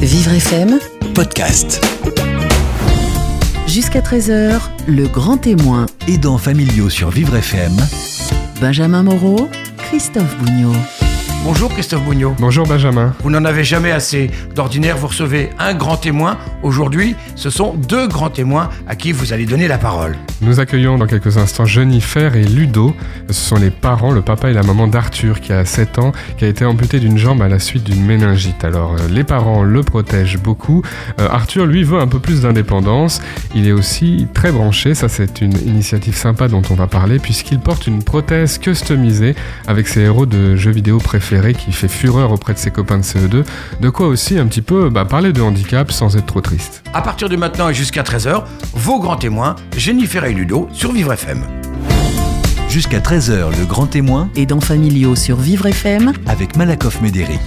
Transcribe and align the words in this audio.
Vivre 0.00 0.32
FM, 0.32 0.78
podcast. 1.14 1.84
jusqu'à 3.66 4.00
13h, 4.00 4.60
le 4.88 5.06
grand 5.06 5.36
témoin. 5.36 5.86
Aidants 6.08 6.38
familiaux 6.38 6.88
sur 6.88 7.10
Vivre 7.10 7.36
FM. 7.36 7.76
Benjamin 8.60 9.02
Moreau, 9.02 9.48
Christophe 9.78 10.36
Bougnot. 10.38 10.74
Bonjour 11.42 11.70
Christophe 11.70 12.04
Bougnot. 12.04 12.34
Bonjour 12.38 12.66
Benjamin. 12.66 13.14
Vous 13.22 13.30
n'en 13.30 13.46
avez 13.46 13.64
jamais 13.64 13.92
assez. 13.92 14.30
D'ordinaire, 14.54 14.98
vous 14.98 15.06
recevez 15.06 15.48
un 15.58 15.72
grand 15.72 15.96
témoin. 15.96 16.36
Aujourd'hui, 16.62 17.16
ce 17.34 17.48
sont 17.48 17.72
deux 17.72 18.06
grands 18.08 18.28
témoins 18.28 18.68
à 18.86 18.94
qui 18.94 19.12
vous 19.12 19.32
allez 19.32 19.46
donner 19.46 19.66
la 19.66 19.78
parole. 19.78 20.16
Nous 20.42 20.60
accueillons 20.60 20.98
dans 20.98 21.06
quelques 21.06 21.38
instants 21.38 21.64
Jennifer 21.64 22.36
et 22.36 22.44
Ludo. 22.44 22.94
Ce 23.28 23.40
sont 23.40 23.56
les 23.56 23.70
parents, 23.70 24.10
le 24.10 24.20
papa 24.20 24.50
et 24.50 24.52
la 24.52 24.62
maman 24.62 24.86
d'Arthur 24.86 25.40
qui 25.40 25.54
a 25.54 25.64
7 25.64 25.98
ans, 25.98 26.12
qui 26.36 26.44
a 26.44 26.48
été 26.48 26.66
amputé 26.66 27.00
d'une 27.00 27.16
jambe 27.16 27.40
à 27.40 27.48
la 27.48 27.58
suite 27.58 27.84
d'une 27.84 28.04
méningite. 28.04 28.62
Alors 28.62 28.96
euh, 28.96 29.08
les 29.10 29.24
parents 29.24 29.62
le 29.62 29.82
protègent 29.82 30.38
beaucoup. 30.38 30.82
Euh, 31.20 31.28
Arthur, 31.30 31.64
lui, 31.64 31.84
veut 31.84 32.00
un 32.00 32.06
peu 32.08 32.18
plus 32.18 32.42
d'indépendance. 32.42 33.22
Il 33.54 33.66
est 33.66 33.72
aussi 33.72 34.28
très 34.34 34.52
branché. 34.52 34.94
Ça, 34.94 35.08
c'est 35.08 35.40
une 35.40 35.56
initiative 35.66 36.14
sympa 36.14 36.48
dont 36.48 36.62
on 36.70 36.74
va 36.74 36.86
parler 36.86 37.18
puisqu'il 37.18 37.60
porte 37.60 37.86
une 37.86 38.02
prothèse 38.02 38.58
customisée 38.58 39.34
avec 39.66 39.88
ses 39.88 40.00
héros 40.00 40.26
de 40.26 40.54
jeux 40.54 40.70
vidéo 40.70 40.98
préférés 40.98 41.29
qui 41.54 41.72
fait 41.72 41.88
fureur 41.88 42.32
auprès 42.32 42.54
de 42.54 42.58
ses 42.58 42.70
copains 42.70 42.98
de 42.98 43.04
CE2. 43.04 43.44
De 43.80 43.88
quoi 43.90 44.08
aussi 44.08 44.38
un 44.38 44.46
petit 44.46 44.62
peu 44.62 44.90
bah, 44.90 45.04
parler 45.04 45.32
de 45.32 45.40
handicap 45.40 45.92
sans 45.92 46.16
être 46.16 46.26
trop 46.26 46.40
triste. 46.40 46.82
À 46.92 47.02
partir 47.02 47.28
de 47.28 47.36
maintenant 47.36 47.68
et 47.68 47.74
jusqu'à 47.74 48.02
13h, 48.02 48.44
vos 48.74 48.98
grands 48.98 49.16
témoins, 49.16 49.54
Jennifer 49.76 50.24
et 50.24 50.32
Ludo, 50.32 50.68
sur 50.72 50.92
Vivre 50.92 51.12
FM. 51.12 51.44
Jusqu'à 52.68 52.98
13h, 52.98 53.56
le 53.58 53.66
grand 53.66 53.86
témoin 53.86 54.28
Aidants 54.36 54.60
familiaux 54.60 55.14
sur 55.16 55.36
Vivre 55.36 55.66
FM. 55.66 56.12
avec 56.26 56.56
Malakoff 56.56 57.00
Médéric. 57.00 57.40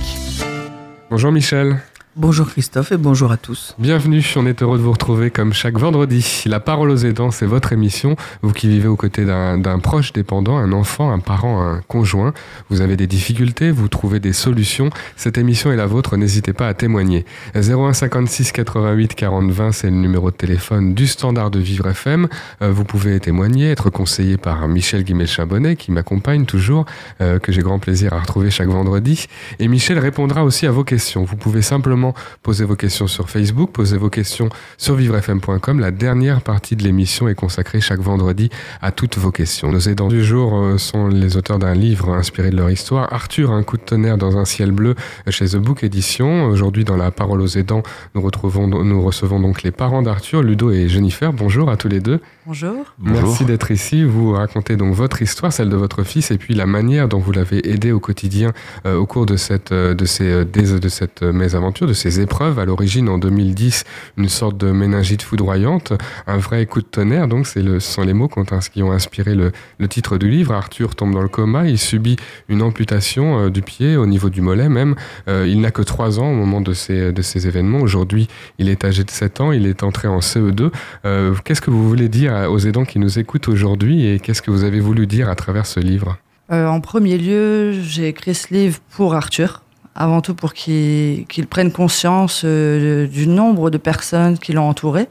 Bonjour 1.09 1.31
Michel. 1.31 1.79
Bonjour 2.15 2.47
Christophe 2.47 2.91
et 2.91 2.97
bonjour 2.97 3.31
à 3.31 3.37
tous. 3.37 3.73
Bienvenue, 3.79 4.23
on 4.35 4.45
est 4.45 4.61
heureux 4.61 4.77
de 4.77 4.83
vous 4.83 4.91
retrouver 4.91 5.31
comme 5.31 5.51
chaque 5.51 5.79
vendredi. 5.79 6.43
La 6.45 6.59
parole 6.59 6.91
aux 6.91 6.97
aidants, 6.97 7.31
c'est 7.31 7.47
votre 7.47 7.73
émission. 7.73 8.15
Vous 8.43 8.53
qui 8.53 8.67
vivez 8.67 8.87
aux 8.87 8.95
côtés 8.95 9.25
d'un 9.25 9.79
proche 9.79 10.13
dépendant, 10.13 10.57
un 10.57 10.73
enfant, 10.73 11.11
un 11.11 11.17
parent, 11.17 11.67
un 11.67 11.81
conjoint, 11.87 12.31
vous 12.69 12.81
avez 12.81 12.97
des 12.97 13.07
difficultés, 13.07 13.71
vous 13.71 13.87
trouvez 13.87 14.19
des 14.19 14.31
solutions. 14.31 14.91
Cette 15.15 15.39
émission 15.39 15.71
est 15.71 15.75
la 15.75 15.87
vôtre, 15.87 16.15
n'hésitez 16.15 16.53
pas 16.53 16.67
à 16.67 16.75
témoigner. 16.75 17.25
01 17.55 17.93
56 17.93 18.51
88 18.51 19.15
40 19.15 19.49
20, 19.49 19.71
c'est 19.71 19.89
le 19.89 19.95
numéro 19.95 20.29
de 20.29 20.35
téléphone 20.35 20.93
du 20.93 21.07
standard 21.07 21.49
de 21.49 21.57
Vivre 21.57 21.87
FM. 21.87 22.27
Euh, 22.61 22.71
vous 22.71 22.83
pouvez 22.83 23.19
témoigner, 23.21 23.71
être 23.71 23.89
conseillé 23.89 24.37
par 24.37 24.67
Michel 24.67 25.03
Guimet-Chabonnet 25.03 25.77
qui 25.77 25.91
m'accompagne 25.91 26.45
toujours, 26.45 26.85
euh, 27.21 27.39
que 27.39 27.51
j'ai 27.51 27.63
grand 27.63 27.79
plaisir 27.79 28.13
à 28.13 28.19
retrouver 28.19 28.51
chaque 28.51 28.69
vendredi. 28.69 29.25
Et 29.57 29.67
Michel 29.67 29.97
répondra 29.97 30.43
aussi 30.43 30.67
à 30.67 30.71
vos 30.71 30.83
questions. 30.83 31.23
Vous 31.23 31.37
pouvez 31.37 31.63
simplement 31.63 32.02
poser 32.41 32.65
vos 32.65 32.75
questions 32.75 33.07
sur 33.07 33.29
Facebook, 33.29 33.71
posez 33.71 33.97
vos 33.97 34.09
questions 34.09 34.49
sur 34.77 34.95
vivrefm.com. 34.95 35.79
La 35.79 35.91
dernière 35.91 36.41
partie 36.41 36.75
de 36.75 36.83
l'émission 36.83 37.27
est 37.29 37.35
consacrée 37.35 37.79
chaque 37.81 37.99
vendredi 38.01 38.49
à 38.81 38.91
toutes 38.91 39.17
vos 39.17 39.31
questions. 39.31 39.71
Nos 39.71 39.79
aidants 39.79 40.09
du 40.09 40.23
jour 40.23 40.55
euh, 40.55 40.77
sont 40.77 41.07
les 41.07 41.37
auteurs 41.37 41.59
d'un 41.59 41.73
livre 41.73 42.09
inspiré 42.13 42.49
de 42.49 42.57
leur 42.57 42.69
histoire. 42.69 43.11
Arthur, 43.13 43.51
un 43.51 43.63
coup 43.63 43.77
de 43.77 43.83
tonnerre 43.83 44.17
dans 44.17 44.37
un 44.37 44.45
ciel 44.45 44.71
bleu 44.71 44.95
chez 45.29 45.45
The 45.45 45.57
Book 45.57 45.83
Edition. 45.83 46.45
Aujourd'hui, 46.45 46.83
dans 46.83 46.97
la 46.97 47.11
parole 47.11 47.41
aux 47.41 47.47
aidants, 47.57 47.83
nous, 48.15 48.21
retrouvons, 48.21 48.67
nous 48.67 49.01
recevons 49.01 49.39
donc 49.39 49.63
les 49.63 49.71
parents 49.71 50.01
d'Arthur, 50.01 50.41
Ludo 50.41 50.71
et 50.71 50.89
Jennifer. 50.89 51.31
Bonjour 51.31 51.69
à 51.69 51.77
tous 51.77 51.87
les 51.87 51.99
deux. 51.99 52.19
Bonjour. 52.45 52.73
Merci 53.01 53.45
d'être 53.45 53.71
ici. 53.71 54.03
Vous 54.03 54.31
racontez 54.33 54.75
donc 54.75 54.93
votre 54.93 55.21
histoire, 55.21 55.53
celle 55.53 55.69
de 55.69 55.77
votre 55.77 56.03
fils, 56.03 56.31
et 56.31 56.37
puis 56.37 56.53
la 56.55 56.65
manière 56.65 57.07
dont 57.07 57.19
vous 57.19 57.31
l'avez 57.31 57.69
aidé 57.69 57.91
au 57.91 57.99
quotidien 57.99 58.51
euh, 58.85 58.95
au 58.97 59.05
cours 59.05 59.25
de 59.25 59.37
cette, 59.37 59.71
euh, 59.71 59.93
de, 59.93 60.05
ces, 60.05 60.25
euh, 60.25 60.43
des- 60.43 60.79
de 60.79 60.89
cette 60.89 61.21
mésaventure, 61.21 61.87
de 61.87 61.92
ces 61.93 62.19
épreuves. 62.19 62.59
À 62.59 62.65
l'origine, 62.65 63.09
en 63.09 63.17
2010, 63.17 63.83
une 64.17 64.29
sorte 64.29 64.57
de 64.57 64.71
méningite 64.71 65.21
foudroyante, 65.21 65.93
un 66.27 66.37
vrai 66.37 66.65
coup 66.65 66.81
de 66.81 66.85
tonnerre. 66.85 67.27
Donc, 67.27 67.47
c'est 67.47 67.61
le, 67.61 67.79
ce 67.79 67.91
sont 67.91 68.03
les 68.03 68.13
mots 68.13 68.27
qui 68.27 68.81
ont, 68.83 68.91
inspiré 68.91 69.35
le, 69.35 69.51
titre 69.87 70.17
du 70.17 70.29
livre. 70.29 70.53
Arthur 70.53 70.95
tombe 70.95 71.13
dans 71.13 71.21
le 71.21 71.27
coma. 71.27 71.67
Il 71.67 71.77
subit 71.77 72.15
une 72.49 72.61
amputation 72.61 73.39
euh, 73.39 73.49
du 73.49 73.61
pied, 73.61 73.95
au 73.95 74.05
niveau 74.05 74.29
du 74.29 74.41
mollet 74.41 74.69
même. 74.69 74.95
Euh, 75.27 75.47
il 75.47 75.61
n'a 75.61 75.71
que 75.71 75.81
3 75.81 76.19
ans 76.19 76.31
au 76.31 76.35
moment 76.35 76.61
de 76.61 76.73
ces, 76.73 77.11
de 77.11 77.21
ces 77.21 77.47
événements. 77.47 77.79
Aujourd'hui, 77.79 78.27
il 78.57 78.69
est 78.69 78.83
âgé 78.85 79.03
de 79.03 79.11
7 79.11 79.41
ans. 79.41 79.51
Il 79.51 79.67
est 79.67 79.83
entré 79.83 80.07
en 80.07 80.19
CE2. 80.19 80.71
Euh, 81.05 81.35
qu'est-ce 81.43 81.61
que 81.61 81.71
vous 81.71 81.87
voulez 81.87 82.09
dire 82.09 82.33
aux 82.49 82.59
aidants 82.59 82.85
qui 82.85 82.99
nous 82.99 83.19
écoutent 83.19 83.47
aujourd'hui 83.47 84.07
et 84.07 84.19
qu'est-ce 84.19 84.41
que 84.41 84.51
vous 84.51 84.63
avez 84.63 84.79
voulu 84.79 85.07
dire 85.07 85.29
à 85.29 85.35
travers 85.35 85.65
ce 85.65 85.79
livre? 85.79 86.17
En 86.49 86.81
premier 86.81 87.17
lieu, 87.17 87.71
j'ai 87.71 88.09
écrit 88.09 88.35
ce 88.35 88.53
livre 88.53 88.77
pour 88.91 89.15
Arthur, 89.15 89.62
avant 89.95 90.21
tout 90.21 90.33
pour 90.33 90.53
qu'il 90.53 91.25
qu'il 91.27 91.47
prenne 91.47 91.71
conscience 91.71 92.41
euh, 92.45 93.07
du 93.07 93.27
nombre 93.27 93.69
de 93.69 93.77
personnes 93.77 94.37
qui 94.37 94.53
l'ont 94.53 94.67
entouré, 94.67 95.07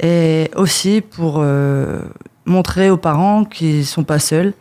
et 0.00 0.50
aussi 0.56 1.00
pour 1.00 1.38
euh, 1.38 2.00
montrer 2.44 2.90
aux 2.90 2.96
parents 2.96 3.44
qu'ils 3.44 3.78
ne 3.78 3.82
sont 3.84 4.04
pas 4.04 4.18
seuls, 4.18 4.54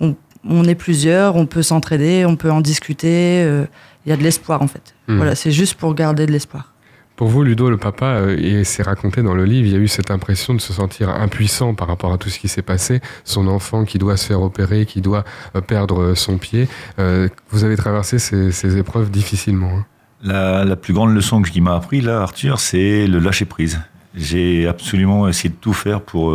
on, 0.00 0.14
on 0.48 0.64
est 0.64 0.74
plusieurs, 0.74 1.36
on 1.36 1.46
peut 1.46 1.62
s'entraider, 1.62 2.24
on 2.24 2.36
peut 2.36 2.50
en 2.50 2.60
discuter, 2.60 3.42
euh, 3.44 3.66
il 4.04 4.10
y 4.10 4.12
a 4.12 4.16
de 4.16 4.22
l'espoir 4.22 4.62
en 4.62 4.68
fait. 4.68 4.94
Hmm. 5.08 5.16
Voilà, 5.16 5.34
c'est 5.34 5.50
juste 5.50 5.74
pour 5.74 5.94
garder 5.94 6.26
de 6.26 6.32
l'espoir. 6.32 6.72
Pour 7.16 7.28
vous, 7.28 7.42
Ludo, 7.42 7.70
le 7.70 7.78
papa, 7.78 8.06
euh, 8.16 8.36
et 8.38 8.64
c'est 8.64 8.82
raconté 8.82 9.22
dans 9.22 9.34
le 9.34 9.46
livre, 9.46 9.66
il 9.66 9.72
y 9.72 9.76
a 9.76 9.78
eu 9.78 9.88
cette 9.88 10.10
impression 10.10 10.52
de 10.52 10.60
se 10.60 10.74
sentir 10.74 11.08
impuissant 11.08 11.72
par 11.74 11.88
rapport 11.88 12.12
à 12.12 12.18
tout 12.18 12.28
ce 12.28 12.38
qui 12.38 12.46
s'est 12.48 12.60
passé. 12.60 13.00
Son 13.24 13.48
enfant 13.48 13.86
qui 13.86 13.96
doit 13.96 14.18
se 14.18 14.26
faire 14.26 14.42
opérer, 14.42 14.84
qui 14.84 15.00
doit 15.00 15.24
euh, 15.54 15.62
perdre 15.62 16.02
euh, 16.02 16.14
son 16.14 16.36
pied. 16.36 16.68
Vous 16.98 17.64
avez 17.64 17.76
traversé 17.76 18.18
ces, 18.18 18.76
épreuves 18.78 19.10
difficilement. 19.10 19.70
hein. 19.78 19.84
La, 20.22 20.76
plus 20.76 20.92
grande 20.92 21.14
leçon 21.14 21.40
que- 21.40 21.48
qu'il 21.50 21.62
m'a 21.62 21.74
appris, 21.76 22.02
là, 22.02 22.20
Arthur, 22.20 22.60
c'est 22.60 23.06
le 23.06 23.18
lâcher 23.18 23.46
prise. 23.46 23.80
J'ai 24.14 24.66
absolument 24.66 25.26
essayé 25.28 25.48
de 25.48 25.54
tout 25.54 25.72
faire 25.74 26.02
pour, 26.02 26.34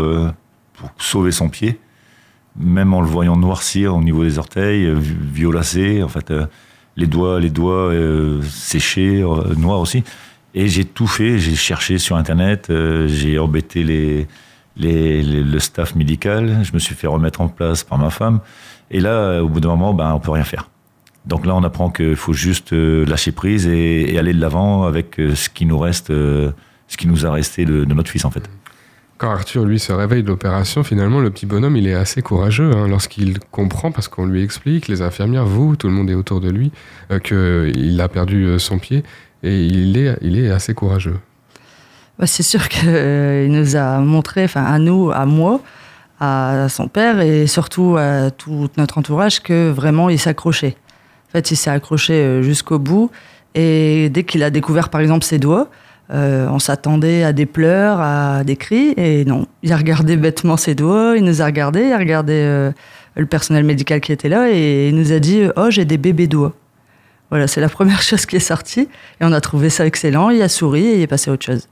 pour 0.73 0.89
sauver 0.97 1.31
son 1.31 1.49
pied, 1.49 1.79
même 2.59 2.93
en 2.93 3.01
le 3.01 3.07
voyant 3.07 3.35
noircir 3.37 3.95
au 3.95 4.01
niveau 4.01 4.23
des 4.23 4.37
orteils, 4.39 4.85
vi- 4.95 5.15
violacé, 5.33 6.01
en 6.03 6.07
fait, 6.07 6.31
les 6.95 7.07
doigts, 7.07 7.39
les 7.39 7.49
doigts 7.49 7.91
séchés, 8.49 9.23
noirs 9.57 9.79
aussi. 9.79 10.03
Et 10.53 10.67
j'ai 10.67 10.85
tout 10.85 11.07
fait, 11.07 11.39
j'ai 11.39 11.55
cherché 11.55 11.97
sur 11.97 12.17
Internet, 12.17 12.67
euh, 12.69 13.07
j'ai 13.07 13.39
embêté 13.39 14.27
le 14.75 15.59
staff 15.59 15.95
médical, 15.95 16.59
je 16.63 16.73
me 16.73 16.79
suis 16.79 16.95
fait 16.95 17.07
remettre 17.07 17.41
en 17.41 17.47
place 17.47 17.83
par 17.83 17.97
ma 17.97 18.09
femme. 18.09 18.41
Et 18.89 18.99
là, 18.99 19.41
au 19.41 19.47
bout 19.47 19.61
d'un 19.61 19.69
moment, 19.69 19.93
ben, 19.93 20.11
on 20.13 20.19
peut 20.19 20.31
rien 20.31 20.43
faire. 20.43 20.69
Donc 21.25 21.45
là, 21.45 21.55
on 21.55 21.63
apprend 21.63 21.89
qu'il 21.89 22.15
faut 22.15 22.33
juste 22.33 22.73
euh, 22.73 23.05
lâcher 23.05 23.31
prise 23.31 23.67
et, 23.67 24.17
aller 24.17 24.33
de 24.33 24.41
l'avant 24.41 24.83
avec 24.83 25.19
euh, 25.19 25.35
ce 25.35 25.49
qui 25.49 25.65
nous 25.65 25.77
reste, 25.77 26.07
ce 26.07 26.97
qui 26.97 27.07
nous 27.07 27.25
a 27.25 27.31
resté 27.31 27.63
de, 27.63 27.85
notre 27.85 28.09
fils, 28.09 28.25
en 28.25 28.31
fait. 28.31 28.49
Quand 29.17 29.29
Arthur, 29.29 29.63
lui, 29.63 29.79
se 29.79 29.93
réveille 29.93 30.23
de 30.23 30.27
l'opération, 30.27 30.83
finalement, 30.83 31.19
le 31.19 31.29
petit 31.29 31.45
bonhomme, 31.45 31.77
il 31.77 31.87
est 31.87 31.93
assez 31.93 32.23
courageux 32.23 32.71
hein, 32.75 32.87
lorsqu'il 32.87 33.39
comprend, 33.51 33.91
parce 33.91 34.07
qu'on 34.07 34.25
lui 34.25 34.43
explique, 34.43 34.87
les 34.87 35.03
infirmières, 35.03 35.45
vous, 35.45 35.75
tout 35.75 35.87
le 35.87 35.93
monde 35.93 36.09
est 36.09 36.15
autour 36.15 36.41
de 36.41 36.49
lui, 36.49 36.71
qu'il 37.23 38.01
a 38.01 38.09
perdu 38.09 38.57
son 38.57 38.79
pied, 38.79 39.03
et 39.43 39.65
il 39.65 39.97
est, 39.97 40.17
il 40.21 40.37
est 40.39 40.51
assez 40.51 40.73
courageux. 40.73 41.19
Bah, 42.19 42.27
c'est 42.27 42.43
sûr 42.43 42.69
qu'il 42.69 43.51
nous 43.51 43.75
a 43.75 43.99
montré, 43.99 44.43
enfin 44.43 44.63
à 44.63 44.77
nous, 44.77 45.11
à 45.11 45.25
moi, 45.25 45.61
à 46.19 46.67
son 46.69 46.87
père 46.87 47.19
et 47.19 47.47
surtout 47.47 47.95
à 47.97 48.29
tout 48.29 48.69
notre 48.77 48.99
entourage 48.99 49.41
que 49.41 49.71
vraiment 49.71 50.09
il 50.09 50.19
s'accrochait. 50.19 50.75
En 51.27 51.31
fait, 51.31 51.49
il 51.49 51.55
s'est 51.55 51.71
accroché 51.71 52.13
euh, 52.13 52.41
jusqu'au 52.43 52.77
bout 52.77 53.09
et 53.55 54.09
dès 54.09 54.23
qu'il 54.23 54.43
a 54.43 54.51
découvert 54.51 54.89
par 54.89 55.01
exemple 55.01 55.25
ses 55.25 55.39
doigts, 55.39 55.69
euh, 56.13 56.47
on 56.49 56.59
s'attendait 56.59 57.23
à 57.23 57.33
des 57.33 57.47
pleurs, 57.47 57.99
à 57.99 58.43
des 58.43 58.55
cris 58.55 58.93
et 58.97 59.25
non, 59.25 59.47
il 59.63 59.73
a 59.73 59.77
regardé 59.77 60.15
bêtement 60.15 60.57
ses 60.57 60.75
doigts, 60.75 61.15
il 61.17 61.23
nous 61.23 61.41
a 61.41 61.45
regardé, 61.45 61.85
il 61.85 61.93
a 61.93 61.97
regardé 61.97 62.33
euh, 62.35 62.71
le 63.15 63.25
personnel 63.25 63.63
médical 63.63 63.99
qui 63.99 64.11
était 64.11 64.29
là 64.29 64.51
et 64.51 64.89
il 64.89 64.95
nous 64.95 65.13
a 65.13 65.19
dit 65.19 65.43
"Oh, 65.55 65.71
j'ai 65.71 65.85
des 65.85 65.97
bébés 65.97 66.27
doigts." 66.27 66.53
Voilà, 67.31 67.47
c'est 67.47 67.61
la 67.61 67.69
première 67.69 68.01
chose 68.09 68.25
qui 68.25 68.35
est 68.35 68.39
sortie 68.39 68.81
et 68.81 69.21
on 69.25 69.31
a 69.31 69.41
trouvé 69.41 69.69
ça 69.69 69.85
excellent, 69.85 70.29
il 70.29 70.41
a 70.41 70.49
souri 70.49 70.85
et 70.85 70.95
il 70.97 71.01
est 71.01 71.07
passé 71.07 71.31
à 71.31 71.33
autre 71.33 71.45
chose. 71.45 71.67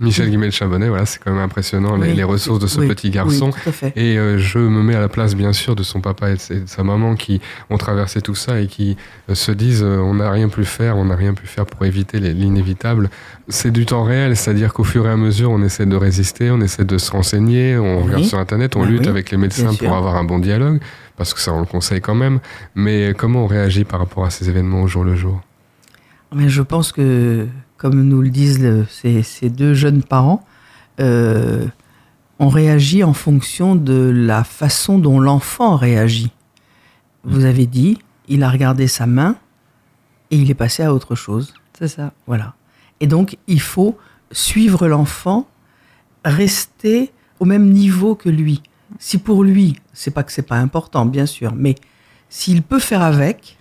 Michel 0.00 0.30
Guimet-Chabonnet, 0.30 0.88
voilà, 0.88 1.04
c'est 1.04 1.18
quand 1.22 1.30
même 1.30 1.42
impressionnant, 1.42 1.96
les, 1.96 2.08
Oui. 2.08 2.16
les 2.16 2.24
ressources 2.24 2.58
de 2.58 2.66
ce 2.66 2.80
Oui, 2.80 2.88
petit 2.88 3.10
garçon. 3.10 3.46
Oui, 3.46 3.60
tout 3.62 3.68
à 3.68 3.72
fait. 3.72 3.92
Et 3.96 4.16
euh, 4.16 4.38
je 4.38 4.58
me 4.58 4.82
mets 4.82 4.94
à 4.94 5.00
la 5.00 5.08
place, 5.08 5.34
bien 5.36 5.52
sûr, 5.52 5.76
de 5.76 5.82
son 5.82 6.00
papa 6.00 6.30
et 6.30 6.34
de, 6.34 6.62
sa 6.66 6.82
maman 6.82 7.16
qui 7.16 7.40
ont 7.68 7.76
traversé 7.76 8.22
tout 8.22 8.34
ça 8.34 8.60
et 8.60 8.66
qui 8.66 8.96
euh, 9.28 9.34
se 9.34 9.52
disent 9.52 9.82
euh, 9.82 9.98
on 9.98 10.14
n'a 10.14 10.30
rien 10.30 10.48
pu 10.48 10.64
faire, 10.64 10.96
on 10.96 11.04
n'a 11.04 11.16
rien 11.16 11.34
pu 11.34 11.46
faire 11.46 11.66
pour 11.66 11.84
éviter 11.84 12.18
l'inévitable. 12.18 13.10
C'est 13.48 13.70
du 13.70 13.84
temps 13.84 14.02
réel, 14.04 14.36
c'est-à-dire 14.36 14.72
qu'au 14.72 14.84
fur 14.84 15.06
et 15.06 15.10
à 15.10 15.16
mesure, 15.16 15.50
on 15.50 15.62
essaie 15.62 15.84
de 15.86 15.96
résister, 15.96 16.50
on 16.50 16.60
essaie 16.62 16.84
de 16.84 16.96
se 16.96 17.10
renseigner, 17.10 17.76
on 17.76 18.02
regarde 18.02 18.24
sur 18.24 18.38
Internet, 18.38 18.76
on 18.76 18.84
Ah 18.84 18.86
lutte 18.86 19.06
avec 19.06 19.30
les 19.30 19.36
médecins 19.36 19.74
pour 19.74 19.94
avoir 19.94 20.16
un 20.16 20.24
bon 20.24 20.38
dialogue, 20.38 20.80
parce 21.16 21.34
que 21.34 21.40
ça, 21.40 21.52
on 21.52 21.60
le 21.60 21.66
conseille 21.66 22.00
quand 22.00 22.14
même. 22.14 22.40
Mais 22.74 23.12
comment 23.16 23.44
on 23.44 23.46
réagit 23.46 23.84
par 23.84 24.00
rapport 24.00 24.24
à 24.24 24.30
ces 24.30 24.48
événements 24.48 24.80
au 24.82 24.86
jour 24.86 25.04
le 25.04 25.14
jour? 25.14 25.42
Mais 26.34 26.48
je 26.48 26.62
pense 26.62 26.92
que, 26.92 27.46
comme 27.80 28.02
nous 28.02 28.20
le 28.20 28.28
disent 28.28 28.60
le- 28.60 28.84
ces, 28.90 29.22
ces 29.22 29.48
deux 29.48 29.72
jeunes 29.72 30.02
parents, 30.02 30.44
euh, 31.00 31.66
on 32.38 32.48
réagit 32.50 33.02
en 33.02 33.14
fonction 33.14 33.74
de 33.74 34.12
la 34.14 34.44
façon 34.44 34.98
dont 34.98 35.18
l'enfant 35.18 35.76
réagit. 35.76 36.30
Vous 37.24 37.46
avez 37.46 37.64
dit, 37.64 37.96
il 38.28 38.42
a 38.42 38.50
regardé 38.50 38.86
sa 38.86 39.06
main 39.06 39.36
et 40.30 40.36
il 40.36 40.50
est 40.50 40.54
passé 40.54 40.82
à 40.82 40.92
autre 40.92 41.14
chose. 41.14 41.54
C'est 41.78 41.88
ça. 41.88 42.12
Voilà. 42.26 42.52
Et 43.00 43.06
donc, 43.06 43.38
il 43.46 43.62
faut 43.62 43.96
suivre 44.30 44.86
l'enfant, 44.86 45.48
rester 46.22 47.10
au 47.38 47.46
même 47.46 47.70
niveau 47.70 48.14
que 48.14 48.28
lui. 48.28 48.62
Si 48.98 49.16
pour 49.16 49.42
lui, 49.42 49.76
c'est 49.94 50.10
pas 50.10 50.22
que 50.22 50.32
c'est 50.32 50.42
pas 50.46 50.58
important, 50.58 51.06
bien 51.06 51.24
sûr, 51.24 51.54
mais 51.56 51.76
s'il 52.28 52.62
peut 52.62 52.78
faire 52.78 53.00
avec, 53.02 53.56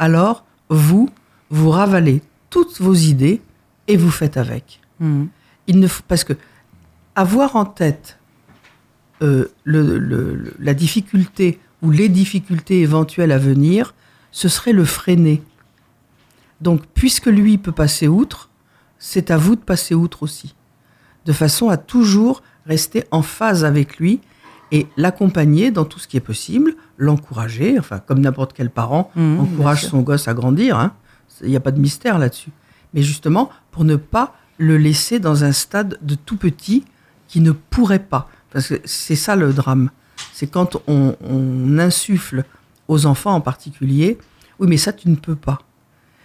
alors 0.00 0.44
vous, 0.70 1.08
vous 1.50 1.70
ravalez 1.70 2.20
toutes 2.50 2.80
vos 2.80 2.94
idées 2.94 3.40
et 3.90 3.96
vous 3.96 4.10
faites 4.10 4.36
avec. 4.36 4.80
Mhm. 5.00 5.28
Il 5.66 5.78
ne 5.80 5.86
faut, 5.86 6.02
parce 6.08 6.24
que 6.24 6.34
avoir 7.14 7.56
en 7.56 7.64
tête 7.64 8.18
euh, 9.22 9.46
le- 9.64 9.98
le- 9.98 10.34
le- 10.34 10.54
la 10.58 10.72
difficulté 10.74 11.58
ou 11.82 11.90
les 11.90 12.08
difficultés 12.08 12.80
éventuelles 12.80 13.32
à 13.32 13.38
venir, 13.38 13.94
ce 14.32 14.48
serait 14.48 14.72
le 14.72 14.84
freiner. 14.86 15.42
Donc, 16.60 16.82
puisque 16.94 17.26
lui 17.26 17.58
peut 17.58 17.72
passer 17.72 18.08
outre, 18.08 18.48
c'est 18.98 19.30
à 19.30 19.36
vous 19.36 19.56
de 19.56 19.60
passer 19.60 19.94
outre 19.94 20.22
aussi, 20.22 20.54
de 21.26 21.32
façon 21.32 21.68
à 21.68 21.76
toujours 21.76 22.42
rester 22.66 23.04
en 23.10 23.22
phase 23.22 23.64
avec 23.64 23.98
lui 23.98 24.20
et 24.72 24.86
l'accompagner 24.96 25.70
dans 25.70 25.84
tout 25.84 25.98
ce 25.98 26.06
qui 26.06 26.16
est 26.16 26.20
possible, 26.20 26.74
l'encourager, 26.96 27.78
enfin 27.78 27.98
comme 27.98 28.20
n'importe 28.20 28.52
quel 28.52 28.70
parent 28.70 29.10
bien 29.16 29.38
encourage 29.38 29.84
son 29.86 30.00
gosse 30.00 30.28
à 30.28 30.34
grandir. 30.34 30.78
hein. 30.78 30.92
Il 31.42 31.48
n'y 31.50 31.56
a 31.56 31.60
pas 31.60 31.72
de 31.72 31.80
mystère 31.80 32.18
là-dessus. 32.18 32.50
Mais 32.94 33.02
justement, 33.02 33.50
pour 33.70 33.84
ne 33.84 33.96
pas 33.96 34.34
le 34.58 34.76
laisser 34.76 35.18
dans 35.18 35.44
un 35.44 35.52
stade 35.52 35.98
de 36.02 36.14
tout 36.14 36.36
petit 36.36 36.84
qui 37.28 37.40
ne 37.40 37.52
pourrait 37.52 38.04
pas. 38.04 38.28
Parce 38.50 38.68
que 38.68 38.80
c'est 38.84 39.16
ça 39.16 39.36
le 39.36 39.52
drame. 39.52 39.90
C'est 40.32 40.48
quand 40.48 40.82
on, 40.86 41.78
insuffle 41.78 42.44
aux 42.88 43.06
enfants 43.06 43.34
en 43.34 43.40
particulier, 43.40 44.18
oui, 44.58 44.68
mais 44.68 44.76
ça, 44.76 44.92
tu 44.92 45.08
ne 45.08 45.16
peux 45.16 45.36
pas. 45.36 45.60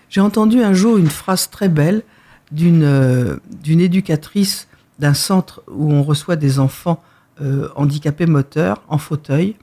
J'ai 0.09 0.21
entendu 0.21 0.62
un 0.62 0.74
jour 0.74 0.97
une 0.97 1.09
phrase 1.09 1.50
très 1.50 1.69
belle 1.69 2.03
d'une 2.51 2.83
euh, 2.83 3.38
d'une 3.63 3.80
éducatrice 3.80 4.68
d'un 5.00 5.13
centre 5.13 5.63
où 5.69 5.92
on 5.92 6.03
reçoit 6.03 6.36
des 6.36 6.59
enfants 6.59 7.01
euh, 7.42 7.69
handicapés 7.75 8.25
moteurs 8.25 8.81
en 8.88 8.97
fauteuil. 8.97 9.56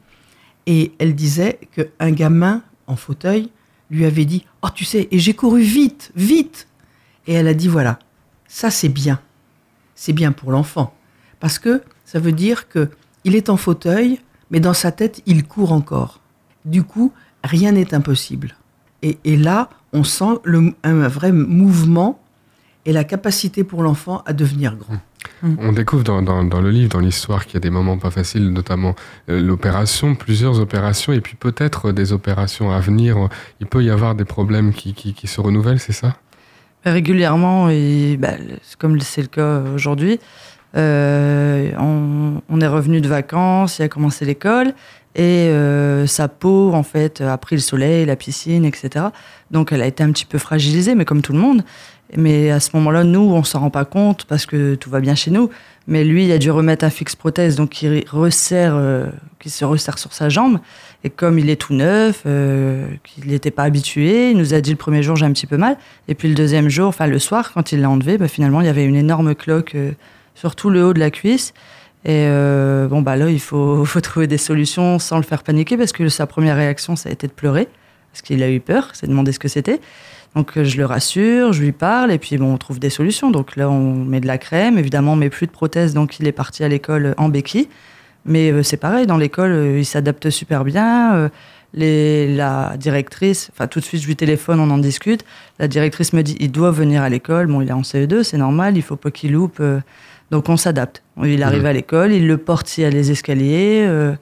Et 0.67 0.93
elle 0.99 1.15
disait 1.15 1.59
qu'un 1.75 2.11
gamin 2.11 2.63
en 2.87 2.97
fauteuil 2.97 3.51
lui 3.91 4.05
avait 4.05 4.25
dit 4.25 4.45
Oh, 4.63 4.69
tu 4.75 4.85
sais, 4.85 5.09
et 5.11 5.19
j'ai 5.19 5.35
couru 5.35 5.61
vite, 5.61 6.13
vite 6.17 6.67
Et 7.27 7.35
elle 7.35 7.49
a 7.49 7.55
dit 7.55 7.69
Voilà, 7.69 7.99
ça 8.49 8.71
c'est 8.71 8.89
bien. 8.89 9.21
C'est 9.95 10.13
bien 10.13 10.33
pour 10.33 10.53
l'enfant. 10.53 10.95
Parce 11.41 11.59
que 11.59 11.83
ça 12.05 12.19
veut 12.19 12.33
dire 12.33 12.69
que 12.69 12.91
il 13.25 13.37
est 13.37 13.49
en 13.51 13.57
fauteuil, 13.57 14.21
mais 14.51 14.61
dans 14.61 14.75
sa 14.75 14.91
tête, 14.93 15.23
il 15.27 15.45
court 15.45 15.73
encore. 15.73 16.21
Du 16.65 16.83
coup, 16.83 17.13
rien 17.45 17.73
n'est 17.73 17.95
impossible. 17.95 18.57
Et, 19.03 19.19
et 19.25 19.37
là, 19.37 19.69
on 19.93 20.05
sent 20.05 20.39
le- 20.45 20.75
un 20.85 21.09
vrai 21.09 21.33
mouvement 21.33 22.21
et 22.85 22.93
la 22.93 23.05
capacité 23.05 23.63
pour 23.65 23.83
l'enfant 23.85 24.23
à 24.27 24.33
devenir 24.33 24.77
grand. 24.77 24.97
On 25.59 25.73
découvre 25.73 26.03
dans, 26.03 26.21
dans- 26.23 26.43
dans 26.45 26.61
le 26.61 26.71
livre, 26.71 26.89
dans 26.91 26.99
l'histoire, 27.01 27.47
qu'il 27.47 27.55
y 27.55 27.57
a 27.59 27.61
des 27.61 27.71
moments 27.71 27.97
pas 27.99 28.11
faciles, 28.11 28.51
notamment 28.53 28.95
euh, 29.29 29.41
l'opération, 29.41 30.15
plusieurs 30.17 30.59
opérations, 30.61 31.13
et 31.13 31.21
puis 31.21 31.37
peut-être 31.37 31.93
des 31.93 32.13
opérations 32.13 32.73
à 32.73 32.81
venir. 32.81 33.29
Il 33.61 33.67
peut 33.69 33.83
y 33.85 33.91
avoir 33.91 34.15
des 34.17 34.25
problèmes 34.25 34.73
qui, 34.73 34.95
qui- 34.95 35.15
qui 35.15 35.27
se 35.29 35.41
renouvellent, 35.41 35.79
c'est 35.81 35.93
ça? 35.93 36.17
Régulièrement, 36.85 37.69
et 37.71 38.17
bah, 38.19 38.33
comme 38.79 39.01
c'est 39.01 39.23
le 39.23 39.29
cas 39.29 39.61
aujourd'hui, 39.75 40.19
euh, 40.77 41.71
on, 41.79 42.41
on 42.49 42.61
est 42.61 42.67
revenu 42.67 43.01
de 43.01 43.09
vacances, 43.09 43.79
il 43.79 43.83
a 43.83 43.89
commencé 43.89 44.25
l'école, 44.25 44.75
et 45.15 45.49
euh, 45.49 46.07
sa 46.07 46.29
peau, 46.29 46.73
en 46.73 46.83
fait, 46.83 47.21
a 47.21 47.37
pris 47.37 47.57
le 47.57 47.61
soleil, 47.61 48.07
la 48.07 48.17
piscine, 48.17 48.65
etc. 48.65 49.07
Donc 49.51 49.73
elle 49.73 49.83
a 49.83 49.87
été 49.87 50.03
un 50.03 50.11
petit 50.11 50.25
peu 50.25 50.39
fragilisée, 50.39 50.95
mais 50.95 51.05
comme 51.05 51.23
tout 51.23 51.33
le 51.33 51.39
monde. 51.39 51.63
Mais 52.17 52.51
à 52.51 52.61
ce 52.61 52.71
moment-là, 52.75 53.05
nous, 53.05 53.21
on 53.21 53.43
s'en 53.43 53.61
rend 53.61 53.71
pas 53.71 53.85
compte 53.85 54.25
parce 54.25 54.47
que 54.47 54.75
tout 54.75 54.91
va 54.91 55.01
bien 55.01 55.15
chez 55.15 55.31
nous. 55.31 55.51
Mais 55.87 56.05
lui, 56.05 56.25
il 56.27 56.33
a 56.33 56.39
dû 56.39 56.51
remettre 56.51 56.85
un 56.85 56.91
fixe 56.91 57.17
prothèse, 57.17 57.57
donc 57.57 57.83
il 57.83 58.05
resserre, 58.09 58.75
euh, 58.77 59.07
qui 59.39 59.51
se 59.51 59.65
resserre 59.65 59.99
sur 59.99 60.13
sa 60.13 60.29
jambe. 60.29 60.59
Et 61.05 61.11
comme 61.11 61.39
il 61.39 61.51
est 61.51 61.57
tout 61.57 61.75
neuf, 61.75 62.23
euh, 62.27 62.87
qu'il 63.03 63.27
n'était 63.27 63.51
pas 63.51 63.65
habitué, 63.65 64.31
il 64.31 64.37
nous 64.37 64.55
a 64.55 64.61
dit 64.61 64.71
le 64.71 64.77
premier 64.77 65.03
jour 65.03 65.17
j'ai 65.17 65.27
un 65.27 65.33
petit 65.33 65.47
peu 65.47 65.57
mal. 65.57 65.77
Et 66.07 66.15
puis 66.15 66.29
le 66.29 66.35
deuxième 66.35 66.69
jour, 66.69 66.87
enfin 66.89 67.07
le 67.07 67.19
soir, 67.19 67.53
quand 67.53 67.73
il 67.73 67.81
l'a 67.81 67.91
enlevé, 67.91 68.19
bah, 68.19 68.29
finalement 68.29 68.61
il 68.61 68.67
y 68.67 68.71
avait 68.71 68.85
une 68.85 68.95
énorme 68.95 69.35
cloque 69.35 69.75
euh, 69.75 69.93
sur 70.35 70.55
tout 70.55 70.71
le 70.71 70.85
haut 70.85 70.93
de 70.93 71.01
la 71.01 71.11
cuisse. 71.11 71.55
Et 72.05 72.27
euh, 72.27 72.87
bon 72.89 73.03
bah 73.03 73.17
là 73.17 73.31
il 73.31 73.41
faut, 73.41 73.85
trouver 74.01 74.27
des 74.29 74.39
solutions 74.39 74.99
sans 74.99 75.17
le 75.17 75.25
faire 75.25 75.43
paniquer 75.43 75.77
parce 75.77 75.93
que 75.93 76.09
sa 76.09 76.27
première 76.27 76.57
réaction 76.57 76.97
ça 76.97 77.09
a 77.09 77.13
été 77.13 77.27
de 77.27 77.33
pleurer 77.33 77.69
parce 78.13 78.23
qu'il 78.23 78.43
a 78.43 78.51
eu 78.51 78.61
peur, 78.61 78.95
s'est 78.95 79.07
demandé 79.07 79.33
ce 79.33 79.39
que 79.39 79.49
c'était. 79.49 79.81
Donc 80.37 80.57
euh, 80.57 80.65
je 80.65 80.77
le 80.77 80.87
rassure, 80.87 81.53
je 81.53 81.63
lui 81.63 81.73
parle 81.73 82.13
et 82.13 82.19
puis 82.19 82.39
bon 82.39 82.55
on 82.55 82.59
trouve 82.59 82.79
des 82.79 82.91
solutions. 82.91 83.33
Donc 83.33 83.57
là 83.57 83.69
on 83.69 83.95
met 83.97 84.21
de 84.21 84.29
la 84.29 84.39
crème, 84.39 84.79
évidemment 84.79 85.15
on 85.15 85.17
met 85.17 85.31
plus 85.31 85.49
de 85.49 85.53
prothèses 85.53 85.95
donc 85.95 86.21
il 86.21 86.29
est 86.29 86.33
parti 86.33 86.63
à 86.63 86.69
l'école 86.69 87.17
en 87.17 87.29
béquille. 87.29 87.69
Mais 88.25 88.51
euh, 88.53 88.63
c'est 88.63 88.77
pareil, 88.77 89.07
dans 89.07 89.17
l'école, 89.19 89.51
euh, 89.53 89.79
il 89.79 89.85
s'adapte 89.85 90.31
super 90.31 90.65
bien. 90.65 91.15
euh, 91.15 91.29
les, 91.75 92.29
la 92.35 92.75
directrice, 92.77 93.51
enfin 93.55 93.67
tout 93.67 93.81
de 93.81 93.85
suite 93.87 94.03
je 94.03 94.07
lui 94.07 94.15
téléphone, 94.15 94.61
on 94.61 94.69
en 94.71 94.77
discute. 94.77 95.25
La 95.59 95.69
directrice 95.69 96.13
me 96.13 96.23
dit 96.23 96.37
il 96.39 96.53
doit 96.53 96.71
venir 96.71 97.03
à 97.03 97.09
l'école. 97.09 97.47
Bon, 97.47 97.63
il 97.63 97.69
est 97.69 97.73
en 97.73 97.81
CE2, 97.81 98.23
c'est 98.25 98.37
normal, 98.37 98.77
il 98.77 98.83
faut 98.83 98.97
pas 98.97 99.11
qu'il 99.11 99.33
loupe. 99.33 99.57
euh, 99.61 99.81
donc 100.31 100.49
on 100.51 100.59
s'adapte. 100.59 101.03
Il 101.25 101.43
arrive 101.43 101.61
Mhm. 101.63 101.67
à 101.67 101.73
l'école, 101.73 102.13
il 102.13 102.27
le 102.27 102.37
porte 102.37 102.67
s'il 102.69 102.85
y 102.85 102.87
a 102.87 102.91
les 102.91 103.11
escaliers. 103.11 103.85
euh, 103.89 104.15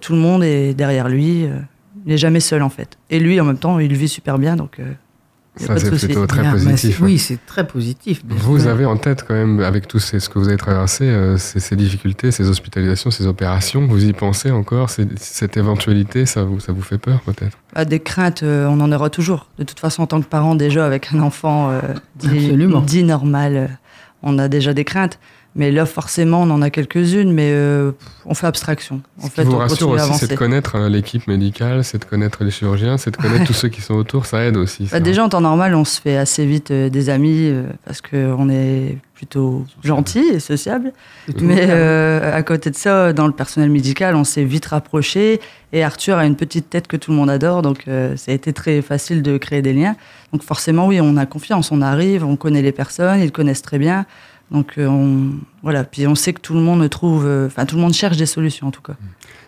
tout 0.00 0.12
le 0.12 0.20
monde 0.20 0.44
est 0.44 0.74
derrière 0.74 1.08
lui. 1.08 1.44
euh, 1.44 1.58
il 2.06 2.12
n'est 2.12 2.18
jamais 2.18 2.40
seul 2.40 2.62
en 2.62 2.70
fait. 2.70 2.96
Et 3.10 3.18
lui, 3.18 3.40
en 3.40 3.44
même 3.44 3.58
temps, 3.58 3.78
il 3.80 3.92
vit 3.96 4.08
super 4.08 4.38
bien. 4.38 4.54
Donc 4.56 4.78
Ça, 5.56 5.78
c'est 5.78 5.90
plutôt 5.90 6.26
très 6.26 6.40
Bien, 6.40 6.52
positif. 6.52 6.98
Oui, 7.02 7.18
c'est 7.18 7.38
très 7.44 7.66
positif. 7.66 8.22
Vous 8.26 8.60
sûr. 8.60 8.70
avez 8.70 8.86
en 8.86 8.96
tête 8.96 9.22
quand 9.28 9.34
même, 9.34 9.60
avec 9.60 9.86
tout 9.86 9.98
ces- 9.98 10.18
ce 10.18 10.30
que 10.30 10.38
vous 10.38 10.48
avez 10.48 10.56
traversé, 10.56 11.04
euh, 11.04 11.36
ces, 11.36 11.60
ces 11.60 11.76
difficultés, 11.76 12.30
ces 12.30 12.48
hospitalisations, 12.48 13.10
ces 13.10 13.26
opérations, 13.26 13.86
vous 13.86 14.02
y 14.04 14.14
pensez 14.14 14.50
encore 14.50 14.88
c'est- 14.88 15.06
Cette 15.18 15.58
éventualité, 15.58 16.24
ça 16.24 16.44
vous, 16.44 16.58
ça 16.58 16.72
vous 16.72 16.80
fait 16.80 16.96
peur 16.96 17.20
peut-être? 17.20 17.58
Bah, 17.74 17.84
des 17.84 18.00
craintes, 18.00 18.42
euh, 18.42 18.66
on 18.66 18.80
en 18.80 18.90
aura 18.92 19.10
toujours. 19.10 19.48
De 19.58 19.64
toute 19.64 19.78
façon, 19.78 20.02
en 20.02 20.06
tant 20.06 20.22
que 20.22 20.26
parent, 20.26 20.54
déjà, 20.54 20.86
avec 20.86 21.12
un 21.12 21.20
enfant 21.20 21.70
euh, 21.70 21.80
dit, 22.16 23.04
normal, 23.04 23.56
euh, 23.56 23.66
on 24.22 24.38
a 24.38 24.48
déjà 24.48 24.72
des 24.72 24.84
craintes. 24.84 25.18
Mais 25.54 25.70
là, 25.70 25.84
forcément, 25.84 26.42
on 26.42 26.50
en 26.50 26.62
a 26.62 26.70
quelques-unes, 26.70 27.32
mais 27.32 27.50
euh, 27.52 27.92
on 28.24 28.34
fait 28.34 28.46
abstraction. 28.46 29.02
En 29.18 29.24
Ce 29.24 29.26
qui 29.28 29.32
fait, 29.34 29.44
vous 29.44 29.52
on 29.52 29.58
rassure 29.58 29.90
aussi, 29.90 30.14
c'est 30.14 30.30
de 30.30 30.36
connaître 30.36 30.76
euh, 30.76 30.88
l'équipe 30.88 31.26
médicale, 31.28 31.84
c'est 31.84 31.98
de 31.98 32.04
connaître 32.04 32.42
les 32.42 32.50
chirurgiens, 32.50 32.96
c'est 32.96 33.10
de 33.10 33.16
connaître 33.16 33.44
tous 33.44 33.52
ceux 33.52 33.68
qui 33.68 33.82
sont 33.82 33.94
autour, 33.94 34.24
ça 34.24 34.44
aide 34.44 34.56
aussi. 34.56 34.86
ça. 34.86 34.96
Bah, 34.96 35.00
déjà, 35.00 35.24
en 35.24 35.28
temps 35.28 35.42
normal, 35.42 35.74
on 35.74 35.84
se 35.84 36.00
fait 36.00 36.16
assez 36.16 36.46
vite 36.46 36.70
euh, 36.70 36.88
des 36.88 37.10
amis 37.10 37.48
euh, 37.50 37.64
parce 37.84 38.00
qu'on 38.00 38.48
est 38.48 38.96
plutôt 39.22 39.64
gentil 39.84 40.24
et 40.34 40.40
sociable. 40.40 40.92
Mais 41.40 41.66
euh, 41.68 42.36
à 42.36 42.42
côté 42.42 42.70
de 42.70 42.76
ça, 42.76 43.12
dans 43.12 43.28
le 43.28 43.32
personnel 43.32 43.70
médical, 43.70 44.16
on 44.16 44.24
s'est 44.24 44.42
vite 44.42 44.66
rapproché. 44.66 45.40
Et 45.72 45.84
Arthur 45.84 46.18
a 46.18 46.26
une 46.26 46.34
petite 46.34 46.68
tête 46.68 46.88
que 46.88 46.96
tout 46.96 47.12
le 47.12 47.16
monde 47.18 47.30
adore, 47.30 47.62
donc 47.62 47.84
euh, 47.86 48.16
ça 48.16 48.32
a 48.32 48.34
été 48.34 48.52
très 48.52 48.82
facile 48.82 49.22
de 49.22 49.38
créer 49.38 49.62
des 49.62 49.72
liens. 49.72 49.94
Donc 50.32 50.42
forcément, 50.42 50.88
oui, 50.88 51.00
on 51.00 51.16
a 51.16 51.24
confiance, 51.24 51.70
on 51.70 51.82
arrive, 51.82 52.24
on 52.24 52.34
connaît 52.34 52.62
les 52.62 52.72
personnes, 52.72 53.20
ils 53.20 53.30
connaissent 53.30 53.62
très 53.62 53.78
bien. 53.78 54.06
Donc 54.52 54.74
euh, 54.76 54.86
on, 54.86 55.30
voilà, 55.62 55.82
puis 55.82 56.06
on 56.06 56.14
sait 56.14 56.32
que 56.34 56.40
tout 56.40 56.54
le 56.54 56.60
monde 56.60 56.88
trouve, 56.90 57.24
euh, 57.26 57.46
enfin 57.46 57.64
tout 57.64 57.76
le 57.76 57.82
monde 57.82 57.94
cherche 57.94 58.18
des 58.18 58.26
solutions 58.26 58.68
en 58.68 58.70
tout 58.70 58.82
cas. 58.82 58.94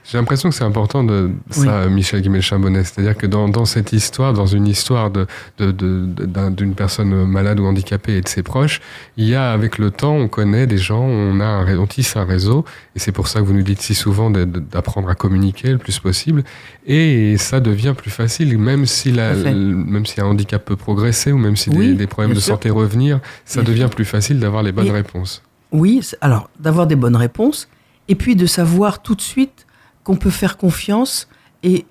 J'ai 0.07 0.19
l'impression 0.19 0.51
que 0.51 0.55
c'est 0.55 0.65
important 0.65 1.03
de 1.03 1.31
ça, 1.51 1.87
Michel 1.89 2.21
Guimel-Chambonnet. 2.21 2.85
C'est-à-dire 2.85 3.17
que 3.17 3.27
dans, 3.27 3.49
dans 3.49 3.65
cette 3.65 3.93
histoire, 3.95 4.35
dans 4.35 4.45
une 4.47 4.67
histoire 4.67 5.11
de, 5.11 5.27
de, 5.59 5.71
de- 5.73 6.51
d'une 6.51 6.75
personne 6.75 7.25
malade 7.25 7.59
ou 7.59 7.65
handicapée 7.65 8.19
et 8.19 8.21
de 8.21 8.29
ses 8.29 8.43
proches, 8.43 8.83
il 9.17 9.25
y 9.27 9.35
a 9.35 9.51
avec 9.51 9.79
le 9.79 9.91
temps, 9.91 10.15
on 10.15 10.29
connaît 10.29 10.67
des 10.67 10.77
gens, 10.77 11.03
on 11.03 11.41
a 11.41 11.45
un, 11.47 11.79
on 11.79 11.87
tisse 11.87 12.17
un 12.17 12.25
réseau, 12.25 12.67
et 12.95 12.99
c'est 12.99 13.13
pour 13.13 13.29
ça 13.29 13.41
que 13.41 13.47
vous 13.47 13.55
nous 13.55 13.63
dites 13.63 13.81
si 13.81 13.95
souvent 13.95 14.31
d'apprendre 14.31 15.09
à 15.09 15.15
communiquer 15.15 15.69
le 15.71 15.79
plus 15.79 15.99
possible, 15.99 16.45
et 16.87 17.37
ça 17.39 17.61
devient 17.61 17.95
plus 17.97 18.11
facile, 18.11 18.59
même 18.59 18.85
si 18.85 19.11
la, 19.11 19.33
même 19.35 20.05
si 20.05 20.21
un 20.21 20.27
handicap 20.27 20.63
peut 20.65 20.77
progresser 20.77 21.33
ou 21.33 21.39
même 21.39 21.57
si 21.57 21.71
des, 21.71 21.79
Oui, 21.79 21.95
des 21.95 22.07
problèmes 22.07 22.35
de 22.35 22.41
sûr. 22.41 22.55
santé 22.55 22.69
revenir, 22.69 23.21
ça 23.47 23.63
Bien 23.63 23.71
devient 23.71 23.81
sûr. 23.83 23.91
plus 23.91 24.05
facile 24.05 24.39
d'avoir 24.39 24.63
les 24.63 24.73
bonnes 24.73 24.87
Et- 24.89 24.91
réponses. 24.91 25.43
Oui, 25.73 26.03
alors 26.21 26.51
d'avoir 26.61 26.87
des 26.87 26.95
bonnes 26.95 27.17
réponses 27.17 27.69
et 28.09 28.15
puis 28.15 28.37
de 28.37 28.45
savoir 28.47 29.01
tout 29.03 29.15
de 29.15 29.21
suite 29.23 29.64
qu'on 30.05 30.17
peut 30.17 30.31
faire 30.31 30.57
confiance 30.57 31.29
et, 31.63 31.87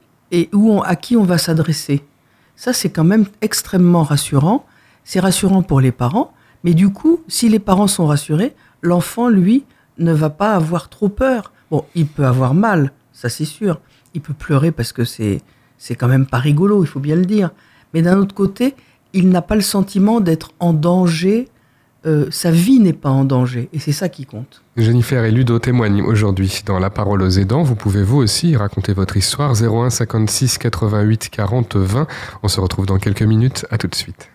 où 0.54 0.82
à 0.84 0.96
qui 0.96 1.18
on 1.18 1.24
va 1.24 1.38
s'adresser. 1.38 2.04
Ça, 2.56 2.72
c'est 2.72 2.90
quand 2.90 3.04
même 3.04 3.26
extrêmement 3.42 4.04
rassurant. 4.04 4.66
C'est 5.04 5.20
rassurant 5.20 5.64
pour 5.64 5.82
les 5.82 5.92
parents, 5.92 6.34
mais 6.64 6.74
du 6.74 6.90
coup, 6.90 7.22
si 7.28 7.50
les 7.50 7.60
parents 7.60 7.88
sont 7.88 8.08
rassurés, 8.08 8.56
l'enfant, 8.82 9.28
lui, 9.28 9.66
ne 9.98 10.14
va 10.14 10.30
pas 10.30 10.54
avoir 10.54 10.90
trop 10.90 11.10
peur. 11.10 11.52
Bon, 11.70 11.86
il 11.96 12.08
peut 12.08 12.26
avoir 12.26 12.54
mal, 12.54 12.94
ça 13.12 13.30
c'est 13.30 13.46
sûr. 13.46 13.82
Il 14.14 14.22
peut 14.22 14.34
pleurer 14.34 14.72
parce 14.72 14.94
que 14.94 15.04
c'est 15.04 15.42
c'est 15.78 15.96
quand 15.96 16.08
même 16.08 16.26
pas 16.26 16.38
rigolo, 16.38 16.84
il 16.84 16.88
faut 16.88 17.02
bien 17.02 17.18
le 17.18 17.26
dire. 17.26 17.50
Mais 17.94 18.02
d'un 18.02 18.18
autre 18.18 18.34
côté, 18.34 18.74
il 19.12 19.28
n'a 19.30 19.42
pas 19.42 19.56
le 19.56 19.62
sentiment 19.62 20.22
d'être 20.22 20.52
en 20.60 20.72
danger. 20.72 21.50
Euh, 22.06 22.28
sa 22.32 22.52
vie 22.52 22.80
n'est 22.80 22.94
pas 22.94 23.10
en 23.10 23.26
danger, 23.26 23.70
et 23.74 23.80
c'est 23.80 23.92
ça 23.92 24.10
qui 24.10 24.26
compte. 24.26 24.62
Jennifer 24.78 25.24
et 25.26 25.32
Ludo 25.32 25.60
témoignent 25.60 26.04
aujourd'hui 26.04 26.64
dans 26.66 26.80
La 26.80 26.90
parole 26.90 27.22
aux 27.22 27.30
aidants. 27.30 27.64
Vous 27.64 27.76
pouvez 27.76 28.04
vous 28.04 28.18
aussi 28.18 28.56
raconter 28.56 28.94
votre 28.94 29.18
histoire 29.18 29.54
01 29.62 29.90
56 29.90 30.58
88 30.58 31.30
40 31.30 31.76
20. 31.76 32.08
On 32.44 32.48
se 32.48 32.60
retrouve 32.60 32.86
dans 32.86 32.98
quelques 32.98 33.24
minutes. 33.24 33.66
À 33.72 33.78
tout 33.78 33.88
de 33.88 33.96
suite. 33.96 34.30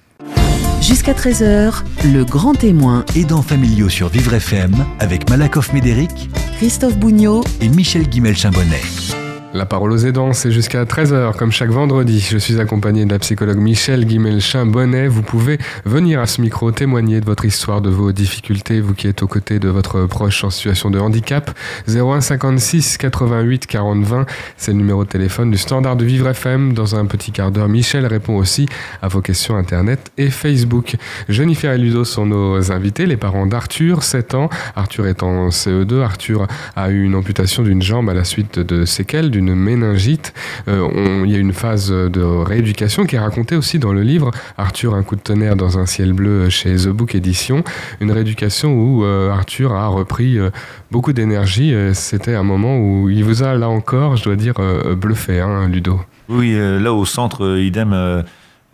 Jusqu'à 0.81 1.13
13h, 1.13 1.83
le 2.13 2.25
grand 2.25 2.55
témoin, 2.55 3.05
Aidants 3.17 3.43
familiaux 3.43 3.89
sur 3.89 4.09
Vivre 4.09 4.35
FM 4.35 4.75
avec 5.01 5.29
Malakoff 5.29 5.73
Médéric 5.73 6.31
Christophe 6.59 6.97
Bougnot, 6.97 7.45
et 7.61 7.69
Michel 7.69 8.09
Guimel-Chambonnet. 8.09 9.28
La 9.55 9.65
parole 9.65 9.93
aux 9.93 9.97
aidants, 9.97 10.35
c'est 10.35 10.51
jusqu'à 10.51 10.85
13h, 10.85 11.35
comme 11.35 11.53
chaque 11.53 11.71
vendredi. 11.71 12.21
Je 12.21 12.37
suis 12.37 12.61
accompagné 12.61 13.07
de 13.07 13.11
la 13.11 13.19
psychologue 13.19 13.57
Michel 13.57 14.05
Guimelchin-Bonnet. 14.05 15.09
Vous 15.09 15.23
pouvez 15.23 15.59
venir 15.87 16.21
à 16.21 16.27
ce 16.27 16.43
micro 16.43 16.71
témoigner 16.71 17.21
de 17.21 17.25
votre 17.25 17.47
histoire, 17.47 17.81
de 17.81 17.89
vos 17.89 18.13
difficultés, 18.13 18.83
vous 18.83 18.93
qui 18.93 19.09
êtes 19.09 19.23
aux 19.23 19.27
côtés 19.27 19.59
de 19.59 19.71
votre 19.71 20.05
proche 20.05 20.45
en 20.45 20.51
situation 20.51 20.91
de 20.91 20.99
handicap. 20.99 21.51
01 21.89 22.21
56 22.21 22.99
88 22.99 23.67
40 23.67 24.05
20, 24.05 24.27
c'est 24.59 24.73
le 24.73 24.77
numéro 24.77 25.05
de 25.05 25.09
téléphone 25.09 25.51
du 25.51 25.57
standard 25.57 25.97
de 25.97 26.05
Vivre 26.05 26.29
FM. 26.29 26.75
Dans 26.75 26.95
un 26.95 27.07
petit 27.07 27.33
quart 27.33 27.51
d'heure, 27.51 27.71
Michel 27.71 28.05
répond 28.05 28.37
aussi 28.37 28.67
à 29.01 29.09
vos 29.09 29.23
questions 29.23 29.57
Internet 29.57 30.13
et 30.19 30.29
Facebook. 30.29 30.97
Jennifer 31.31 31.73
et 31.73 31.79
Ludo 31.79 32.05
sont 32.05 32.27
nos 32.27 32.71
invités, 32.71 33.07
les 33.07 33.17
parents 33.17 33.47
d'Arthur, 33.47 34.03
7 34.03 34.35
ans. 34.35 34.51
Arthur 34.77 35.07
est 35.07 35.23
en 35.23 35.49
CE2. 35.49 36.03
Arthur 36.03 36.47
a 36.77 36.91
eu 36.91 37.03
une 37.03 37.15
amputation 37.15 37.63
d'une 37.63 37.81
jambe 37.81 38.11
à 38.11 38.15
la 38.15 38.25
suite 38.25 38.59
de 38.59 38.85
séquelles 38.85 39.31
d'une 39.39 39.55
méningite. 39.55 40.35
Euh, 40.67 41.23
il 41.25 41.31
y 41.31 41.37
a 41.37 41.39
une 41.39 41.53
phase 41.53 41.91
de 41.91 42.21
rééducation 42.21 43.07
qui 43.07 43.17
est 43.17 43.19
racontée 43.21 43.57
aussi 43.57 43.79
dans 43.79 43.93
le 43.93 44.03
livre 44.03 44.31
Arthur, 44.57 44.95
un 44.95 45.03
coup 45.03 45.17
de 45.17 45.21
tonnerre 45.21 45.57
dans 45.57 45.79
un 45.79 45.87
ciel 45.87 46.13
bleu 46.13 46.49
chez 46.49 46.75
The 46.75 46.89
Book 46.89 47.15
Edition. 47.15 47.63
Une 48.01 48.11
rééducation 48.11 48.75
où 48.75 49.05
euh, 49.05 49.31
Arthur 49.31 49.73
a 49.73 49.87
repris 49.87 50.39
euh, 50.39 50.51
beaucoup 50.91 51.13
d'énergie. 51.13 51.75
C'était 51.95 52.35
un 52.35 52.43
moment 52.43 52.79
où 52.79 53.09
il 53.09 53.25
vous 53.25 53.43
a, 53.43 53.55
là 53.55 53.69
encore, 53.69 54.17
je 54.17 54.25
dois 54.25 54.37
dire, 54.37 54.55
bluffé, 54.97 55.41
hein, 55.41 55.69
Ludo. 55.69 56.01
Oui, 56.29 56.55
là 56.55 56.93
au 56.93 57.05
centre, 57.05 57.59
idem, 57.59 58.25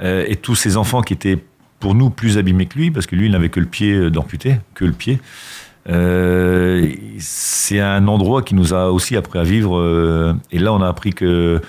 et 0.02 0.36
tous 0.36 0.54
ces 0.54 0.76
enfants 0.76 1.02
qui 1.02 1.12
étaient 1.12 1.38
pour 1.80 1.94
nous 1.94 2.10
plus 2.10 2.38
abîmés 2.38 2.66
que 2.66 2.78
lui, 2.78 2.90
parce 2.90 3.06
que 3.06 3.16
lui, 3.16 3.26
il 3.26 3.32
n'avait 3.32 3.48
que 3.48 3.60
le 3.60 3.66
pied 3.66 4.10
d'amputé, 4.10 4.56
que 4.74 4.84
le 4.84 4.92
pied. 4.92 5.18
Euh, 5.88 6.92
c'est 7.18 7.80
un 7.80 8.06
endroit 8.08 8.42
qui 8.42 8.54
nous 8.54 8.72
a 8.74 8.90
aussi 8.90 9.16
appris 9.16 9.38
à 9.38 9.42
vivre, 9.42 9.78
euh, 9.78 10.34
et 10.50 10.58
là 10.58 10.72
on 10.72 10.80
a 10.82 10.88
appris 10.88 11.12
que, 11.12 11.60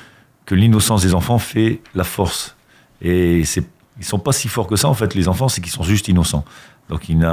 que 0.46 0.56
l'innocence 0.56 1.02
des 1.02 1.14
enfants 1.14 1.38
fait 1.40 1.82
la 1.94 2.04
force. 2.04 2.56
Et 3.02 3.44
c'est, 3.46 3.64
ils 4.00 4.06
sont 4.06 4.20
pas 4.20 4.32
si 4.32 4.48
forts 4.48 4.68
que 4.68 4.76
ça 4.76 4.88
en 4.88 4.94
fait, 4.94 5.16
les 5.16 5.28
enfants, 5.28 5.48
c'est 5.50 5.62
qu'ils 5.62 5.72
sont 5.74 5.84
juste 5.84 6.08
innocents. 6.08 6.46
Donc 6.88 7.10
ils, 7.10 7.24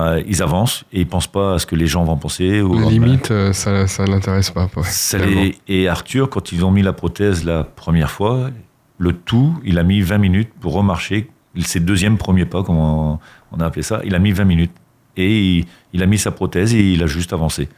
avancent 0.43 0.85
et 0.95 1.01
ils 1.01 1.07
pensent 1.07 1.27
pas 1.27 1.55
à 1.55 1.59
ce 1.59 1.67
que 1.67 1.77
les 1.77 1.87
gens 1.87 2.05
vont 2.05 2.17
penser. 2.17 2.62
Ou, 2.62 2.89
Limite, 2.89 3.31
euh, 3.31 3.53
ça, 3.53 3.87
ça 3.87 4.07
l'intéresse 4.07 4.51
pas. 4.51 4.65
ouais, 4.77 4.83
ça 4.85 5.19
tellement. 5.19 5.43
les- 5.43 5.59
Et 5.69 5.89
Arthur, 5.89 6.31
quand 6.31 6.53
ils 6.53 6.65
ont 6.65 6.71
mis 6.71 6.81
la 6.83 6.95
prothèse 6.95 7.45
la 7.45 7.62
première 7.62 8.11
fois, 8.11 8.49
le 8.97 9.12
tout, 9.12 9.55
il 9.62 9.79
a 9.79 9.83
mis 9.83 10.01
20 10.01 10.17
minutes 10.19 10.51
pour 10.59 10.73
remarcher. 10.73 11.29
Ses 11.61 11.81
deuxième 11.81 12.17
premiers 12.17 12.47
pas, 12.47 12.62
comme 12.62 12.79
on, 12.79 13.19
on 13.53 13.61
a 13.61 13.67
appelé 13.67 13.83
ça, 13.83 14.01
il 14.05 14.15
a 14.15 14.19
mis 14.19 14.33
20 14.33 14.45
minutes. 14.45 14.73
Et 15.19 15.59
il, 15.59 15.67
il 15.93 16.03
a 16.03 16.07
mis 16.07 16.19
sa 16.19 16.31
prothèse 16.31 16.75
et 16.75 16.93
il 16.93 17.03
a 17.03 17.07
juste 17.07 17.33
avancé. 17.33 17.69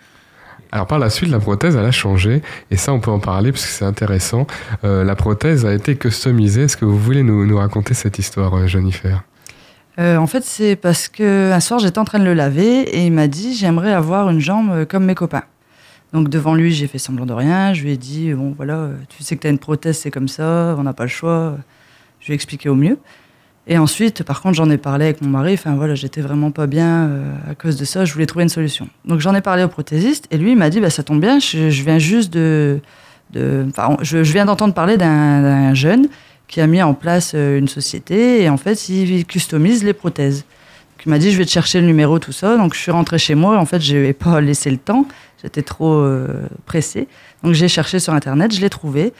Alors 0.74 0.88
par 0.88 0.98
la 0.98 1.08
suite, 1.08 1.30
la 1.30 1.38
prothèse, 1.38 1.76
elle 1.76 1.84
a 1.84 1.92
changé, 1.92 2.42
et 2.72 2.76
ça, 2.76 2.92
on 2.92 2.98
peut 2.98 3.10
en 3.12 3.20
parler 3.20 3.52
parce 3.52 3.64
que 3.64 3.70
c'est 3.70 3.84
intéressant. 3.84 4.46
Euh, 4.82 5.04
la 5.04 5.14
prothèse 5.14 5.64
a 5.64 5.72
été 5.72 5.94
customisée. 5.94 6.62
Est-ce 6.62 6.76
que 6.76 6.84
vous 6.84 6.98
voulez 6.98 7.22
nous, 7.22 7.46
nous 7.46 7.56
raconter 7.56 7.94
cette 7.94 8.18
histoire, 8.18 8.54
euh, 8.56 8.66
Jennifer? 8.66 9.22
Euh, 10.00 10.16
en 10.16 10.26
fait, 10.26 10.42
c'est 10.42 10.74
parce 10.74 11.06
que 11.06 11.52
un 11.52 11.60
soir, 11.60 11.78
j'étais 11.78 12.00
en 12.00 12.04
train 12.04 12.18
de 12.18 12.24
le 12.24 12.34
laver 12.34 12.80
et 12.80 13.06
il 13.06 13.12
m'a 13.12 13.28
dit 13.28 13.54
J'aimerais 13.54 13.92
avoir 13.92 14.28
une 14.30 14.40
jambe 14.40 14.84
comme 14.86 15.04
mes 15.04 15.14
copains. 15.14 15.44
Donc, 16.12 16.28
devant 16.28 16.56
lui, 16.56 16.72
j'ai 16.72 16.88
fait 16.88 16.98
semblant 16.98 17.26
de 17.26 17.32
rien. 17.32 17.72
Je 17.72 17.84
lui 17.84 17.92
ai 17.92 17.96
dit 17.96 18.34
Bon, 18.34 18.52
voilà, 18.56 18.88
tu 19.08 19.22
sais 19.22 19.36
que 19.36 19.42
tu 19.42 19.46
as 19.46 19.50
une 19.50 19.60
prothèse, 19.60 19.98
c'est 19.98 20.10
comme 20.10 20.26
ça, 20.26 20.74
on 20.76 20.82
n'a 20.82 20.92
pas 20.92 21.04
le 21.04 21.08
choix. 21.08 21.56
Je 22.18 22.26
lui 22.26 22.32
ai 22.32 22.34
expliqué 22.34 22.68
au 22.68 22.74
mieux. 22.74 22.98
Et 23.66 23.78
ensuite, 23.78 24.22
par 24.24 24.42
contre, 24.42 24.56
j'en 24.56 24.68
ai 24.68 24.76
parlé 24.76 25.06
avec 25.06 25.22
mon 25.22 25.30
mari. 25.30 25.54
Enfin, 25.54 25.74
voilà, 25.74 25.94
j'étais 25.94 26.20
vraiment 26.20 26.50
pas 26.50 26.66
bien 26.66 27.08
euh, 27.08 27.34
à 27.50 27.54
cause 27.54 27.76
de 27.76 27.84
ça. 27.84 28.04
Je 28.04 28.12
voulais 28.12 28.26
trouver 28.26 28.42
une 28.42 28.50
solution. 28.50 28.88
Donc, 29.06 29.20
j'en 29.20 29.34
ai 29.34 29.40
parlé 29.40 29.62
au 29.64 29.68
prothésiste 29.68 30.26
et 30.30 30.36
lui, 30.36 30.52
il 30.52 30.56
m'a 30.56 30.68
dit 30.68 30.80
bah, 30.80 30.90
Ça 30.90 31.02
tombe 31.02 31.20
bien, 31.20 31.38
je, 31.38 31.68
viens 31.68 31.98
juste 31.98 32.32
de. 32.32 32.80
de 33.32 33.66
je, 34.02 34.18
viens 34.18 34.44
d'entendre 34.44 34.74
parler 34.74 34.96
d'un 34.98 35.72
jeune 35.72 36.08
qui 36.46 36.60
a 36.60 36.66
mis 36.66 36.82
en 36.82 36.92
place 36.92 37.32
euh, 37.34 37.58
une 37.58 37.68
société 37.68 38.42
et 38.42 38.50
en 38.50 38.58
fait, 38.58 38.88
il 38.90 39.24
customise 39.24 39.82
les 39.82 39.94
prothèses. 39.94 40.40
Donc, 40.40 41.06
il 41.06 41.08
m'a 41.08 41.18
dit 41.18 41.32
je 41.32 41.38
vais 41.38 41.46
te 41.46 41.50
chercher 41.50 41.80
le 41.80 41.86
numéro, 41.86 42.18
tout 42.18 42.32
ça. 42.32 42.58
Donc 42.58 42.74
je 42.74 42.80
suis 42.80 42.92
rentrée 42.92 43.18
chez 43.18 43.34
moi. 43.34 43.58
En 43.58 43.64
fait, 43.64 43.80
je 43.80 43.96
n'ai 43.96 44.12
pas 44.12 44.42
laissé 44.42 44.70
le 44.70 44.76
temps. 44.76 45.06
J'étais 45.42 45.62
trop 45.62 45.94
euh, 45.94 46.46
pressée. 46.66 47.08
Donc 47.42 47.54
j'ai 47.54 47.68
cherché 47.68 47.98
sur 47.98 48.12
Internet, 48.12 48.54
je 48.54 48.60
l'ai 48.60 48.70
trouvé. 48.70 49.12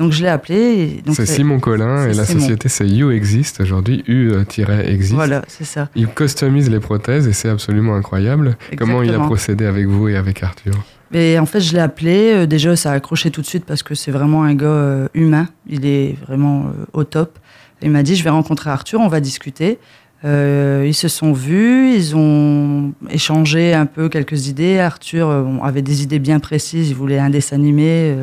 Donc 0.00 0.12
je 0.12 0.22
l'ai 0.22 0.28
appelé. 0.28 1.02
C'est 1.08 1.14
c'est- 1.14 1.26
Simon 1.26 1.60
Collin 1.60 2.06
et 2.08 2.14
la 2.14 2.24
Simon. 2.24 2.40
société 2.40 2.68
c'est 2.68 2.88
You 2.88 3.10
Exist 3.10 3.60
aujourd'hui, 3.60 4.02
U-Exist. 4.08 5.12
Voilà, 5.12 5.42
c'est 5.46 5.64
ça. 5.64 5.88
Il 5.94 6.08
customise 6.08 6.70
les 6.70 6.80
prothèses 6.80 7.28
et 7.28 7.32
c'est 7.34 7.50
absolument 7.50 7.94
incroyable. 7.94 8.56
Comment 8.78 9.02
il 9.02 9.14
a 9.14 9.18
procédé 9.20 9.66
avec 9.66 9.86
vous 9.86 10.08
et 10.08 10.16
avec 10.16 10.42
Arthur? 10.42 10.72
Et 11.12 11.38
en 11.38 11.44
fait, 11.46 11.60
je 11.60 11.72
l'ai 11.74 11.80
appelé. 11.80 12.32
Euh, 12.32 12.46
déjà, 12.46 12.74
ça 12.76 12.92
a 12.92 12.94
accroché 12.94 13.30
tout 13.30 13.40
de 13.42 13.46
suite 13.46 13.64
parce 13.66 13.82
que 13.82 13.94
c'est 13.94 14.10
vraiment 14.12 14.42
un 14.44 14.54
gars 14.54 14.66
euh, 14.66 15.08
humain. 15.12 15.48
Il 15.68 15.84
est 15.84 16.14
vraiment 16.26 16.66
euh, 16.66 16.86
au 16.92 17.04
top. 17.04 17.38
Il 17.82 17.90
m'a 17.90 18.02
dit 18.02 18.14
je 18.16 18.24
vais 18.24 18.30
rencontrer 18.30 18.70
Arthur, 18.70 19.00
on 19.00 19.08
va 19.08 19.20
discuter. 19.20 19.78
Euh, 20.24 20.84
ils 20.86 20.94
se 20.94 21.08
sont 21.08 21.32
vus, 21.32 21.94
ils 21.94 22.14
ont 22.14 22.92
échangé 23.10 23.74
un 23.74 23.86
peu 23.86 24.08
quelques 24.08 24.46
idées. 24.48 24.78
Arthur 24.78 25.28
euh, 25.28 25.44
avait 25.62 25.82
des 25.82 26.02
idées 26.02 26.18
bien 26.20 26.38
précises. 26.40 26.88
Il 26.90 26.94
voulait 26.94 27.18
un 27.18 27.30
dessin 27.30 27.56
animé. 27.56 28.14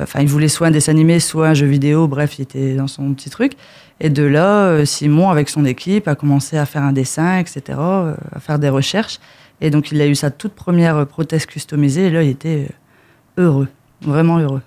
Enfin, 0.00 0.20
il 0.20 0.28
voulait 0.28 0.48
soit 0.48 0.66
un 0.66 0.70
dessin 0.72 0.92
animé, 0.92 1.20
soit 1.20 1.48
un 1.48 1.54
jeu 1.54 1.66
vidéo. 1.66 2.08
Bref, 2.08 2.38
il 2.38 2.42
était 2.42 2.74
dans 2.74 2.88
son 2.88 3.14
petit 3.14 3.30
truc. 3.30 3.52
Et 4.00 4.10
de 4.10 4.24
là, 4.24 4.66
euh, 4.66 4.84
Simon, 4.84 5.30
avec 5.30 5.48
son 5.48 5.64
équipe, 5.64 6.08
a 6.08 6.14
commencé 6.16 6.58
à 6.58 6.66
faire 6.66 6.82
un 6.82 6.92
dessin, 6.92 7.38
etc., 7.38 7.62
euh, 7.78 8.14
à 8.34 8.40
faire 8.40 8.58
des 8.58 8.68
recherches. 8.68 9.20
Et 9.60 9.70
donc, 9.70 9.92
il 9.92 10.00
a 10.00 10.06
eu 10.08 10.16
sa 10.16 10.30
toute 10.30 10.52
première 10.54 10.96
euh, 10.96 11.04
prothèse 11.04 11.46
customisée. 11.46 12.06
Et 12.06 12.10
là, 12.10 12.22
il 12.24 12.30
était 12.30 12.68
heureux, 13.38 13.68
vraiment 14.02 14.38
heureux. 14.38 14.62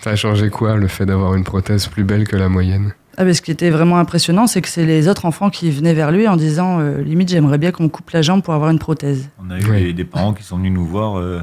Ça 0.00 0.10
a 0.10 0.16
changé 0.16 0.50
quoi 0.50 0.74
le 0.76 0.88
fait 0.88 1.06
d'avoir 1.06 1.34
une 1.36 1.44
prothèse 1.44 1.86
plus 1.86 2.02
belle 2.04 2.26
que 2.26 2.34
la 2.36 2.48
moyenne? 2.48 2.94
Ah, 3.16 3.24
mais 3.24 3.32
ce 3.32 3.42
qui 3.42 3.52
était 3.52 3.70
vraiment 3.70 3.98
impressionnant, 3.98 4.48
c'est 4.48 4.60
que 4.60 4.68
c'est 4.68 4.84
les 4.84 5.06
autres 5.06 5.24
enfants 5.24 5.48
qui 5.50 5.70
venaient 5.70 5.94
vers 5.94 6.10
lui 6.10 6.26
en 6.26 6.34
disant 6.36 6.80
euh, 6.80 7.00
limite, 7.00 7.28
j'aimerais 7.28 7.58
bien 7.58 7.70
qu'on 7.70 7.84
me 7.84 7.88
coupe 7.88 8.10
la 8.10 8.22
jambe 8.22 8.42
pour 8.42 8.54
avoir 8.54 8.70
une 8.70 8.80
prothèse. 8.80 9.28
On 9.40 9.50
a 9.52 9.60
eu 9.60 9.64
Oui. 9.70 9.82
des, 9.84 9.92
des 9.92 10.04
parents 10.04 10.34
qui 10.34 10.42
sont 10.42 10.56
venus 10.56 10.72
nous 10.72 10.84
voir. 10.84 11.16
euh, 11.20 11.42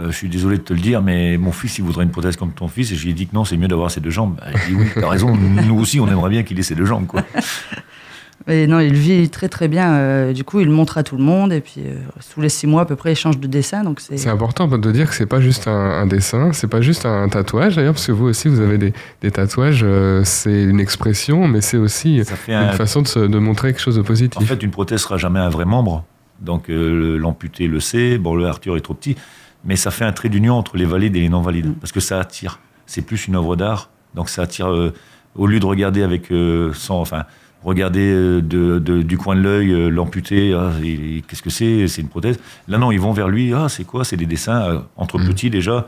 euh, 0.00 0.10
je 0.10 0.16
suis 0.16 0.28
désolé 0.28 0.58
de 0.58 0.62
te 0.62 0.72
le 0.72 0.80
dire, 0.80 1.02
mais 1.02 1.36
mon 1.38 1.52
fils, 1.52 1.78
il 1.78 1.84
voudrait 1.84 2.04
une 2.04 2.10
prothèse 2.10 2.36
comme 2.36 2.52
ton 2.52 2.68
fils. 2.68 2.92
Et 2.92 2.96
je 2.96 3.04
lui 3.04 3.10
ai 3.10 3.14
dit 3.14 3.26
que 3.26 3.34
non, 3.34 3.44
c'est 3.44 3.56
mieux 3.56 3.68
d'avoir 3.68 3.90
ses 3.90 4.00
deux 4.00 4.10
jambes. 4.10 4.38
Il 4.68 4.74
dit 4.74 4.80
oui, 4.80 4.86
t'as 4.94 5.08
raison. 5.08 5.36
Nous 5.36 5.78
aussi, 5.78 6.00
on 6.00 6.08
aimerait 6.08 6.30
bien 6.30 6.42
qu'il 6.42 6.58
ait 6.58 6.62
ses 6.62 6.74
deux 6.74 6.84
jambes. 6.86 7.06
Quoi. 7.06 7.22
Et 8.46 8.66
non, 8.66 8.78
il 8.80 8.94
vit 8.94 9.28
très 9.28 9.48
très 9.48 9.68
bien. 9.68 9.92
euh, 9.94 10.32
du 10.32 10.42
coup, 10.42 10.60
il 10.60 10.66
le 10.68 10.72
montre 10.72 10.96
à 10.96 11.02
tout 11.02 11.16
le 11.18 11.22
monde. 11.22 11.52
Et 11.52 11.60
puis, 11.60 11.82
euh, 11.84 11.96
tous 12.32 12.40
les 12.40 12.48
six 12.48 12.66
mois 12.66 12.82
à 12.82 12.84
peu 12.86 12.96
près, 12.96 13.12
il 13.12 13.16
change 13.16 13.38
de 13.38 13.46
dessin. 13.46 13.82
Donc, 13.82 14.00
c'est. 14.00 14.16
C'est 14.16 14.30
important 14.30 14.66
de 14.68 14.90
dire 14.92 15.10
que 15.10 15.14
c'est 15.14 15.26
pas 15.26 15.40
juste 15.40 15.66
un, 15.68 15.72
un 15.72 16.06
dessin, 16.06 16.52
c'est 16.52 16.68
pas 16.68 16.80
juste 16.80 17.04
un 17.04 17.28
tatouage 17.28 17.76
d'ailleurs, 17.76 17.92
parce 17.94 18.06
que 18.06 18.12
vous 18.12 18.26
aussi 18.26 18.48
vous 18.48 18.60
avez 18.60 18.78
des, 18.78 18.94
des 19.20 19.30
tatouages, 19.32 19.80
euh, 19.82 20.22
c'est 20.24 20.62
une 20.62 20.80
expression, 20.80 21.46
mais 21.46 21.60
c'est 21.60 21.76
aussi 21.76 22.22
une 22.46 22.54
un, 22.54 22.72
façon 22.72 23.02
de, 23.02 23.08
se- 23.08 23.18
de 23.18 23.38
montrer 23.38 23.72
quelque 23.72 23.82
chose 23.82 23.96
de 23.96 24.02
positif. 24.02 24.40
En 24.40 24.46
fait, 24.46 24.62
une 24.62 24.70
prothèse 24.70 25.00
sera 25.02 25.18
jamais 25.18 25.40
un 25.40 25.50
vrai 25.50 25.64
membre. 25.66 26.04
Donc 26.40 26.70
euh, 26.70 27.18
l'amputé 27.18 27.66
le 27.66 27.80
sait. 27.80 28.16
Bon, 28.16 28.34
le 28.36 28.46
Arthur 28.46 28.76
est 28.76 28.80
trop 28.80 28.94
petit, 28.94 29.16
mais 29.68 29.76
ça 29.76 29.92
fait 29.92 30.04
un 30.04 30.12
trait 30.12 30.28
d'union 30.30 30.54
entre 30.54 30.76
les 30.76 30.84
valides 30.86 31.14
et 31.14 31.20
les 31.20 31.28
non 31.28 31.42
valides, 31.42 31.74
parce 31.80 31.92
que 31.92 32.00
ça 32.00 32.18
attire. 32.18 32.58
C'est 32.86 33.02
plus 33.02 33.28
une 33.28 33.36
œuvre 33.36 33.54
d'art, 33.54 33.90
donc 34.14 34.28
ça 34.30 34.42
attire. 34.42 34.68
euh, 34.72 34.92
au 35.36 35.46
lieu 35.46 35.60
de 35.60 35.66
regarder 35.66 36.02
avec 36.02 36.32
euh, 36.32 36.72
sans, 36.72 36.98
enfin, 37.00 37.24
regarder 37.62 38.10
euh, 38.12 38.40
de, 38.40 38.78
de- 38.80 39.02
du 39.02 39.16
coin 39.18 39.36
de 39.36 39.40
l'œil 39.42 39.90
l'amputé. 39.90 40.52
ah, 40.54 40.72
Qu'est-ce 41.28 41.42
que 41.42 41.50
c'est 41.50 41.86
C'est 41.86 42.00
une 42.02 42.08
prothèse. 42.08 42.40
Là, 42.66 42.78
non, 42.78 42.90
ils 42.90 42.98
vont 42.98 43.12
vers 43.12 43.28
lui. 43.28 43.52
Ah, 43.52 43.68
c'est 43.68 43.84
quoi? 43.84 44.04
C'est 44.04 44.16
des 44.16 44.26
dessins 44.26 44.84
entre 44.96 45.18
Mhm. 45.18 45.28
petits 45.28 45.50
déjà. 45.50 45.86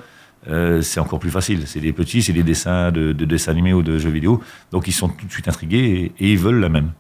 c'est 0.82 1.00
encore 1.00 1.18
plus 1.18 1.30
facile. 1.30 1.62
C'est 1.66 1.80
des 1.80 1.92
petits, 1.92 2.22
c'est 2.22 2.32
des 2.32 2.42
dessins 2.42 2.92
de, 2.92 3.12
de 3.12 3.24
dessins 3.24 3.50
animés 3.52 3.72
ou 3.72 3.82
de 3.82 3.98
jeux 3.98 4.10
vidéo. 4.10 4.40
Donc 4.72 4.86
ils 4.88 4.92
sont 4.92 5.08
tout 5.08 5.26
de 5.26 5.32
suite 5.32 5.48
intrigués 5.48 6.12
et, 6.18 6.24
et 6.26 6.32
ils 6.32 6.38
veulent 6.38 6.60
la 6.60 6.68
même. 6.68 6.92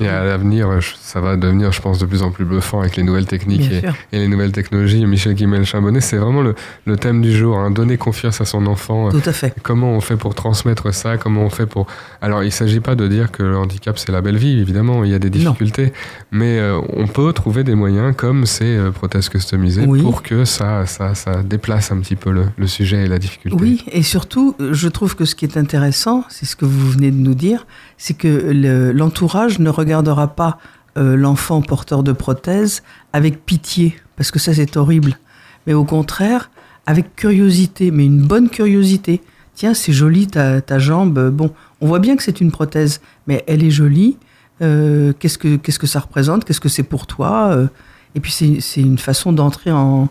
Et 0.00 0.08
à 0.08 0.24
l'avenir, 0.24 0.68
ça 1.00 1.20
va 1.20 1.36
devenir, 1.36 1.72
je 1.72 1.80
pense, 1.80 1.98
de 1.98 2.06
plus 2.06 2.22
en 2.22 2.30
plus 2.30 2.44
bluffant 2.44 2.80
avec 2.80 2.96
les 2.96 3.02
nouvelles 3.02 3.26
techniques 3.26 3.70
et, 4.12 4.18
les 4.18 4.28
nouvelles 4.28 4.52
technologies. 4.52 5.04
Michel 5.06 5.34
Guimel-Chambonnet, 5.34 6.00
c'est 6.00 6.16
vraiment 6.16 6.42
le, 6.42 6.54
le 6.86 6.96
thème 6.96 7.20
du 7.20 7.32
jour, 7.36 7.58
hein, 7.58 7.70
donner 7.70 7.96
confiance 7.96 8.40
à 8.40 8.44
son 8.44 8.66
enfant. 8.66 9.10
Tout 9.10 9.22
à 9.24 9.32
fait. 9.32 9.54
Comment 9.62 9.92
on 9.92 10.00
fait 10.00 10.16
pour 10.16 10.34
transmettre 10.34 10.92
ça 10.94 11.16
Comment 11.16 11.42
on 11.42 11.50
fait 11.50 11.66
pour... 11.66 11.86
Alors, 12.22 12.42
il 12.42 12.46
ne 12.46 12.50
s'agit 12.50 12.80
pas 12.80 12.94
de 12.94 13.06
dire 13.08 13.30
que 13.30 13.42
le 13.42 13.56
handicap, 13.56 13.98
c'est 13.98 14.12
la 14.12 14.20
belle 14.20 14.36
vie, 14.36 14.58
évidemment, 14.60 15.04
il 15.04 15.10
y 15.10 15.14
a 15.14 15.18
des 15.18 15.30
difficultés. 15.30 15.92
Mais 16.30 16.58
euh, 16.58 16.80
on 16.92 17.06
peut 17.06 17.32
trouver 17.32 17.64
des 17.64 17.74
moyens, 17.74 18.14
comme 18.16 18.46
ces 18.46 18.76
euh, 18.76 18.90
prothèses 18.90 19.28
customisées, 19.28 19.84
Oui. 19.86 20.02
pour 20.02 20.22
que 20.22 20.44
ça, 20.44 20.86
ça, 20.86 21.14
ça 21.14 21.42
déplace 21.42 21.92
un 21.92 21.98
petit 22.00 22.16
peu 22.16 22.30
le, 22.30 22.44
le 22.56 22.66
sujet 22.66 23.04
et 23.04 23.08
la 23.08 23.18
difficulté. 23.18 23.56
Oui, 23.60 23.84
et 23.92 24.02
surtout, 24.02 24.54
euh, 24.60 24.72
je 24.72 24.88
trouve 24.88 25.16
que 25.16 25.24
ce 25.24 25.34
qui 25.34 25.44
est 25.44 25.56
intéressant, 25.56 26.24
c'est 26.28 26.46
ce 26.46 26.56
que 26.56 26.64
vous 26.64 26.90
venez 26.90 27.10
de 27.10 27.16
nous 27.16 27.34
dire, 27.34 27.66
c'est 28.02 28.14
que 28.14 28.28
le- 28.28 28.92
l'entourage 28.92 29.58
ne 29.58 29.68
regardera 29.68 30.28
pas 30.28 30.58
euh, 30.96 31.16
l'enfant 31.16 31.60
porteur 31.60 32.02
de 32.02 32.12
prothèse 32.12 32.82
avec 33.12 33.44
pitié, 33.44 33.94
parce 34.16 34.30
que 34.30 34.38
ça 34.38 34.54
c'est 34.54 34.76
horrible, 34.78 35.18
mais 35.66 35.74
au 35.74 35.84
contraire, 35.84 36.50
avec 36.86 37.14
curiosité, 37.14 37.90
mais 37.90 38.06
une 38.06 38.22
bonne 38.22 38.48
curiosité. 38.48 39.20
Tiens, 39.54 39.74
c'est 39.74 39.92
joli 39.92 40.26
ta, 40.26 40.62
ta 40.62 40.78
jambe, 40.78 41.28
bon, 41.30 41.52
on 41.82 41.86
voit 41.86 41.98
bien 41.98 42.16
que 42.16 42.22
c'est 42.22 42.40
une 42.40 42.50
prothèse, 42.50 43.00
mais 43.26 43.44
elle 43.46 43.62
est 43.62 43.70
jolie, 43.70 44.16
euh, 44.62 45.12
qu'est-ce 45.18 45.36
que 45.38 45.56
qu'est-ce 45.56 45.78
que 45.78 45.86
ça 45.86 46.00
représente, 46.00 46.44
qu'est-ce 46.44 46.60
que 46.60 46.68
c'est 46.76 46.88
pour 46.94 47.06
toi? 47.06 47.50
euh, 47.52 47.66
et 48.14 48.20
puis 48.20 48.32
c'est 48.32 48.60
c'est 48.60 48.80
une 48.80 48.98
façon 48.98 49.32
d'entrer 49.32 49.70
en, 49.70 50.08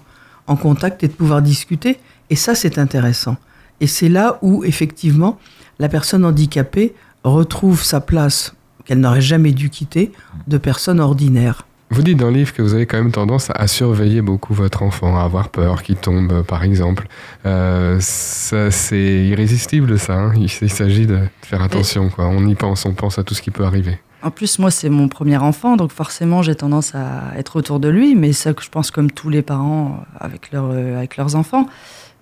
en 0.47 0.55
contact 0.55 1.03
et 1.03 1.07
de 1.07 1.13
pouvoir 1.13 1.41
discuter. 1.41 1.99
Et 2.29 2.35
ça, 2.35 2.53
c'est 2.55 2.77
intéressant. 2.77 3.35
Et 3.81 3.87
c'est 3.87 4.09
là 4.09 4.37
où 4.41 4.63
effectivement 4.63 5.39
la 5.79 5.89
personne 5.89 6.23
handicapée 6.23 6.93
retrouve 7.23 7.83
sa 7.83 8.01
place 8.01 8.53
qu'elle 8.85 8.99
n'aurait 8.99 9.21
jamais 9.21 9.51
dû 9.51 9.69
quitter 9.69 10.11
de 10.47 10.57
personne 10.57 10.99
ordinaire. 10.99 11.65
Vous 11.91 12.03
dites 12.03 12.17
dans 12.17 12.27
le 12.27 12.33
livre 12.35 12.53
que 12.53 12.61
vous 12.61 12.75
avez 12.75 12.85
quand 12.85 12.97
même 12.97 13.11
tendance 13.11 13.49
à 13.55 13.65
surveiller 13.65 14.21
beaucoup 14.21 14.53
votre 14.53 14.83
enfant, 14.83 15.17
à 15.19 15.23
avoir 15.23 15.49
peur 15.49 15.81
qu'il 15.81 15.95
tombe, 15.95 16.43
par 16.43 16.63
exemple. 16.63 17.07
Euh, 17.47 17.97
c'est 17.99 19.25
irrésistible, 19.25 19.97
ça. 19.97 20.13
hein. 20.13 20.33
Il, 20.35 20.43
il 20.61 20.69
s'agit 20.69 21.07
de 21.07 21.19
faire 21.41 21.63
attention. 21.63 22.09
Quoi. 22.09 22.27
On 22.27 22.45
y 22.47 22.53
pense, 22.53 22.85
on 22.85 22.93
pense 22.93 23.17
à 23.17 23.23
tout 23.23 23.33
ce 23.33 23.41
qui 23.41 23.49
peut 23.49 23.63
arriver. 23.63 23.97
En 24.21 24.29
plus, 24.29 24.59
moi, 24.59 24.69
c'est 24.69 24.89
mon 24.89 25.07
premier 25.07 25.37
enfant, 25.37 25.77
donc 25.77 25.91
forcément, 25.91 26.43
j'ai 26.43 26.53
tendance 26.53 26.93
à 26.93 27.31
être 27.37 27.55
autour 27.55 27.79
de 27.79 27.87
lui, 27.89 28.15
mais 28.15 28.33
ça, 28.33 28.51
je 28.61 28.69
pense 28.69 28.91
comme 28.91 29.09
tous 29.09 29.29
les 29.29 29.41
parents 29.41 30.03
avec, 30.19 30.51
leur, 30.51 30.65
euh, 30.71 30.97
avec 30.97 31.17
leurs 31.17 31.35
enfants. 31.35 31.65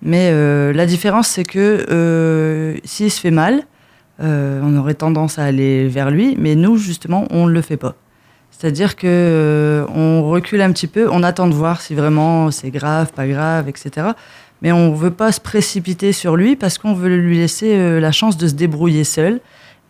Mais 0.00 0.30
euh, 0.32 0.72
la 0.72 0.86
différence, 0.86 1.28
c'est 1.28 1.44
que 1.44 2.74
s'il 2.84 3.10
se 3.10 3.20
fait 3.20 3.32
mal, 3.32 3.64
euh, 4.20 4.60
on 4.62 4.76
aurait 4.76 4.94
tendance 4.94 5.38
à 5.38 5.44
aller 5.44 5.88
vers 5.88 6.10
lui, 6.10 6.36
mais 6.38 6.54
nous, 6.54 6.76
justement, 6.76 7.26
on 7.30 7.46
ne 7.46 7.52
le 7.52 7.62
fait 7.62 7.76
pas. 7.76 7.94
C'est-à-dire 8.50 8.96
que 8.96 9.06
euh, 9.06 9.86
on 9.94 10.28
recule 10.28 10.60
un 10.62 10.72
petit 10.72 10.88
peu, 10.88 11.08
on 11.10 11.22
attend 11.22 11.46
de 11.46 11.54
voir 11.54 11.80
si 11.80 11.94
vraiment 11.94 12.50
c'est 12.50 12.70
grave, 12.70 13.12
pas 13.12 13.28
grave, 13.28 13.68
etc. 13.68 14.08
Mais 14.62 14.72
on 14.72 14.90
ne 14.90 14.96
veut 14.96 15.12
pas 15.12 15.32
se 15.32 15.40
précipiter 15.40 16.12
sur 16.12 16.36
lui 16.36 16.56
parce 16.56 16.78
qu'on 16.78 16.94
veut 16.94 17.16
lui 17.16 17.36
laisser 17.36 17.76
euh, 17.76 18.00
la 18.00 18.12
chance 18.12 18.36
de 18.36 18.48
se 18.48 18.54
débrouiller 18.54 19.04
seul. 19.04 19.40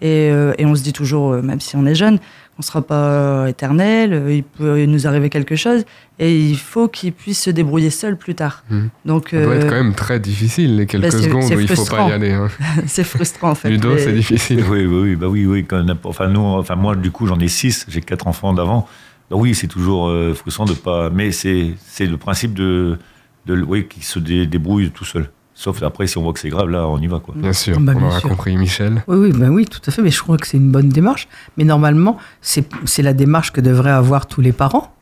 Et, 0.01 0.31
euh, 0.31 0.53
et 0.59 0.67
on 0.67 0.75
se 0.75 0.83
dit 0.83 0.93
toujours, 0.93 1.33
euh, 1.33 1.43
même 1.43 1.61
si 1.61 1.75
on 1.77 1.85
est 1.87 1.95
jeune, 1.95 2.19
qu'on 2.59 2.63
ne 2.63 2.67
sera 2.67 2.83
pas 2.83 2.95
euh, 3.13 3.47
éternel, 3.47 4.13
euh, 4.13 4.33
il 4.35 4.43
peut 4.43 4.85
nous 4.87 5.07
arriver 5.07 5.31
quelque 5.31 5.55
chose, 5.55 5.85
et 6.19 6.37
il 6.37 6.57
faut 6.59 6.89
qu'il 6.89 7.13
puisse 7.13 7.41
se 7.41 7.51
débrouiller 7.51 7.91
seul 7.91 8.17
plus 8.17 8.35
tard. 8.35 8.65
Mhm. 8.69 8.89
Donc 9.05 9.29
Ça 9.31 9.41
doit 9.45 9.55
être 9.55 9.67
euh, 9.67 9.69
quand 9.69 9.77
même 9.77 9.95
très 9.95 10.19
difficile, 10.19 10.75
les 10.75 10.87
quelques 10.87 11.05
bah, 11.05 11.11
secondes 11.13 11.45
où 11.53 11.61
il 11.61 11.69
faut 11.69 11.85
pas 11.85 12.09
y 12.09 12.13
aller. 12.13 12.33
hein. 12.33 12.49
c'est 12.87 13.05
frustrant 13.05 13.51
en 13.51 13.55
fait. 13.55 13.71
Ludo, 13.71 13.91
Mais- 13.95 13.99
c'est 14.01 14.13
difficile. 14.13 14.65
Oui, 14.69 14.87
oui, 14.87 15.01
oui, 15.03 15.15
bah 15.15 15.29
oui, 15.29 15.47
oui. 15.47 15.65
Quand 15.65 15.87
enfin, 16.03 16.27
nous, 16.27 16.41
enfin, 16.41 16.75
moi, 16.75 16.97
du 16.97 17.13
coup, 17.13 17.29
j'en 17.29 17.39
ai 17.39 17.47
six. 17.47 17.87
J'ai 17.89 18.01
quatre 18.01 18.27
enfants 18.27 18.53
d'avant. 18.53 18.89
Bah 19.31 19.37
oui, 19.39 19.55
c'est 19.55 19.69
toujours 19.69 20.09
euh, 20.09 20.35
frustrant 20.35 20.65
de 20.65 20.73
pas. 20.73 21.11
Mais 21.11 21.31
c'est, 21.31 21.75
c'est 21.87 22.07
le 22.07 22.17
principe 22.17 22.55
de, 22.55 22.99
de 23.47 23.63
oui, 23.63 23.87
qui 23.87 24.01
se 24.05 24.19
dé- 24.19 24.47
débrouille 24.49 24.91
tout 24.91 25.05
seul. 25.05 25.31
Sauf 25.61 25.83
après, 25.83 26.07
si 26.07 26.17
on 26.19 26.23
voit 26.23 26.33
que 26.33 26.39
c'est 26.39 26.51
grave, 26.51 26.69
là, 26.71 26.87
on 26.87 26.99
y 27.01 27.09
va, 27.09 27.19
quoi. 27.19 27.35
Bien 27.37 27.53
sûr, 27.53 27.81
Bah, 27.81 27.93
on 27.97 27.99
bien 27.99 28.07
aura 28.07 28.21
sûr. 28.21 28.29
compris, 28.29 28.57
Michel. 28.57 29.03
Oui, 29.09 29.17
oui, 29.17 29.33
ben 29.33 29.49
oui, 29.51 29.65
tout 29.67 29.81
à 29.85 29.91
fait. 29.91 30.03
Mais 30.03 30.13
je 30.13 30.23
crois 30.23 30.37
que 30.39 30.47
c'est 30.47 30.57
une 30.57 30.71
bonne 30.71 30.89
démarche. 30.89 31.27
Mais 31.57 31.65
normalement, 31.65 32.17
c'est 32.41 32.65
c'est 32.85 33.03
la 33.03 33.13
démarche 33.13 33.51
que 33.51 33.61
devraient 33.61 33.91
avoir 33.91 34.27
tous 34.27 34.41
les 34.41 34.53
parents. 34.53 34.95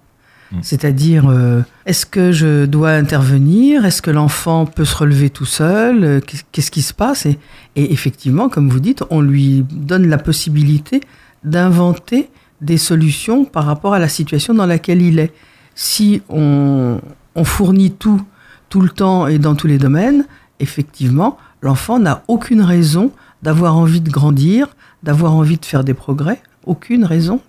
Mm. 0.52 0.56
C'est-à-dire, 0.62 1.28
euh, 1.28 1.60
est-ce 1.84 2.06
que 2.06 2.32
je 2.32 2.64
dois 2.64 2.92
intervenir? 2.92 3.84
Est-ce 3.84 4.00
que 4.00 4.10
l'enfant 4.10 4.64
peut 4.64 4.86
se 4.86 4.96
relever 4.96 5.28
tout 5.28 5.44
seul? 5.44 6.02
Euh, 6.04 6.20
Qu'est- 6.26 6.46
Qu'est-ce 6.52 6.70
qui 6.70 6.80
se 6.82 6.94
passe? 6.94 7.26
Et, 7.26 7.38
et 7.76 7.92
effectivement, 7.92 8.48
comme 8.48 8.70
vous 8.70 8.80
dites, 8.80 9.02
on 9.10 9.20
lui 9.20 9.62
donne 9.70 10.06
la 10.08 10.16
possibilité 10.18 11.00
d'inventer 11.44 12.28
des 12.60 12.78
solutions 12.78 13.44
par 13.44 13.64
rapport 13.66 13.94
à 13.94 13.98
la 13.98 14.08
situation 14.08 14.54
dans 14.54 14.66
laquelle 14.66 15.02
il 15.02 15.18
est. 15.18 15.32
Si 15.74 16.22
on, 16.28 16.98
on 17.34 17.44
fournit 17.44 17.90
tout, 17.92 18.22
tout 18.70 18.80
le 18.80 18.88
temps 18.88 19.26
et 19.26 19.38
dans 19.38 19.54
tous 19.54 19.66
les 19.66 19.78
domaines, 19.78 20.24
effectivement, 20.60 21.38
l'enfant 21.62 21.98
n'a 21.98 22.22
aucune 22.28 22.62
raison 22.62 23.10
d'avoir 23.42 23.76
envie 23.76 24.00
de 24.00 24.10
grandir, 24.10 24.68
d'avoir 25.02 25.34
envie 25.34 25.58
de 25.58 25.64
faire 25.64 25.84
des 25.84 25.94
progrès. 25.94 26.40
Aucune 26.64 27.04
raison, 27.04 27.40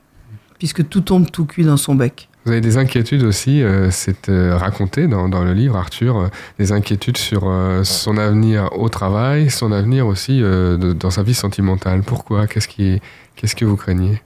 puisque 0.60 0.88
tout 0.90 1.02
tombe 1.02 1.30
tout 1.32 1.46
cuit 1.46 1.64
dans 1.66 1.78
son 1.78 1.96
bec. 1.96 2.30
Vous 2.46 2.52
avez 2.52 2.62
des 2.62 2.78
inquiétudes 2.78 3.24
aussi, 3.24 3.62
euh, 3.62 3.90
c'est 3.92 4.30
euh, 4.30 4.56
raconté 4.56 5.08
dans, 5.08 5.28
dans 5.28 5.44
le 5.44 5.54
livre, 5.54 5.76
Arthur, 5.76 6.18
euh, 6.18 6.28
des 6.60 6.72
inquiétudes 6.72 7.18
sur 7.18 7.42
euh, 7.46 7.84
son 7.84 8.16
avenir 8.18 8.70
au 8.78 8.88
travail, 8.90 9.50
son 9.50 9.72
avenir 9.74 10.08
aussi 10.08 10.42
euh, 10.42 10.78
de- 10.78 10.94
dans 10.94 11.10
sa 11.10 11.24
vie 11.24 11.34
sentimentale. 11.34 12.04
Pourquoi? 12.06 12.48
Qu'est-ce 12.48 12.70
qui, 12.70 13.02
qu'est-ce 13.36 13.56
que 13.56 13.66
vous 13.66 13.76
craignez? 13.76 14.22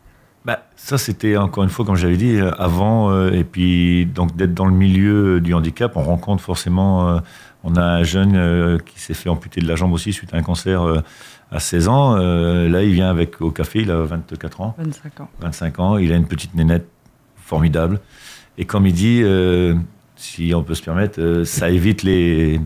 Bah, 0.45 0.59
ça, 0.75 0.97
c'était 0.99 1.35
encore 1.37 1.63
une 1.63 1.69
fois, 1.69 1.83
comme 1.85 1.95
j'avais 1.95 2.17
dit, 2.17 2.39
avant, 2.59 3.11
euh, 3.11 3.31
et 3.31 3.43
puis 3.43 4.05
donc 4.05 4.35
d'être 4.35 4.53
dans 4.53 4.65
le 4.65 4.73
milieu 4.75 5.39
du 5.39 5.53
handicap, 5.55 5.93
on 5.95 6.03
rencontre 6.03 6.43
forcément. 6.43 7.21
On 7.63 7.75
a 7.75 7.83
un 7.83 8.03
jeune 8.03 8.35
euh, 8.35 8.77
qui 8.79 8.99
s'est 8.99 9.13
fait 9.13 9.29
amputer 9.29 9.61
de 9.61 9.67
la 9.67 9.75
jambe 9.75 9.93
aussi 9.93 10.13
suite 10.13 10.33
à 10.33 10.37
un 10.37 10.41
cancer 10.41 10.81
euh, 10.81 11.01
à 11.51 11.59
16 11.59 11.87
ans. 11.87 12.15
Euh, 12.17 12.69
là, 12.69 12.83
il 12.83 12.93
vient 12.93 13.09
avec 13.09 13.41
au 13.41 13.51
café, 13.51 13.81
il 13.81 13.91
a 13.91 13.97
24 14.03 14.61
ans. 14.61 14.75
25 14.77 15.19
ans. 15.21 15.29
25 15.41 15.79
ans, 15.79 15.97
il 15.97 16.11
a 16.11 16.15
une 16.15 16.27
petite 16.27 16.55
nénette 16.55 16.87
formidable. 17.37 17.99
Et 18.57 18.65
comme 18.65 18.85
il 18.87 18.93
dit, 18.93 19.21
euh, 19.23 19.75
si 20.15 20.53
on 20.55 20.63
peut 20.63 20.75
se 20.75 20.83
permettre, 20.83 21.19
euh, 21.21 21.45
ça 21.45 21.69
évite 21.69 22.03
les 22.03 22.59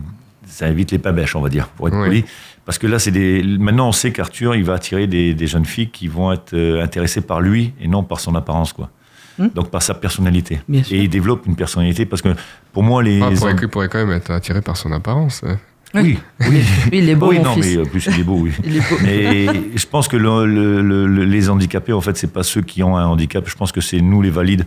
ça 0.46 0.68
évite 0.68 0.92
les 0.92 0.98
pabèches, 0.98 1.34
on 1.34 1.40
va 1.40 1.48
dire, 1.48 1.68
pour 1.68 1.88
être 1.88 1.96
Oui. 1.98 2.06
poli. 2.06 2.24
Parce 2.64 2.78
que 2.78 2.86
là, 2.86 2.98
c'est 2.98 3.10
des. 3.10 3.42
Maintenant, 3.42 3.88
on 3.88 3.92
sait 3.92 4.12
qu'Arthur, 4.12 4.54
il 4.54 4.64
va 4.64 4.74
attirer 4.74 5.06
des, 5.06 5.34
des 5.34 5.46
jeunes 5.46 5.64
filles 5.64 5.90
qui 5.90 6.06
vont 6.08 6.32
être 6.32 6.56
intéressées 6.80 7.20
par 7.20 7.40
lui 7.40 7.72
et 7.80 7.88
non 7.88 8.02
par 8.04 8.20
son 8.20 8.34
apparence, 8.34 8.72
quoi. 8.72 8.90
Hmm? 9.38 9.48
Donc 9.54 9.70
par 9.70 9.82
sa 9.82 9.94
personnalité. 9.94 10.60
Bien 10.68 10.82
sûr. 10.82 10.96
Et 10.96 11.02
il 11.02 11.08
développe 11.10 11.46
une 11.46 11.56
personnalité 11.56 12.06
parce 12.06 12.22
que 12.22 12.30
pour 12.72 12.82
moi, 12.82 13.02
les. 13.02 13.20
Ah, 13.20 13.28
Il 13.30 13.36
pourrait, 13.38 13.52
hommes- 13.52 13.58
il 13.62 13.68
pourrait 13.68 13.88
quand 13.88 13.98
même 13.98 14.12
être 14.16 14.30
attiré 14.30 14.62
par 14.62 14.76
son 14.76 14.92
apparence. 14.92 15.42
euh. 15.44 15.54
Oui, 15.94 16.18
oui. 16.40 16.62
Il 16.92 17.08
est 17.08 17.14
beau, 17.14 17.28
oui, 17.30 17.38
mon 17.38 17.44
non, 17.44 17.54
fils. 17.54 17.66
mais 17.66 17.76
euh, 17.78 17.84
plus 17.84 18.06
il 18.06 18.20
est 18.20 18.24
beau, 18.24 18.38
oui. 18.40 18.52
Il 18.64 18.76
est 18.76 18.80
beau. 18.80 18.96
Mais 19.02 19.46
je 19.76 19.86
pense 19.86 20.08
que 20.08 20.16
le- 20.16 20.44
le- 20.46 20.82
le- 20.82 21.06
le- 21.06 21.24
les 21.24 21.48
handicapés, 21.48 21.92
en 21.92 22.00
fait, 22.00 22.16
c'est 22.16 22.32
pas 22.32 22.42
ceux 22.42 22.60
qui 22.62 22.82
ont 22.82 22.96
un 22.96 23.06
handicap. 23.06 23.44
Je 23.48 23.54
pense 23.54 23.72
que 23.72 23.80
c'est 23.80 24.00
nous, 24.00 24.20
les 24.20 24.30
valides, 24.30 24.66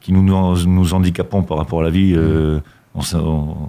qui 0.00 0.12
nous, 0.12 0.22
nous, 0.22 0.56
nous 0.66 0.94
handicapons 0.94 1.42
par 1.42 1.58
rapport 1.58 1.80
à 1.80 1.84
la 1.84 1.90
vie. 1.90 2.14
euh, 2.16 2.58
on 2.94 3.00
s- 3.00 3.14
on- 3.14 3.68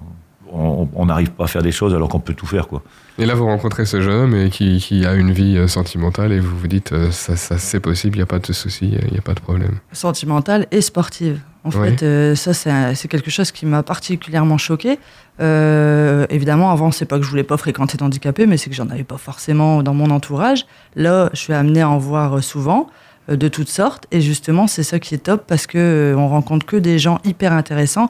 on 0.52 1.06
n'arrive 1.06 1.30
pas 1.30 1.44
à 1.44 1.46
faire 1.46 1.62
des 1.62 1.72
choses 1.72 1.94
alors 1.94 2.08
qu'on 2.08 2.20
peut 2.20 2.34
tout 2.34 2.46
faire, 2.46 2.68
quoi. 2.68 2.82
Et 3.18 3.26
là, 3.26 3.34
vous 3.34 3.46
rencontrez 3.46 3.84
ce 3.84 4.00
jeune 4.00 4.14
homme 4.14 4.34
et 4.36 4.48
qui, 4.50 4.78
qui 4.78 5.04
a 5.04 5.14
une 5.14 5.32
vie 5.32 5.56
euh, 5.58 5.66
sentimentale 5.66 6.30
et 6.32 6.38
vous 6.40 6.56
vous 6.56 6.68
dites, 6.68 6.92
euh, 6.92 7.10
ça, 7.10 7.34
ça 7.36 7.58
c'est 7.58 7.80
possible, 7.80 8.14
il 8.16 8.20
n'y 8.20 8.22
a 8.22 8.26
pas 8.26 8.38
de 8.38 8.52
souci, 8.52 8.90
il 9.04 9.12
n'y 9.12 9.18
a 9.18 9.22
pas 9.22 9.34
de 9.34 9.40
problème. 9.40 9.78
sentimentale 9.92 10.66
et 10.70 10.80
sportive. 10.80 11.40
En 11.64 11.70
Oui. 11.70 11.88
fait, 11.90 12.02
euh, 12.04 12.34
ça, 12.36 12.54
c'est 12.54 13.08
quelque 13.08 13.30
chose 13.30 13.50
qui 13.50 13.66
m'a 13.66 13.82
particulièrement 13.82 14.56
choqué. 14.58 14.98
Euh, 15.40 16.26
évidemment, 16.30 16.70
avant, 16.70 16.90
c'est 16.90 17.04
pas 17.06 17.18
que 17.18 17.24
je 17.24 17.30
voulais 17.30 17.42
pas 17.44 17.56
fréquenter 17.56 17.96
d'handicapés, 17.98 18.46
mais 18.46 18.56
c'est 18.56 18.70
que 18.70 18.76
j'en 18.76 18.88
avais 18.90 19.04
pas 19.04 19.18
forcément 19.18 19.82
dans 19.82 19.94
mon 19.94 20.10
entourage. 20.10 20.66
Là, 20.96 21.30
je 21.32 21.38
suis 21.40 21.52
amenée 21.52 21.82
à 21.82 21.88
en 21.88 21.98
voir 21.98 22.38
euh, 22.38 22.40
souvent, 22.40 22.88
euh, 23.30 23.36
de 23.36 23.48
toutes 23.48 23.68
sortes. 23.68 24.06
Et 24.10 24.20
justement, 24.20 24.66
c'est 24.66 24.82
ça 24.82 24.98
qui 24.98 25.14
est 25.14 25.18
top 25.18 25.44
parce 25.46 25.66
que 25.66 25.78
euh, 25.78 26.16
on 26.16 26.28
rencontre 26.28 26.66
que 26.66 26.76
des 26.76 26.98
gens 26.98 27.18
hyper 27.24 27.52
intéressants 27.52 28.08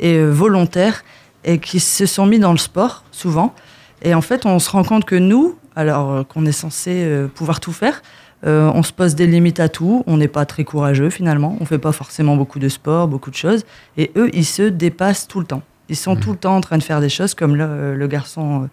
et 0.00 0.14
euh, 0.16 0.30
volontaires 0.30 1.04
et 1.44 1.58
qui 1.58 1.80
se 1.80 2.06
sont 2.06 2.26
mis 2.26 2.38
dans 2.38 2.52
le 2.52 2.58
sport 2.58 3.04
souvent. 3.10 3.54
Et 4.02 4.14
en 4.14 4.20
fait, 4.20 4.46
on 4.46 4.58
se 4.58 4.70
rend 4.70 4.84
compte 4.84 5.04
que 5.04 5.16
nous, 5.16 5.56
alors 5.76 6.12
euh, 6.12 6.22
qu'on 6.24 6.46
est 6.46 6.52
censé 6.52 6.90
euh, 7.04 7.28
pouvoir 7.28 7.60
tout 7.60 7.72
faire, 7.72 8.02
euh, 8.46 8.70
on 8.72 8.82
se 8.82 8.92
pose 8.92 9.14
des 9.14 9.26
limites 9.26 9.60
à 9.60 9.68
tout. 9.68 10.04
On 10.06 10.16
n'est 10.16 10.28
pas 10.28 10.46
très 10.46 10.64
courageux 10.64 11.10
finalement. 11.10 11.56
On 11.60 11.64
fait 11.64 11.78
pas 11.78 11.92
forcément 11.92 12.36
beaucoup 12.36 12.58
de 12.58 12.68
sport, 12.68 13.08
beaucoup 13.08 13.30
de 13.30 13.36
choses. 13.36 13.64
Et 13.96 14.12
eux, 14.16 14.30
ils 14.32 14.44
se 14.44 14.62
dépassent 14.62 15.26
tout 15.26 15.40
le 15.40 15.46
temps. 15.46 15.62
Ils 15.88 15.96
sont 15.96 16.16
tout 16.16 16.32
le 16.32 16.36
temps 16.36 16.56
en 16.56 16.60
train 16.60 16.78
de 16.78 16.82
faire 16.82 17.00
des 17.00 17.08
choses 17.08 17.34
comme 17.34 17.56
le, 17.56 17.96
le 17.96 18.06
garçon 18.06 18.68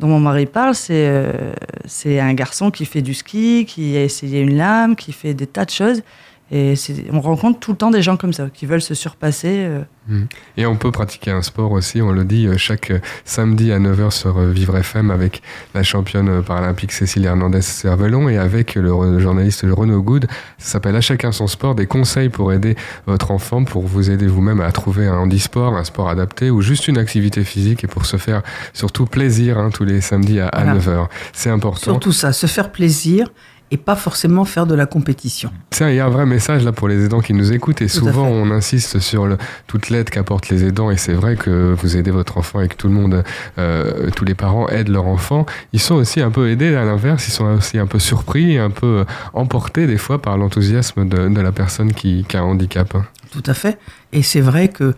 dont 0.00 0.08
mon 0.08 0.18
mari 0.18 0.46
parle. 0.46 0.74
C'est 0.74 1.06
euh, 1.08 1.52
c'est 1.84 2.18
un 2.18 2.34
garçon 2.34 2.70
qui 2.70 2.86
fait 2.86 3.02
du 3.02 3.14
ski, 3.14 3.66
qui 3.68 3.96
a 3.96 4.02
essayé 4.02 4.40
une 4.40 4.56
lame, 4.56 4.96
qui 4.96 5.12
fait 5.12 5.34
des 5.34 5.46
tas 5.46 5.64
de 5.64 5.70
choses. 5.70 6.02
Et 6.52 6.74
on 7.12 7.20
rencontre 7.20 7.60
tout 7.60 7.70
le 7.70 7.76
temps 7.76 7.90
des 7.90 8.02
gens 8.02 8.16
comme 8.16 8.32
ça 8.32 8.48
qui 8.52 8.66
veulent 8.66 8.82
se 8.82 8.94
surpasser. 8.94 9.66
euh, 10.10 10.20
Et 10.56 10.66
on 10.66 10.74
peut 10.76 10.90
pratiquer 10.90 11.30
un 11.30 11.42
sport 11.42 11.70
aussi, 11.70 12.02
on 12.02 12.10
le 12.10 12.24
dit 12.24 12.48
euh, 12.48 12.56
chaque 12.56 12.90
euh, 12.90 12.98
samedi 13.24 13.70
à 13.70 13.78
9h 13.78 14.10
sur 14.10 14.40
Vivre 14.40 14.76
FM 14.76 15.12
avec 15.12 15.42
la 15.74 15.84
championne 15.84 16.42
paralympique 16.42 16.90
Cécile 16.90 17.24
Hernandez-Cervelon 17.26 18.28
et 18.28 18.36
avec 18.36 18.74
le 18.74 19.20
journaliste 19.20 19.64
Renaud 19.70 20.02
Good. 20.02 20.26
Ça 20.58 20.72
s'appelle 20.72 20.96
À 20.96 21.00
chacun 21.00 21.30
son 21.30 21.46
sport, 21.46 21.74
des 21.76 21.86
conseils 21.86 22.30
pour 22.30 22.52
aider 22.52 22.74
votre 23.06 23.30
enfant, 23.30 23.62
pour 23.62 23.86
vous 23.86 24.10
aider 24.10 24.26
vous-même 24.26 24.60
à 24.60 24.72
trouver 24.72 25.06
un 25.06 25.14
handisport, 25.18 25.76
un 25.76 25.84
sport 25.84 26.08
adapté 26.08 26.50
ou 26.50 26.62
juste 26.62 26.88
une 26.88 26.98
activité 26.98 27.44
physique 27.44 27.84
et 27.84 27.86
pour 27.86 28.06
se 28.06 28.16
faire 28.16 28.42
surtout 28.72 29.06
plaisir 29.06 29.56
hein, 29.58 29.70
tous 29.72 29.84
les 29.84 30.00
samedis 30.00 30.40
à, 30.40 30.48
à 30.48 30.64
Voilà. 30.64 30.80
9h. 30.80 31.06
C'est 31.32 31.50
important. 31.50 31.80
Surtout 31.92 32.12
ça, 32.12 32.32
se 32.32 32.46
faire 32.46 32.72
plaisir 32.72 33.28
et 33.70 33.76
pas 33.76 33.94
forcément 33.94 34.44
faire 34.44 34.66
de 34.66 34.74
la 34.74 34.86
compétition. 34.86 35.52
Tiens, 35.70 35.90
il 35.90 35.96
y 35.96 36.00
a 36.00 36.06
un 36.06 36.10
vrai 36.10 36.26
message 36.26 36.64
là 36.64 36.72
pour 36.72 36.88
les 36.88 37.04
aidants 37.04 37.20
qui 37.20 37.34
nous 37.34 37.52
écoutent 37.52 37.82
et 37.82 37.86
Tout 37.86 37.98
souvent 37.98 38.26
on 38.26 38.50
insiste 38.50 38.98
sur 38.98 39.26
le, 39.26 39.38
toute 39.66 39.90
l'aide 39.90 40.10
qu'apportent 40.10 40.48
les 40.48 40.64
aidants 40.64 40.90
et 40.90 40.96
c'est 40.96 41.12
vrai 41.12 41.36
que 41.36 41.74
vous 41.78 41.96
aidez 41.96 42.10
votre 42.10 42.38
enfant 42.38 42.60
et 42.60 42.68
que 42.68 42.74
tout 42.74 42.88
le 42.88 42.94
monde, 42.94 43.22
euh, 43.58 44.10
tous 44.10 44.24
les 44.24 44.34
parents 44.34 44.68
aident 44.68 44.88
leur 44.88 45.06
enfant. 45.06 45.46
Ils 45.72 45.80
sont 45.80 45.94
aussi 45.94 46.20
un 46.20 46.30
peu 46.30 46.50
aidés 46.50 46.74
à 46.74 46.84
l'inverse, 46.84 47.28
ils 47.28 47.32
sont 47.32 47.44
aussi 47.44 47.78
un 47.78 47.86
peu 47.86 47.98
surpris, 47.98 48.58
un 48.58 48.70
peu 48.70 48.86
euh, 48.86 49.04
emportés 49.34 49.86
des 49.86 49.98
fois 49.98 50.20
par 50.20 50.36
l'enthousiasme 50.36 51.08
de, 51.08 51.28
de 51.28 51.40
la 51.40 51.52
personne 51.52 51.92
qui, 51.92 52.24
qui 52.28 52.36
a 52.36 52.40
un 52.40 52.44
handicap. 52.44 52.96
Tout 53.30 53.42
à 53.46 53.54
fait. 53.54 53.78
Et 54.12 54.22
c'est 54.22 54.40
vrai 54.40 54.68
que 54.68 54.94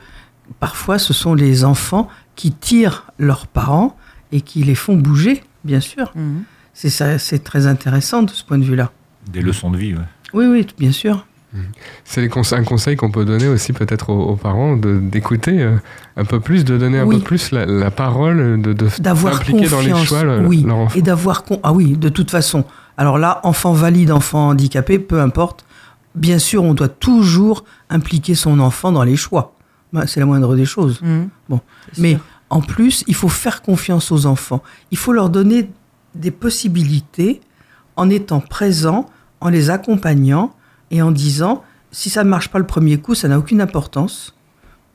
parfois, 0.60 0.98
ce 0.98 1.12
sont 1.12 1.34
les 1.34 1.64
enfants 1.64 2.08
qui 2.36 2.52
tirent 2.52 3.04
leurs 3.18 3.46
parents 3.46 3.96
et 4.32 4.40
qui 4.40 4.62
les 4.62 4.74
font 4.74 4.96
bouger, 4.96 5.42
bien 5.64 5.80
sûr. 5.80 6.12
Ça, 6.14 6.20
c'est 6.74 7.44
très 7.44 7.66
intéressant 7.66 8.22
de 8.22 8.30
ce 8.30 8.44
point 8.44 8.58
de 8.58 8.64
vue-là. 8.64 8.90
Des 9.30 9.42
leçons 9.42 9.70
de 9.70 9.76
vie, 9.76 9.94
ouais. 9.94 10.00
Oui, 10.34 10.46
oui, 10.46 10.66
bien 10.78 10.92
sûr. 10.92 11.26
C'est 12.04 12.30
un 12.54 12.64
conseil 12.64 12.96
qu'on 12.96 13.10
peut 13.10 13.26
donner 13.26 13.46
aussi 13.46 13.74
peut-être 13.74 14.08
aux, 14.08 14.22
aux 14.30 14.36
parents 14.36 14.74
de- 14.74 14.98
d'écouter 14.98 15.60
euh, 15.60 15.76
un 16.16 16.24
peu 16.24 16.40
plus, 16.40 16.64
de 16.64 16.78
donner 16.78 16.98
un 16.98 17.04
Oui. 17.04 17.18
peu 17.18 17.22
plus 17.24 17.50
la, 17.52 17.66
la 17.66 17.90
parole, 17.90 18.60
de, 18.62 18.72
d'impliquer 18.72 19.68
dans 19.68 19.76
confiance. 19.76 19.84
les 20.00 20.06
choix 20.06 20.22
le- 20.24 20.46
oui. 20.46 20.62
leur 20.66 20.78
enfant. 20.78 20.98
Et 20.98 21.02
d'avoir. 21.02 21.44
Ah 21.62 21.74
oui, 21.74 21.98
de 21.98 22.08
toute 22.08 22.30
façon. 22.30 22.64
Alors 22.96 23.18
là, 23.18 23.40
enfant 23.44 23.74
valide, 23.74 24.10
enfant 24.10 24.48
handicapé, 24.48 24.98
peu 24.98 25.20
importe. 25.20 25.66
Bien 26.14 26.38
sûr, 26.38 26.64
on 26.64 26.72
doit 26.72 26.88
toujours 26.88 27.64
impliquer 27.90 28.34
son 28.34 28.58
enfant 28.58 28.90
dans 28.90 29.04
les 29.04 29.16
choix. 29.16 29.54
Bah, 29.92 30.06
C'est 30.06 30.20
la 30.20 30.26
moindre 30.26 30.56
des 30.56 30.64
choses. 30.64 31.02
Mhm. 31.02 31.28
Bon. 31.50 31.60
Mais 31.98 32.12
sûr. 32.12 32.20
en 32.48 32.62
plus, 32.62 33.04
il 33.08 33.14
faut 33.14 33.28
faire 33.28 33.60
confiance 33.60 34.10
aux 34.10 34.24
enfants. 34.24 34.62
Il 34.90 34.96
faut 34.96 35.12
leur 35.12 35.28
donner 35.28 35.68
des 36.14 36.30
possibilités 36.30 37.40
en 37.96 38.10
étant 38.10 38.40
présent, 38.40 39.08
en 39.40 39.48
les 39.48 39.70
accompagnant 39.70 40.54
et 40.90 41.02
en 41.02 41.10
disant 41.10 41.64
si 41.90 42.10
ça 42.10 42.24
ne 42.24 42.30
marche 42.30 42.48
pas 42.48 42.58
le 42.58 42.66
premier 42.66 42.98
coup, 42.98 43.14
ça 43.14 43.28
n'a 43.28 43.38
aucune 43.38 43.60
importance. 43.60 44.34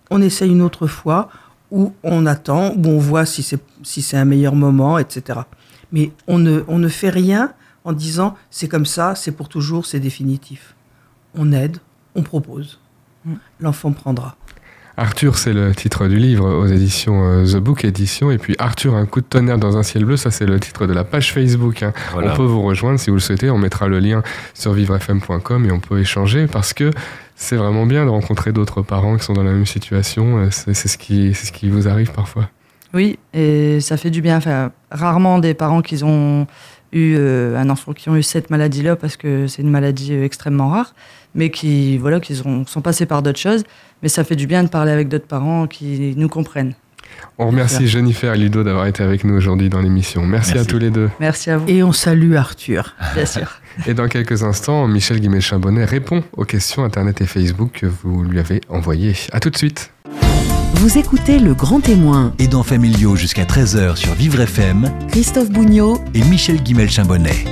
On 0.09 0.21
essaye 0.21 0.51
une 0.51 0.61
autre 0.61 0.87
fois, 0.87 1.29
ou 1.69 1.93
on 2.03 2.25
attend, 2.25 2.73
ou 2.73 2.87
on 2.87 2.97
voit 2.97 3.25
si 3.25 3.43
c'est 3.43 3.61
si 3.83 4.01
c'est 4.01 4.17
un 4.17 4.25
meilleur 4.25 4.55
moment, 4.55 4.97
etc. 4.97 5.41
Mais 5.91 6.11
on 6.27 6.39
ne, 6.39 6.63
on 6.67 6.79
ne 6.79 6.87
fait 6.87 7.09
rien 7.09 7.53
en 7.83 7.93
disant 7.93 8.35
c'est 8.49 8.67
comme 8.67 8.85
ça, 8.85 9.15
c'est 9.15 9.31
pour 9.31 9.49
toujours, 9.49 9.85
c'est 9.85 9.99
définitif. 9.99 10.75
On 11.35 11.51
aide, 11.51 11.77
on 12.15 12.23
propose. 12.23 12.79
L'enfant 13.59 13.91
prendra. 13.91 14.37
Arthur, 14.99 15.37
c'est 15.37 15.53
le 15.53 15.75
titre 15.75 16.07
du 16.07 16.17
livre 16.17 16.51
aux 16.51 16.65
éditions 16.65 17.23
euh, 17.23 17.45
The 17.45 17.57
Book 17.57 17.85
Édition. 17.85 18.31
Et 18.31 18.39
puis 18.39 18.55
Arthur, 18.57 18.95
un 18.95 19.05
coup 19.05 19.21
de 19.21 19.25
tonnerre 19.27 19.59
dans 19.59 19.77
un 19.77 19.83
ciel 19.83 20.05
bleu, 20.05 20.17
ça 20.17 20.31
c'est 20.31 20.47
le 20.47 20.59
titre 20.59 20.87
de 20.87 20.93
la 20.93 21.03
page 21.03 21.31
Facebook. 21.33 21.83
hein. 21.83 21.93
Voilà. 22.13 22.33
On 22.33 22.35
peut 22.35 22.43
vous 22.43 22.63
rejoindre 22.63 22.99
si 22.99 23.11
vous 23.11 23.17
le 23.17 23.21
souhaitez. 23.21 23.51
On 23.51 23.59
mettra 23.59 23.87
le 23.87 23.99
lien 23.99 24.23
sur 24.55 24.73
vivrefm.com 24.73 25.65
et 25.65 25.71
on 25.71 25.79
peut 25.79 25.99
échanger 25.99 26.47
parce 26.47 26.73
que 26.73 26.89
c'est 27.35 27.55
vraiment 27.57 27.85
bien 27.85 28.05
de 28.05 28.09
rencontrer 28.09 28.51
d'autres 28.51 28.81
parents 28.81 29.15
qui 29.17 29.23
sont 29.23 29.33
dans 29.33 29.43
la 29.43 29.51
même 29.51 29.67
situation. 29.67 30.39
Euh, 30.39 30.47
C'est 30.49 30.73
c'est 30.73 30.87
ce, 30.87 30.97
qui, 30.97 31.33
c'est 31.35 31.45
ce 31.45 31.51
qui 31.51 31.69
vous 31.69 31.87
arrive 31.87 32.11
parfois. 32.11 32.49
Oui, 32.93 33.19
et 33.33 33.79
ça 33.81 33.97
fait 33.97 34.09
du 34.09 34.21
bien. 34.21 34.37
Enfin, 34.37 34.71
rarement 34.89 35.37
des 35.39 35.53
parents 35.53 35.81
qui 35.83 36.03
ont 36.03 36.47
eu 36.97 37.15
euh, 37.17 37.57
un 37.57 37.69
enfant 37.69 37.93
qui 37.93 38.09
ont 38.09 38.15
eu 38.15 38.23
cette 38.23 38.49
maladie-là 38.49 38.95
parce 38.95 39.17
que 39.17 39.47
c'est 39.47 39.61
une 39.61 39.69
maladie 39.69 40.13
euh, 40.13 40.23
extrêmement 40.25 40.69
rare, 40.69 40.93
mais 41.35 41.49
qui 41.51 41.97
voilà, 41.97 42.19
qui 42.19 42.41
ont- 42.45 42.65
sont 42.65 42.81
passés 42.81 43.05
par 43.05 43.21
d'autres 43.21 43.39
choses. 43.39 43.63
Mais 44.03 44.09
ça 44.09 44.23
fait 44.23 44.35
du 44.35 44.47
bien 44.47 44.63
de 44.63 44.69
parler 44.69 44.91
avec 44.91 45.07
d'autres 45.07 45.27
parents 45.27 45.67
qui 45.67 46.13
nous 46.17 46.29
comprennent. 46.29 46.73
On 47.39 47.47
remercie 47.47 47.87
Jennifer 47.87 48.33
et 48.33 48.37
Ludo 48.37 48.63
d'avoir 48.63 48.85
été 48.85 49.01
avec 49.01 49.23
nous 49.23 49.33
aujourd'hui 49.35 49.69
dans 49.69 49.79
l'émission. 49.81 50.23
Merci, 50.25 50.53
Merci. 50.55 50.67
à 50.67 50.71
tous 50.71 50.77
les 50.77 50.89
deux. 50.91 51.09
Merci 51.19 51.49
à 51.49 51.57
vous, 51.57 51.67
Et 51.67 51.81
on 51.81 51.91
salue 51.91 52.35
Arthur. 52.35 52.95
bien 53.15 53.25
sûr. 53.25 53.59
Et 53.87 53.93
dans 53.93 54.07
quelques 54.07 54.43
instants, 54.43 54.87
Michel 54.87 55.19
Guimet-Chambonnet 55.19 55.85
répond 55.85 56.23
aux 56.33 56.45
questions 56.45 56.83
Internet 56.83 57.21
et 57.21 57.25
Facebook 57.25 57.71
que 57.73 57.85
vous 57.87 58.23
lui 58.23 58.39
avez 58.39 58.61
envoyées. 58.69 59.13
À 59.31 59.39
tout 59.39 59.49
de 59.49 59.57
suite. 59.57 59.91
Vous 60.73 60.97
écoutez 60.97 61.39
Le 61.39 61.53
Grand 61.53 61.79
Témoin, 61.79 62.33
Aidants 62.39 62.63
familiaux 62.63 63.15
jusqu'à 63.15 63.45
13h 63.45 63.95
sur 63.95 64.13
Vivre 64.13 64.41
FM 64.41 64.91
Christophe 65.09 65.49
Bougnot 65.49 65.99
et 66.13 66.21
Michel 66.23 66.61
Guimel-Chambonnet. 66.61 67.45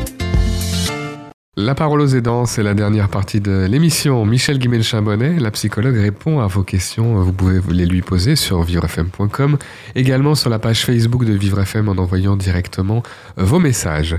La 1.57 1.73
parole 1.73 2.01
aux 2.01 2.07
aidants, 2.07 2.45
c'est 2.45 2.63
la 2.63 2.73
dernière 2.73 3.07
partie 3.07 3.39
de 3.39 3.65
l'émission. 3.65 4.25
Michel 4.25 4.59
Guimel-Chambonnet, 4.59 5.39
la 5.39 5.51
psychologue, 5.51 5.95
répond 5.95 6.41
à 6.41 6.47
vos 6.47 6.63
questions. 6.63 7.21
Vous 7.21 7.31
pouvez 7.31 7.61
les 7.69 7.85
lui 7.85 8.01
poser 8.01 8.35
sur 8.35 8.61
vivrefm.com, 8.61 9.57
également 9.95 10.35
sur 10.35 10.49
la 10.49 10.59
page 10.59 10.85
Facebook 10.85 11.23
de 11.23 11.33
Vivre 11.33 11.61
FM 11.61 11.87
en 11.87 11.93
envoyant 11.93 12.35
directement 12.35 13.01
vos 13.37 13.59
messages. 13.59 14.17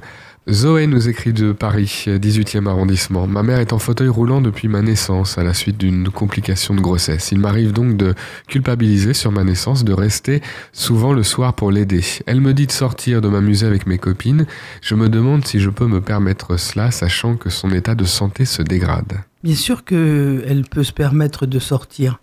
Zoé 0.49 0.87
nous 0.87 1.09
écrit 1.09 1.33
de 1.33 1.51
Paris, 1.51 2.05
18e 2.07 2.69
arrondissement. 2.69 3.27
Ma 3.27 3.43
mère 3.43 3.59
est 3.59 3.73
en 3.73 3.81
fauteuil 3.81 4.09
roulant 4.09 4.41
depuis 4.41 4.69
ma 4.69 4.81
naissance 4.81 5.39
à 5.39 5.43
la 5.43 5.53
suite 5.53 5.77
d'une 5.77 6.09
complication 6.09 6.73
de 6.73 6.81
grossesse. 6.81 7.33
Il 7.33 7.41
m'arrive 7.41 7.73
donc 7.73 7.97
de 7.97 8.15
culpabiliser 8.47 9.13
sur 9.13 9.33
ma 9.33 9.43
naissance, 9.43 9.83
de 9.83 9.93
rester 9.93 10.43
souvent 10.73 11.13
le 11.13 11.25
soir 11.25 11.55
pour 11.55 11.73
l'aider. 11.73 12.05
Elle 12.27 12.41
me 12.41 12.55
dit 12.55 12.69
de 12.69 12.73
sortir, 12.73 13.21
de 13.21 13.27
m'amuser 13.27 13.67
avec 13.67 13.89
mes 13.89 13.99
copines. 13.99 14.47
Je 14.83 14.95
me 14.95 15.09
demande 15.09 15.45
si 15.45 15.59
je 15.59 15.69
peux 15.69 15.89
me 15.89 16.01
permettre 16.01 16.57
cela, 16.59 16.93
sachant 16.93 17.37
que 17.37 17.51
son 17.51 17.73
état 17.73 17.97
de 17.97 18.05
santé 18.05 18.45
se 18.45 18.63
dégrade. 18.63 19.25
Bien 19.43 19.57
sûr 19.57 19.85
qu'elle 19.85 20.65
peut 20.71 20.85
se 20.85 20.93
permettre 20.93 21.47
de 21.47 21.59
sortir. 21.59 22.21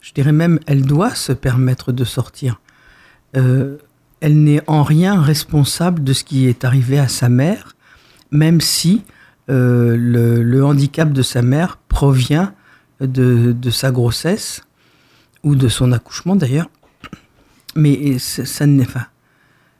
Je 0.00 0.12
dirais 0.12 0.32
même, 0.32 0.58
elle 0.66 0.82
doit 0.82 1.14
se 1.14 1.32
permettre 1.32 1.92
de 1.92 2.02
sortir. 2.02 2.60
Euh, 3.36 3.76
elle 4.20 4.42
n'est 4.42 4.62
en 4.66 4.82
rien 4.82 5.20
responsable 5.20 6.04
de 6.04 6.12
ce 6.12 6.24
qui 6.24 6.46
est 6.46 6.64
arrivé 6.64 6.98
à 6.98 7.08
sa 7.08 7.28
mère, 7.28 7.74
même 8.30 8.60
si 8.60 9.02
euh, 9.48 9.96
le, 9.96 10.64
handicap 10.64 11.12
de 11.12 11.22
sa 11.22 11.42
mère 11.42 11.78
provient 11.88 12.52
de, 13.00 13.54
sa 13.70 13.90
grossesse 13.90 14.62
ou 15.42 15.56
de 15.56 15.68
son 15.68 15.92
accouchement 15.92 16.36
d'ailleurs. 16.36 16.68
Mais 17.74 18.18
ça, 18.18 18.44
ça 18.44 18.66
n'est 18.66 18.84
pas. 18.84 19.08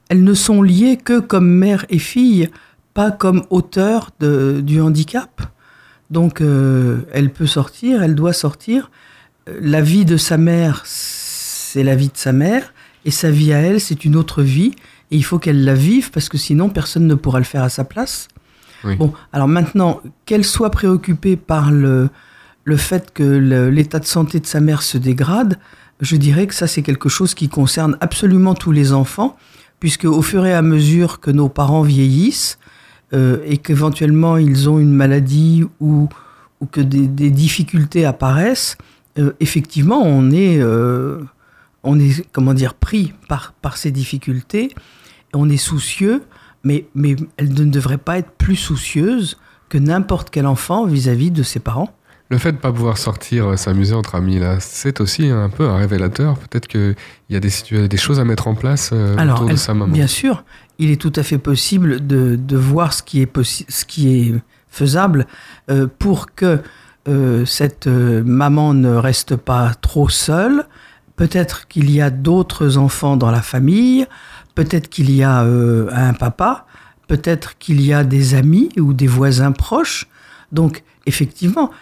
Elles 0.08 0.24
ne 0.24 0.34
sont 0.34 0.62
liées 0.62 0.96
que 0.96 1.20
comme 1.20 1.48
mère 1.48 1.84
et 1.88 1.98
fille, 1.98 2.50
pas 2.94 3.10
comme 3.10 3.44
auteur 3.50 4.10
de, 4.20 4.60
du 4.64 4.80
handicap. 4.80 5.42
Donc, 6.10 6.40
euh, 6.40 7.02
elle 7.12 7.30
peut 7.30 7.46
sortir, 7.46 8.02
elle 8.02 8.14
doit 8.14 8.32
sortir. 8.32 8.90
Euh, 9.48 9.58
La 9.60 9.80
vie 9.80 10.04
de 10.04 10.16
sa 10.16 10.36
mère, 10.36 10.82
c'est 10.84 11.84
la 11.84 11.94
vie 11.94 12.08
de 12.08 12.16
sa 12.16 12.32
mère, 12.32 12.74
et 13.04 13.10
sa 13.10 13.30
vie 13.30 13.52
à 13.52 13.58
elle, 13.58 13.80
c'est 13.80 14.04
une 14.04 14.16
autre 14.16 14.42
vie. 14.42 14.72
Et 15.10 15.16
il 15.16 15.24
faut 15.24 15.38
qu'elle 15.38 15.64
la 15.64 15.74
vive, 15.74 16.10
parce 16.10 16.28
que 16.28 16.38
sinon, 16.38 16.68
personne 16.68 17.06
ne 17.06 17.14
pourra 17.14 17.38
le 17.38 17.44
faire 17.44 17.62
à 17.62 17.68
sa 17.68 17.84
place. 17.84 18.28
Oui. 18.84 18.96
Bon, 18.96 19.12
alors 19.32 19.48
maintenant, 19.48 20.00
qu'elle 20.24 20.44
soit 20.44 20.70
préoccupée 20.70 21.36
par 21.36 21.70
le, 21.70 22.08
le 22.64 22.76
fait 22.76 23.12
que 23.12 23.22
l'état 23.68 23.98
de 23.98 24.06
santé 24.06 24.40
de 24.40 24.46
sa 24.46 24.60
mère 24.60 24.82
se 24.82 24.98
dégrade, 24.98 25.58
je 26.00 26.16
dirais 26.16 26.46
que 26.46 26.54
ça, 26.54 26.66
c'est 26.66 26.82
quelque 26.82 27.08
chose 27.08 27.34
qui 27.34 27.48
concerne 27.48 27.96
absolument 28.00 28.54
tous 28.54 28.72
les 28.72 28.92
enfants, 28.92 29.36
puisque 29.80 30.04
au 30.04 30.22
fur 30.22 30.46
et 30.46 30.54
à 30.54 30.62
mesure 30.62 31.20
que 31.20 31.30
nos 31.30 31.48
parents 31.48 31.82
vieillissent, 31.82 32.58
euh, 33.12 33.38
et 33.44 33.56
qu'éventuellement 33.56 34.36
ils 34.36 34.70
ont 34.70 34.78
une 34.78 34.92
maladie 34.92 35.64
ou, 35.80 36.08
ou 36.60 36.66
que 36.66 36.80
des, 36.80 37.08
des 37.08 37.30
difficultés 37.30 38.04
apparaissent, 38.04 38.78
euh, 39.18 39.32
effectivement, 39.40 40.00
on 40.02 40.30
est, 40.30 40.58
euh, 40.60 41.18
on 41.82 41.98
est, 41.98 42.26
comment 42.32 42.54
dire, 42.54 42.74
pris 42.74 43.14
par, 43.28 43.52
par 43.62 43.76
ces 43.76 43.90
difficultés, 43.90 44.74
on 45.32 45.48
est 45.48 45.56
soucieux, 45.56 46.22
mais, 46.64 46.86
mais 46.94 47.16
elle 47.36 47.52
ne 47.52 47.64
devrait 47.64 47.98
pas 47.98 48.18
être 48.18 48.30
plus 48.32 48.56
soucieuse 48.56 49.38
que 49.68 49.78
n'importe 49.78 50.30
quel 50.30 50.46
enfant 50.46 50.86
vis-à-vis 50.86 51.30
de 51.30 51.42
ses 51.42 51.60
parents. 51.60 51.94
Le 52.28 52.38
fait 52.38 52.52
de 52.52 52.56
ne 52.58 52.62
pas 52.62 52.72
pouvoir 52.72 52.96
sortir, 52.96 53.48
euh, 53.48 53.56
s'amuser 53.56 53.94
entre 53.94 54.14
amis, 54.14 54.38
là, 54.38 54.58
c'est 54.60 55.00
aussi 55.00 55.26
un 55.26 55.48
peu 55.48 55.68
un 55.68 55.76
révélateur. 55.76 56.38
Peut-être 56.38 56.68
qu'il 56.68 56.94
y 57.28 57.36
a 57.36 57.40
des, 57.40 57.88
des 57.88 57.96
choses 57.96 58.20
à 58.20 58.24
mettre 58.24 58.46
en 58.46 58.54
place 58.54 58.90
euh, 58.92 59.16
Alors, 59.18 59.36
autour 59.38 59.50
de 59.50 59.56
sa 59.56 59.74
maman. 59.74 59.92
bien 59.92 60.06
sûr, 60.06 60.44
il 60.78 60.90
est 60.90 61.00
tout 61.00 61.12
à 61.16 61.22
fait 61.22 61.38
possible 61.38 62.06
de, 62.06 62.36
de 62.36 62.56
voir 62.56 62.92
ce 62.92 63.02
qui 63.02 63.20
est, 63.20 63.42
ce 63.42 63.84
qui 63.84 64.16
est 64.16 64.34
faisable 64.68 65.26
euh, 65.70 65.88
pour 65.98 66.32
que 66.34 66.60
euh, 67.08 67.44
cette 67.46 67.86
maman 67.88 68.74
ne 68.74 68.94
reste 68.94 69.34
pas 69.34 69.74
trop 69.74 70.08
seule. 70.08 70.64
Peut-être 71.20 71.68
qu'il 71.68 71.90
y 71.90 72.00
a 72.00 72.08
d'autres 72.08 72.78
enfants 72.78 73.18
dans 73.18 73.30
la 73.30 73.42
famille, 73.42 74.06
peut-être 74.54 74.88
qu'il 74.88 75.10
y 75.10 75.22
a 75.22 75.42
euh, 75.42 75.90
un 75.92 76.14
papa, 76.14 76.64
peut-être 77.08 77.58
qu'il 77.58 77.82
y 77.82 77.92
a 77.92 78.04
des 78.04 78.34
amis 78.34 78.70
ou 78.78 78.94
des 78.94 79.06
voisins 79.06 79.52
proches. 79.52 80.08
Donc, 80.50 80.82
effectivement, 81.04 81.72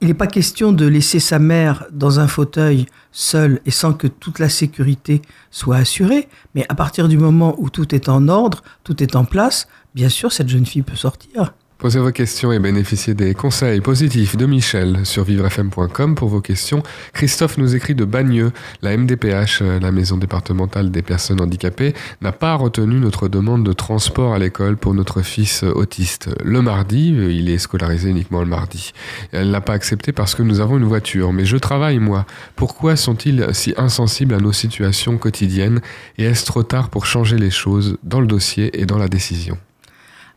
il 0.00 0.06
n'est 0.06 0.14
pas 0.14 0.28
question 0.28 0.70
de 0.70 0.86
laisser 0.86 1.18
sa 1.18 1.40
mère 1.40 1.86
dans 1.90 2.20
un 2.20 2.28
fauteuil 2.28 2.86
seule 3.10 3.60
et 3.66 3.72
sans 3.72 3.94
que 3.94 4.06
toute 4.06 4.38
la 4.38 4.48
sécurité 4.48 5.22
soit 5.50 5.78
assurée, 5.78 6.28
mais 6.54 6.64
à 6.68 6.76
partir 6.76 7.08
du 7.08 7.18
moment 7.18 7.56
où 7.58 7.70
tout 7.70 7.96
est 7.96 8.08
en 8.08 8.28
ordre, 8.28 8.62
tout 8.84 9.02
est 9.02 9.16
en 9.16 9.24
place, 9.24 9.66
bien 9.96 10.08
sûr, 10.08 10.30
cette 10.30 10.48
jeune 10.48 10.66
fille 10.66 10.82
peut 10.82 10.94
sortir. 10.94 11.52
Posez 11.84 12.00
vos 12.00 12.12
questions 12.12 12.50
et 12.50 12.58
bénéficiez 12.58 13.12
des 13.12 13.34
conseils 13.34 13.82
positifs 13.82 14.38
de 14.38 14.46
Michel 14.46 15.04
sur 15.04 15.22
vivrefm.com 15.22 16.14
pour 16.14 16.30
vos 16.30 16.40
questions. 16.40 16.82
Christophe 17.12 17.58
nous 17.58 17.76
écrit 17.76 17.94
de 17.94 18.06
Bagneux. 18.06 18.52
La 18.80 18.96
MDPH, 18.96 19.60
euh, 19.60 19.78
la 19.80 19.92
maison 19.92 20.16
départementale 20.16 20.90
des 20.90 21.02
personnes 21.02 21.42
handicapées, 21.42 21.92
n'a 22.22 22.32
pas 22.32 22.54
retenu 22.54 23.00
notre 23.00 23.28
demande 23.28 23.66
de 23.66 23.74
transport 23.74 24.32
à 24.32 24.38
l'école 24.38 24.78
pour 24.78 24.94
notre 24.94 25.20
fils 25.20 25.62
euh, 25.62 25.74
autiste. 25.74 26.30
Le 26.42 26.62
mardi, 26.62 27.14
euh, 27.14 27.30
il 27.30 27.50
est 27.50 27.58
scolarisé 27.58 28.08
uniquement 28.08 28.40
le 28.40 28.46
mardi. 28.46 28.92
Elle 29.32 29.50
l'a 29.50 29.60
pas 29.60 29.74
accepté 29.74 30.12
parce 30.12 30.34
que 30.34 30.42
nous 30.42 30.60
avons 30.60 30.78
une 30.78 30.86
voiture. 30.86 31.34
Mais 31.34 31.44
je 31.44 31.58
travaille, 31.58 31.98
moi. 31.98 32.24
Pourquoi 32.56 32.96
sont-ils 32.96 33.46
si 33.52 33.74
insensibles 33.76 34.32
à 34.32 34.38
nos 34.38 34.52
situations 34.52 35.18
quotidiennes 35.18 35.82
et 36.16 36.24
est-ce 36.24 36.46
trop 36.46 36.62
tard 36.62 36.88
pour 36.88 37.04
changer 37.04 37.36
les 37.36 37.50
choses 37.50 37.98
dans 38.02 38.22
le 38.22 38.26
dossier 38.26 38.80
et 38.80 38.86
dans 38.86 38.96
la 38.96 39.08
décision? 39.08 39.58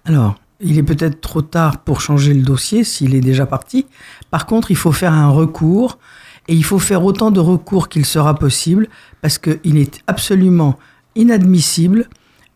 Alors, 0.04 0.36
il 0.60 0.78
est 0.78 0.84
peut-être 0.84 1.22
trop 1.22 1.42
tard 1.42 1.80
pour 1.80 2.02
changer 2.02 2.34
le 2.34 2.42
dossier 2.42 2.84
s'il 2.84 3.16
est 3.16 3.22
déjà 3.22 3.46
parti. 3.46 3.86
Par 4.32 4.46
contre, 4.46 4.72
il 4.72 4.78
faut 4.78 4.92
faire 4.92 5.14
un 5.14 5.30
recours 5.30 6.00
et 6.48 6.54
il 6.54 6.64
faut 6.64 6.80
faire 6.80 7.04
autant 7.04 7.32
de 7.32 7.40
recours 7.40 7.90
qu'il 7.90 8.06
sera 8.06 8.36
possible 8.36 8.88
parce 9.22 9.38
qu'il 9.38 9.78
est 9.78 10.02
absolument 10.08 10.78
inadmissible 11.16 12.10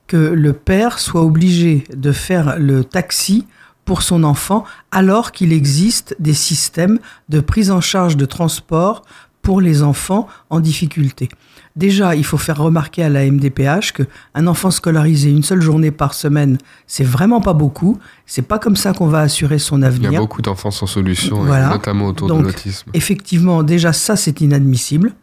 que 0.07 0.17
le 0.17 0.53
père 0.53 0.99
soit 0.99 1.23
obligé 1.23 1.83
de 1.93 2.11
faire 2.11 2.57
le 2.59 2.83
taxi 2.83 3.47
pour 3.85 4.01
son 4.01 4.23
enfant 4.23 4.63
alors 4.91 5.31
qu'il 5.31 5.53
existe 5.53 6.15
des 6.19 6.33
systèmes 6.33 6.99
de 7.29 7.39
prise 7.39 7.71
en 7.71 7.81
charge 7.81 8.17
de 8.17 8.25
transport 8.25 9.03
pour 9.41 9.61
les 9.61 9.83
enfants 9.83 10.27
en 10.49 10.59
difficulté. 10.59 11.29
Déjà, 11.75 12.15
il 12.15 12.25
faut 12.25 12.37
faire 12.37 12.57
remarquer 12.57 13.03
à 13.03 13.09
la 13.09 13.25
MDPH 13.29 13.93
que 13.93 14.03
un 14.35 14.47
enfant 14.47 14.71
scolarisé 14.71 15.29
une 15.29 15.43
seule 15.43 15.61
journée 15.61 15.91
par 15.91 16.13
semaine, 16.13 16.57
c'est 16.85 17.03
vraiment 17.05 17.39
pas 17.39 17.53
beaucoup. 17.53 17.97
C'est 18.25 18.41
pas 18.41 18.59
comme 18.59 18.75
ça 18.75 18.91
qu'on 18.93 19.07
va 19.07 19.21
assurer 19.21 19.57
son 19.57 19.77
Il 19.79 19.83
y 19.83 19.85
avenir. 19.85 20.13
a 20.15 20.17
beaucoup 20.21 20.41
d'enfants 20.41 20.71
sans 20.71 20.85
solution, 20.87 21.43
Voilà. 21.43 21.69
notamment 21.69 22.07
autour 22.07 22.27
Donc, 22.27 22.41
de 22.41 22.47
l'autisme. 22.47 22.89
Effectivement, 22.93 23.63
déjà 23.63 23.93
ça 23.93 24.15
c'est 24.17 24.41
inadmissible, 24.41 25.13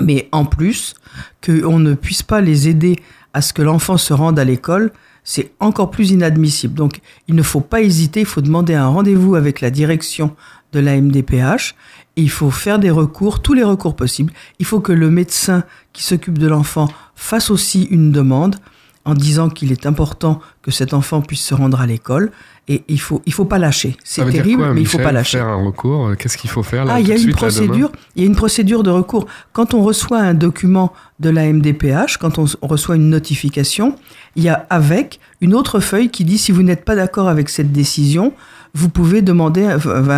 mais 0.00 0.28
en 0.32 0.44
plus 0.44 0.94
qu'on 1.44 1.78
ne 1.78 1.94
puisse 1.94 2.22
pas 2.22 2.40
les 2.40 2.68
aider 2.68 2.96
à 3.34 3.42
ce 3.42 3.52
que 3.52 3.62
l'enfant 3.62 3.96
se 3.96 4.12
rende 4.14 4.38
à 4.38 4.44
l'école, 4.44 4.92
c'est 5.26 5.50
encore 5.60 5.90
plus 5.90 6.12
inadmissible. 6.12 6.74
Donc 6.74 7.00
il 7.28 7.34
ne 7.34 7.42
faut 7.42 7.60
pas 7.60 7.82
hésiter, 7.82 8.20
il 8.20 8.26
faut 8.26 8.40
demander 8.40 8.74
un 8.74 8.86
rendez-vous 8.86 9.34
avec 9.34 9.60
la 9.60 9.70
direction 9.70 10.34
de 10.72 10.80
la 10.80 10.98
MDPH, 10.98 11.74
il 12.14 12.30
faut 12.30 12.50
faire 12.50 12.78
des 12.78 12.90
recours, 12.90 13.42
tous 13.42 13.52
les 13.52 13.64
recours 13.64 13.96
possibles. 13.96 14.32
Il 14.58 14.64
faut 14.64 14.80
que 14.80 14.92
le 14.92 15.10
médecin 15.10 15.64
qui 15.92 16.02
s'occupe 16.02 16.38
de 16.38 16.46
l'enfant 16.46 16.88
fasse 17.14 17.50
aussi 17.50 17.82
une 17.90 18.12
demande 18.12 18.56
en 19.04 19.14
disant 19.14 19.48
qu'il 19.48 19.72
est 19.72 19.84
important 19.84 20.40
que 20.62 20.70
cet 20.70 20.94
enfant 20.94 21.20
puisse 21.20 21.42
se 21.42 21.54
rendre 21.54 21.80
à 21.80 21.86
l'école, 21.86 22.30
et 22.68 22.82
il 22.88 23.00
faut, 23.00 23.22
il 23.26 23.32
faut 23.32 23.44
pas 23.44 23.58
lâcher. 23.58 23.96
C'est 24.02 24.28
terrible, 24.28 24.62
quoi, 24.62 24.74
mais 24.74 24.80
il 24.80 24.86
faut 24.86 24.98
Michel, 24.98 25.06
pas 25.06 25.12
lâcher. 25.12 25.38
Faire 25.38 25.46
un 25.46 25.64
recours, 25.64 26.08
euh, 26.08 26.14
qu'est-ce 26.16 26.36
qu'il 26.36 26.50
faut 26.50 26.64
faire 26.64 26.84
là 26.84 26.94
Ah, 26.96 27.00
il 27.00 27.06
y 27.06 27.12
a 27.12 27.16
une 27.16 27.32
procédure. 27.32 27.92
Il 28.16 28.22
y 28.22 28.24
a 28.24 28.28
une 28.28 28.34
procédure 28.34 28.82
de 28.82 28.90
recours. 28.90 29.26
Quand 29.52 29.72
on 29.72 29.84
reçoit 29.84 30.18
un 30.18 30.34
document 30.34 30.92
de 31.20 31.30
la 31.30 31.46
MDPH, 31.52 32.16
quand 32.18 32.38
on 32.38 32.46
reçoit 32.62 32.96
une 32.96 33.08
notification, 33.08 33.94
il 34.34 34.42
y 34.42 34.48
a 34.48 34.66
avec 34.68 35.20
une 35.40 35.54
autre 35.54 35.78
feuille 35.78 36.10
qui 36.10 36.24
dit 36.24 36.38
si 36.38 36.50
vous 36.50 36.64
n'êtes 36.64 36.84
pas 36.84 36.96
d'accord 36.96 37.28
avec 37.28 37.48
cette 37.50 37.70
décision, 37.70 38.32
vous 38.74 38.88
pouvez 38.88 39.22
demander, 39.22 39.76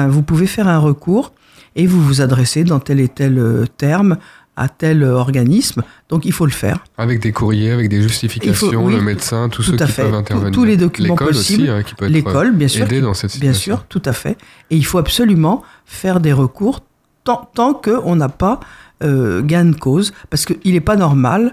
vous 0.08 0.22
pouvez 0.22 0.46
faire 0.46 0.68
un 0.68 0.78
recours 0.78 1.32
et 1.76 1.87
vous 1.87 2.02
vous 2.02 2.22
adressez 2.22 2.64
dans 2.64 2.80
tel 2.80 2.98
et 2.98 3.08
tel 3.08 3.38
euh, 3.38 3.64
terme 3.76 4.16
à 4.58 4.68
tel 4.68 5.04
organisme. 5.04 5.82
Donc 6.08 6.24
il 6.24 6.32
faut 6.32 6.44
le 6.46 6.52
faire. 6.52 6.84
Avec 6.98 7.20
des 7.20 7.32
courriers, 7.32 7.70
avec 7.70 7.88
des 7.88 8.02
justifications, 8.02 8.84
oui, 8.84 8.94
le 8.94 9.00
médecin, 9.00 9.48
tous 9.48 9.62
tout 9.62 9.70
ceux 9.78 9.82
à 9.82 9.86
qui 9.86 9.92
fait. 9.92 10.02
peuvent 10.02 10.14
intervenir. 10.14 10.52
tous 10.52 10.64
les 10.64 10.76
documents 10.76 11.14
L'école 11.14 11.28
possibles. 11.28 11.62
aussi, 11.62 11.70
hein, 11.70 11.82
qui 11.82 11.94
peut 11.94 12.06
être 12.06 12.10
L'école, 12.12 12.52
bien 12.52 12.68
sûr, 12.68 12.86
qui- 12.88 13.00
dans 13.00 13.14
cette 13.14 13.38
Bien 13.38 13.52
situation. 13.52 13.76
sûr, 13.76 13.84
tout 13.88 14.02
à 14.04 14.12
fait. 14.12 14.36
Et 14.70 14.76
il 14.76 14.84
faut 14.84 14.98
absolument 14.98 15.62
faire 15.86 16.20
des 16.20 16.32
recours 16.32 16.80
tant, 17.24 17.48
tant 17.54 17.74
qu'on 17.74 18.16
n'a 18.16 18.28
pas 18.28 18.60
euh, 19.04 19.42
gain 19.42 19.66
de 19.66 19.76
cause, 19.76 20.12
parce 20.28 20.44
qu'il 20.44 20.72
n'est 20.72 20.80
pas 20.80 20.96
normal. 20.96 21.52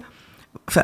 Enfin, 0.68 0.82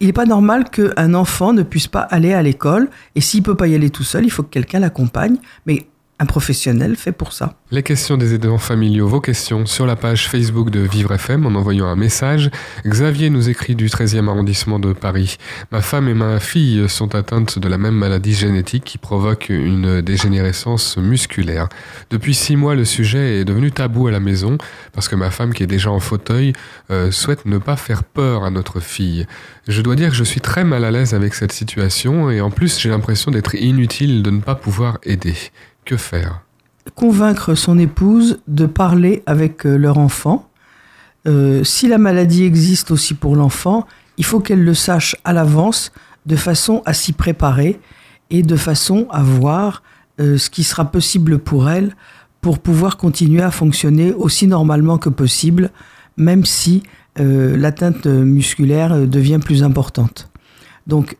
il 0.00 0.06
n'est 0.06 0.12
pas 0.14 0.24
normal 0.26 0.70
qu'un 0.70 1.12
enfant 1.12 1.52
ne 1.52 1.62
puisse 1.62 1.86
pas 1.88 2.00
aller 2.00 2.32
à 2.32 2.40
l'école, 2.42 2.88
et 3.14 3.20
s'il 3.20 3.42
peut 3.42 3.56
pas 3.56 3.66
y 3.66 3.74
aller 3.74 3.90
tout 3.90 4.04
seul, 4.04 4.24
il 4.24 4.30
faut 4.30 4.42
que 4.42 4.48
quelqu'un 4.48 4.78
l'accompagne. 4.78 5.36
Mais 5.66 5.86
un 6.20 6.26
professionnel 6.26 6.96
fait 6.96 7.12
pour 7.12 7.32
ça. 7.32 7.54
Les 7.70 7.82
questions 7.82 8.16
des 8.16 8.34
aidants 8.34 8.58
familiaux, 8.58 9.06
vos 9.06 9.20
questions 9.20 9.66
sur 9.66 9.86
la 9.86 9.94
page 9.94 10.28
Facebook 10.28 10.70
de 10.70 10.80
Vivre 10.80 11.12
FM 11.12 11.46
en 11.46 11.54
envoyant 11.54 11.86
un 11.86 11.94
message. 11.94 12.50
Xavier 12.84 13.30
nous 13.30 13.48
écrit 13.48 13.76
du 13.76 13.86
13e 13.86 14.28
arrondissement 14.28 14.80
de 14.80 14.92
Paris. 14.92 15.36
Ma 15.70 15.80
femme 15.80 16.08
et 16.08 16.14
ma 16.14 16.40
fille 16.40 16.88
sont 16.88 17.14
atteintes 17.14 17.58
de 17.58 17.68
la 17.68 17.78
même 17.78 17.94
maladie 17.94 18.34
génétique 18.34 18.84
qui 18.84 18.98
provoque 18.98 19.48
une 19.48 20.00
dégénérescence 20.00 20.96
musculaire. 20.96 21.68
Depuis 22.10 22.34
six 22.34 22.56
mois, 22.56 22.74
le 22.74 22.84
sujet 22.84 23.40
est 23.40 23.44
devenu 23.44 23.70
tabou 23.70 24.08
à 24.08 24.10
la 24.10 24.20
maison 24.20 24.58
parce 24.92 25.08
que 25.08 25.14
ma 25.14 25.30
femme, 25.30 25.54
qui 25.54 25.62
est 25.62 25.68
déjà 25.68 25.90
en 25.90 26.00
fauteuil, 26.00 26.52
euh, 26.90 27.12
souhaite 27.12 27.46
ne 27.46 27.58
pas 27.58 27.76
faire 27.76 28.02
peur 28.02 28.44
à 28.44 28.50
notre 28.50 28.80
fille. 28.80 29.26
Je 29.68 29.82
dois 29.82 29.94
dire 29.94 30.08
que 30.08 30.16
je 30.16 30.24
suis 30.24 30.40
très 30.40 30.64
mal 30.64 30.84
à 30.84 30.90
l'aise 30.90 31.14
avec 31.14 31.34
cette 31.34 31.52
situation 31.52 32.30
et 32.30 32.40
en 32.40 32.50
plus 32.50 32.80
j'ai 32.80 32.88
l'impression 32.88 33.30
d'être 33.30 33.54
inutile 33.54 34.22
de 34.22 34.30
ne 34.30 34.40
pas 34.40 34.56
pouvoir 34.56 34.98
aider. 35.04 35.36
Faire? 35.96 36.42
Convaincre 36.94 37.54
son 37.54 37.78
épouse 37.78 38.40
de 38.48 38.66
parler 38.66 39.22
avec 39.26 39.66
euh, 39.66 39.76
leur 39.76 39.98
enfant. 39.98 40.48
Euh, 41.26 41.62
si 41.64 41.88
la 41.88 41.98
maladie 41.98 42.44
existe 42.44 42.90
aussi 42.90 43.14
pour 43.14 43.36
l'enfant, 43.36 43.86
il 44.16 44.24
faut 44.24 44.40
qu'elle 44.40 44.64
le 44.64 44.74
sache 44.74 45.16
à 45.24 45.32
l'avance 45.32 45.92
de 46.26 46.36
façon 46.36 46.82
à 46.86 46.94
s'y 46.94 47.12
préparer 47.12 47.80
et 48.30 48.42
de 48.42 48.56
façon 48.56 49.06
à 49.10 49.22
voir 49.22 49.82
euh, 50.20 50.38
ce 50.38 50.50
qui 50.50 50.64
sera 50.64 50.90
possible 50.90 51.38
pour 51.38 51.70
elle 51.70 51.94
pour 52.40 52.58
pouvoir 52.58 52.96
continuer 52.96 53.42
à 53.42 53.50
fonctionner 53.50 54.12
aussi 54.12 54.46
normalement 54.46 54.98
que 54.98 55.08
possible, 55.08 55.70
même 56.16 56.44
si 56.44 56.82
l'atteinte 57.16 58.06
musculaire 58.06 59.08
devient 59.08 59.40
plus 59.44 59.64
importante. 59.64 60.30
Donc, 60.86 61.16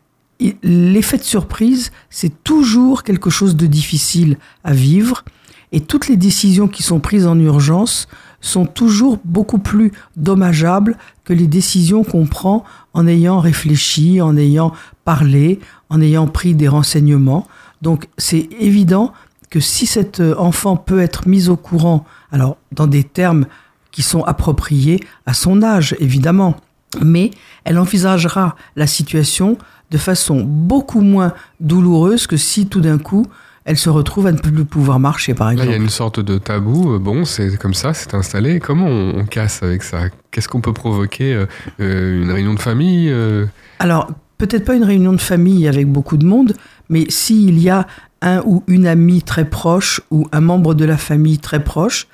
l'effet 0.62 1.18
de 1.18 1.22
surprise, 1.22 1.90
c'est 2.10 2.44
toujours 2.44 3.02
quelque 3.02 3.30
chose 3.30 3.56
de 3.56 3.66
difficile 3.66 4.38
à 4.64 4.72
vivre 4.72 5.24
et 5.72 5.80
toutes 5.80 6.08
les 6.08 6.16
décisions 6.16 6.68
qui 6.68 6.82
sont 6.82 7.00
prises 7.00 7.26
en 7.26 7.38
urgence 7.38 8.08
sont 8.40 8.66
toujours 8.66 9.18
beaucoup 9.24 9.58
plus 9.58 9.92
dommageables 10.16 10.96
que 11.24 11.32
les 11.32 11.46
décisions 11.46 12.04
qu'on 12.04 12.26
prend 12.26 12.64
en 12.94 13.06
ayant 13.06 13.40
réfléchi, 13.40 14.20
en 14.20 14.36
ayant 14.36 14.72
parlé, 15.04 15.60
en 15.90 16.00
ayant 16.00 16.26
pris 16.26 16.54
des 16.54 16.68
renseignements. 16.68 17.46
Donc 17.82 18.08
c'est 18.16 18.48
évident 18.58 19.12
que 19.50 19.60
si 19.60 19.86
cet 19.86 20.20
euh, 20.20 20.34
enfant 20.36 20.76
peut 20.76 21.00
être 21.00 21.26
mis 21.26 21.48
au 21.48 21.56
courant, 21.56 22.04
alors 22.30 22.56
dans 22.72 22.86
des 22.86 23.04
termes 23.04 23.46
qui 23.90 24.02
sont 24.02 24.22
appropriés 24.22 25.00
à 25.26 25.34
son 25.34 25.62
âge, 25.62 25.96
évidemment, 25.98 26.56
mais 27.02 27.30
elle 27.64 27.78
envisagera 27.78 28.56
la 28.76 28.86
situation 28.86 29.58
de 29.90 29.98
façon 29.98 30.42
beaucoup 30.44 31.00
moins 31.00 31.32
douloureuse 31.60 32.26
que 32.26 32.36
si 32.36 32.66
tout 32.66 32.80
d'un 32.80 32.98
coup 32.98 33.26
elle 33.64 33.76
se 33.76 33.90
retrouve 33.90 34.26
à 34.26 34.32
ne 34.32 34.38
plus 34.38 34.64
pouvoir 34.64 34.98
marcher, 34.98 35.34
par 35.34 35.48
Là, 35.48 35.52
il 35.52 35.56
exemple. 35.58 35.72
y 35.72 35.78
a 35.78 35.82
une 35.82 35.90
sorte 35.90 36.20
de 36.20 36.38
tabou. 36.38 36.94
euh, 36.94 36.98
Bon, 36.98 37.26
c'est 37.26 37.58
comme 37.58 37.74
ça, 37.74 37.92
c'est 37.92 38.14
installé. 38.14 38.60
Comment 38.60 38.86
on, 38.86 39.18
on 39.18 39.26
casse 39.26 39.62
avec 39.62 39.82
ça? 39.82 40.04
Qu'est-ce 40.30 40.48
qu'on 40.48 40.62
peut 40.62 40.72
provoquer 40.72 41.34
euh, 41.34 41.44
euh, 41.80 42.22
Une 42.22 42.30
réunion 42.30 42.54
de 42.54 42.60
famille 42.60 43.10
euh, 43.10 43.44
Alors, 43.78 44.08
peut-être 44.38 44.64
pas 44.64 44.74
une 44.74 44.84
réunion 44.84 45.12
de 45.12 45.20
famille 45.20 45.68
avec 45.68 45.86
beaucoup 45.86 46.16
de 46.16 46.24
monde, 46.24 46.54
mais 46.88 47.04
s'il 47.10 47.58
y 47.58 47.68
a 47.68 47.86
un 48.22 48.40
ou 48.46 48.64
une 48.68 48.86
amie 48.86 49.20
très 49.22 49.44
proche 49.44 50.00
ou 50.10 50.26
un 50.32 50.40
membre 50.40 50.72
de 50.72 50.86
la 50.86 50.96
famille 50.96 51.38
très 51.38 51.62
proche, 51.62 52.06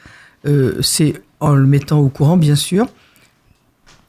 euh, 0.49 0.75
c'est 0.83 1.23
en 1.39 1.55
le 1.55 1.69
mettant 1.69 2.01
au 2.01 2.09
courant, 2.09 2.37
bien 2.37 2.57
sûr, 2.57 2.87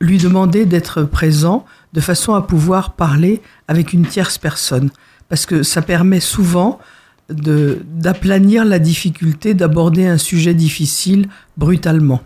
lui 0.02 0.18
demander 0.18 0.66
d'être 0.66 1.04
présent 1.04 1.64
de 1.96 2.02
façon 2.02 2.36
à 2.36 2.42
pouvoir 2.42 2.94
parler 2.94 3.42
avec 3.68 3.94
une 3.94 4.06
tierce 4.06 4.38
personne. 4.38 4.90
Parce 5.30 5.48
que 5.48 5.64
ça 5.64 5.82
permet 5.82 6.20
souvent 6.20 6.78
d'aplanir 7.30 8.66
la 8.66 8.78
difficulté 8.78 9.56
d'aborder 9.56 10.06
un 10.06 10.20
sujet 10.20 10.54
difficile 10.54 11.28
brutalement. 11.58 12.22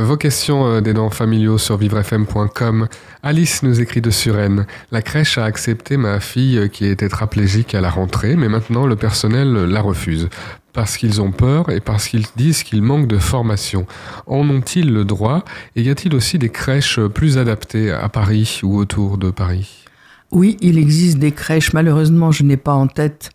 Vos 0.00 0.16
questions 0.16 0.64
euh, 0.64 0.80
des 0.80 0.94
dents 0.94 1.10
familiaux 1.10 1.58
sur 1.58 1.76
vivrefm.com. 1.76 2.86
Alice 3.24 3.64
nous 3.64 3.80
écrit 3.80 4.00
de 4.00 4.10
Suresnes. 4.10 4.64
La 4.92 5.02
crèche 5.02 5.38
a 5.38 5.44
accepté 5.44 5.96
ma 5.96 6.20
fille 6.20 6.56
euh, 6.56 6.68
qui 6.68 6.86
est 6.86 6.94
tétraplégique 6.94 7.74
à 7.74 7.80
la 7.80 7.90
rentrée, 7.90 8.36
mais 8.36 8.48
maintenant 8.48 8.86
le 8.86 8.94
personnel 8.94 9.52
la 9.52 9.80
refuse. 9.80 10.28
Parce 10.72 10.96
qu'ils 10.96 11.20
ont 11.20 11.32
peur 11.32 11.70
et 11.70 11.80
parce 11.80 12.06
qu'ils 12.06 12.26
disent 12.36 12.62
qu'il 12.62 12.80
manque 12.80 13.08
de 13.08 13.18
formation. 13.18 13.86
En 14.28 14.48
ont-ils 14.48 14.94
le 14.94 15.04
droit? 15.04 15.44
Et 15.74 15.82
y 15.82 15.90
a-t-il 15.90 16.14
aussi 16.14 16.38
des 16.38 16.50
crèches 16.50 17.00
plus 17.00 17.36
adaptées 17.36 17.90
à 17.90 18.08
Paris 18.08 18.60
ou 18.62 18.76
autour 18.76 19.18
de 19.18 19.32
Paris? 19.32 19.84
Oui, 20.30 20.56
il 20.60 20.78
existe 20.78 21.18
des 21.18 21.32
crèches. 21.32 21.72
Malheureusement, 21.72 22.30
je 22.30 22.44
n'ai 22.44 22.56
pas 22.56 22.74
en 22.74 22.86
tête 22.86 23.30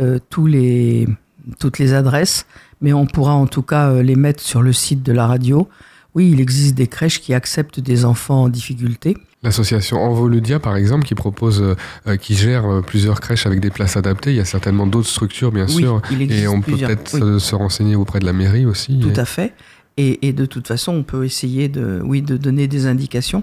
euh, 0.00 0.18
toutes 0.28 0.48
les 0.50 1.94
adresses, 1.94 2.44
mais 2.80 2.92
on 2.92 3.06
pourra 3.06 3.34
en 3.34 3.46
tout 3.46 3.62
cas 3.62 3.90
euh, 3.90 4.02
les 4.02 4.16
mettre 4.16 4.42
sur 4.42 4.62
le 4.62 4.72
site 4.72 5.04
de 5.04 5.12
la 5.12 5.28
radio. 5.28 5.68
Oui, 6.14 6.30
il 6.32 6.40
existe 6.40 6.74
des 6.74 6.86
crèches 6.86 7.20
qui 7.20 7.34
acceptent 7.34 7.80
des 7.80 8.04
enfants 8.04 8.44
en 8.44 8.48
difficulté. 8.48 9.16
L'association 9.42 9.98
Envoludia, 10.02 10.58
par 10.58 10.74
exemple, 10.76 11.04
qui 11.06 11.14
propose, 11.14 11.62
euh, 12.06 12.16
qui 12.16 12.34
gère 12.34 12.66
euh, 12.66 12.80
plusieurs 12.80 13.20
crèches 13.20 13.46
avec 13.46 13.60
des 13.60 13.70
places 13.70 13.96
adaptées. 13.96 14.30
Il 14.30 14.36
y 14.36 14.40
a 14.40 14.44
certainement 14.44 14.86
d'autres 14.86 15.08
structures, 15.08 15.52
bien 15.52 15.66
Oui, 15.66 15.74
sûr. 15.82 16.02
il 16.10 16.22
existe 16.22 16.42
Et 16.44 16.48
on 16.48 16.60
peut 16.60 16.72
peut-être 16.76 17.14
Oui. 17.14 17.22
euh, 17.22 17.38
se 17.38 17.54
renseigner 17.54 17.94
auprès 17.94 18.18
de 18.18 18.24
la 18.24 18.32
mairie 18.32 18.66
aussi. 18.66 18.98
Tout 18.98 19.10
Et- 19.10 19.18
à 19.20 19.24
fait. 19.24 19.54
Et, 19.96 20.26
et 20.28 20.32
de 20.32 20.44
toute 20.46 20.66
façon, 20.66 20.92
on 20.92 21.02
peut 21.04 21.24
essayer 21.24 21.68
de, 21.68 22.00
oui, 22.04 22.22
de 22.22 22.36
donner 22.36 22.66
des 22.68 22.86
indications. 22.86 23.42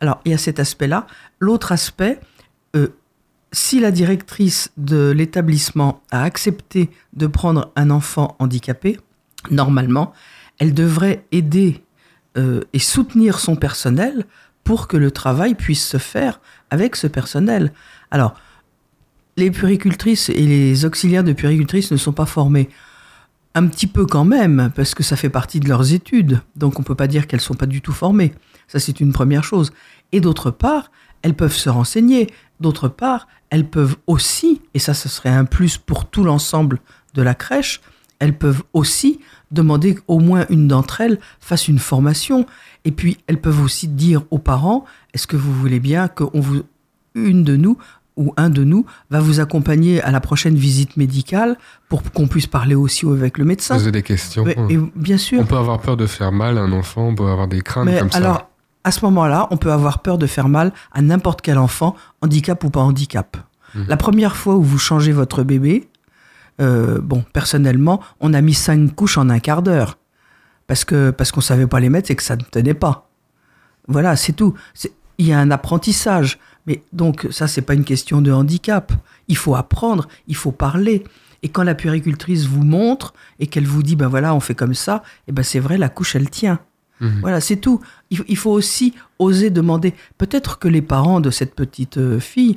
Alors, 0.00 0.20
il 0.24 0.30
y 0.30 0.34
a 0.34 0.38
cet 0.38 0.58
aspect-là. 0.60 1.06
L'autre 1.40 1.72
aspect, 1.72 2.18
euh, 2.76 2.88
si 3.52 3.80
la 3.80 3.90
directrice 3.90 4.70
de 4.76 5.10
l'établissement 5.10 6.02
a 6.10 6.22
accepté 6.22 6.88
de 7.14 7.26
prendre 7.26 7.72
un 7.76 7.90
enfant 7.90 8.36
handicapé, 8.38 8.98
normalement, 9.50 10.12
elle 10.58 10.72
devrait 10.74 11.24
aider 11.32 11.82
euh, 12.36 12.60
et 12.72 12.78
soutenir 12.78 13.38
son 13.38 13.56
personnel 13.56 14.24
pour 14.64 14.88
que 14.88 14.96
le 14.96 15.10
travail 15.10 15.54
puisse 15.54 15.86
se 15.86 15.98
faire 15.98 16.40
avec 16.70 16.96
ce 16.96 17.06
personnel. 17.06 17.72
Alors, 18.10 18.34
les 19.36 19.50
puéricultrices 19.50 20.28
et 20.28 20.46
les 20.46 20.84
auxiliaires 20.84 21.24
de 21.24 21.32
puéricultrices 21.32 21.92
ne 21.92 21.96
sont 21.96 22.12
pas 22.12 22.26
formés. 22.26 22.68
Un 23.54 23.66
petit 23.66 23.86
peu 23.86 24.06
quand 24.06 24.24
même, 24.24 24.70
parce 24.74 24.94
que 24.94 25.02
ça 25.02 25.16
fait 25.16 25.30
partie 25.30 25.60
de 25.60 25.68
leurs 25.68 25.92
études. 25.92 26.40
Donc 26.56 26.78
on 26.78 26.82
ne 26.82 26.86
peut 26.86 26.94
pas 26.94 27.06
dire 27.06 27.26
qu'elles 27.26 27.40
ne 27.40 27.44
sont 27.44 27.54
pas 27.54 27.66
du 27.66 27.80
tout 27.80 27.92
formées. 27.92 28.34
Ça, 28.68 28.80
c'est 28.80 29.00
une 29.00 29.12
première 29.12 29.44
chose. 29.44 29.72
Et 30.12 30.20
d'autre 30.20 30.50
part, 30.50 30.90
elles 31.22 31.34
peuvent 31.34 31.56
se 31.56 31.70
renseigner. 31.70 32.28
d'autre 32.60 32.88
part, 32.88 33.28
elles 33.50 33.68
peuvent 33.68 33.96
aussi, 34.06 34.62
et 34.74 34.78
ça, 34.78 34.94
ce 34.94 35.08
serait 35.08 35.30
un 35.30 35.44
plus 35.44 35.78
pour 35.78 36.08
tout 36.08 36.24
l'ensemble 36.24 36.80
de 37.14 37.22
la 37.22 37.34
crèche, 37.34 37.80
elles 38.18 38.36
peuvent 38.36 38.62
aussi 38.72 39.20
demander 39.50 39.94
qu'au 39.94 40.18
moins 40.18 40.44
une 40.50 40.68
d'entre 40.68 41.00
elles 41.00 41.18
fasse 41.40 41.68
une 41.68 41.78
formation. 41.78 42.46
Et 42.84 42.90
puis, 42.90 43.18
elles 43.26 43.40
peuvent 43.40 43.62
aussi 43.62 43.88
dire 43.88 44.22
aux 44.30 44.38
parents, 44.38 44.84
est-ce 45.14 45.26
que 45.26 45.36
vous 45.36 45.52
voulez 45.52 45.80
bien 45.80 46.08
qu'on 46.08 46.40
vous, 46.40 46.62
une 47.14 47.44
de 47.44 47.56
nous 47.56 47.78
ou 48.16 48.32
un 48.36 48.48
de 48.48 48.64
nous 48.64 48.86
va 49.10 49.20
vous 49.20 49.40
accompagner 49.40 50.00
à 50.02 50.10
la 50.10 50.20
prochaine 50.20 50.54
visite 50.56 50.96
médicale 50.96 51.58
pour 51.88 52.02
qu'on 52.02 52.28
puisse 52.28 52.46
parler 52.46 52.74
aussi 52.74 53.06
avec 53.06 53.38
le 53.38 53.44
médecin? 53.44 53.74
Poser 53.74 53.92
des 53.92 54.02
questions. 54.02 54.44
Mais- 54.44 54.56
et 54.70 54.78
bien 54.94 55.18
sûr. 55.18 55.40
On 55.40 55.44
peut 55.44 55.56
avoir 55.56 55.80
peur 55.80 55.96
de 55.96 56.06
faire 56.06 56.32
mal 56.32 56.58
à 56.58 56.62
un 56.62 56.72
enfant, 56.72 57.08
on 57.08 57.14
peut 57.14 57.26
avoir 57.28 57.46
des 57.48 57.60
craintes 57.60 57.86
Mais 57.86 57.98
comme 57.98 58.10
ça. 58.10 58.18
alors, 58.18 58.48
à 58.84 58.90
ce 58.90 59.04
moment-là, 59.04 59.48
on 59.50 59.56
peut 59.56 59.72
avoir 59.72 59.98
peur 60.00 60.16
de 60.16 60.26
faire 60.26 60.48
mal 60.48 60.72
à 60.92 61.02
n'importe 61.02 61.42
quel 61.42 61.58
enfant, 61.58 61.94
handicap 62.22 62.62
ou 62.64 62.70
pas 62.70 62.80
handicap. 62.80 63.36
Mhm. 63.74 63.84
La 63.88 63.96
première 63.96 64.36
fois 64.36 64.54
où 64.54 64.62
vous 64.62 64.78
changez 64.78 65.12
votre 65.12 65.42
bébé, 65.42 65.88
euh, 66.60 67.00
bon, 67.00 67.24
personnellement, 67.32 68.00
on 68.20 68.34
a 68.34 68.40
mis 68.40 68.54
cinq 68.54 68.94
couches 68.94 69.18
en 69.18 69.28
un 69.28 69.38
quart 69.38 69.62
d'heure. 69.62 69.98
Parce 70.66 70.84
que 70.84 71.10
parce 71.10 71.30
qu'on 71.30 71.40
savait 71.40 71.66
pas 71.66 71.80
les 71.80 71.90
mettre 71.90 72.10
et 72.10 72.16
que 72.16 72.22
ça 72.22 72.36
ne 72.36 72.42
tenait 72.42 72.74
pas. 72.74 73.08
Voilà, 73.88 74.16
c'est 74.16 74.32
tout. 74.32 74.54
Il 75.18 75.26
y 75.26 75.32
a 75.32 75.38
un 75.38 75.50
apprentissage. 75.50 76.38
Mais 76.66 76.82
donc, 76.92 77.28
ça, 77.30 77.46
c'est 77.46 77.62
pas 77.62 77.74
une 77.74 77.84
question 77.84 78.20
de 78.20 78.32
handicap. 78.32 78.92
Il 79.28 79.36
faut 79.36 79.54
apprendre, 79.54 80.08
il 80.26 80.34
faut 80.34 80.50
parler. 80.50 81.04
Et 81.42 81.48
quand 81.48 81.62
la 81.62 81.76
puéricultrice 81.76 82.46
vous 82.46 82.64
montre 82.64 83.14
et 83.38 83.46
qu'elle 83.46 83.66
vous 83.66 83.84
dit, 83.84 83.94
ben 83.94 84.08
voilà, 84.08 84.34
on 84.34 84.40
fait 84.40 84.56
comme 84.56 84.74
ça, 84.74 85.04
et 85.28 85.32
ben 85.32 85.44
c'est 85.44 85.60
vrai, 85.60 85.78
la 85.78 85.88
couche, 85.88 86.16
elle 86.16 86.28
tient. 86.28 86.58
Mhm. 87.00 87.20
Voilà, 87.20 87.40
c'est 87.40 87.56
tout. 87.56 87.80
Il, 88.10 88.24
il 88.26 88.36
faut 88.36 88.50
aussi 88.50 88.94
oser 89.20 89.50
demander. 89.50 89.94
Peut-être 90.18 90.58
que 90.58 90.66
les 90.66 90.82
parents 90.82 91.20
de 91.20 91.30
cette 91.30 91.54
petite 91.54 91.98
euh, 91.98 92.18
fille 92.18 92.56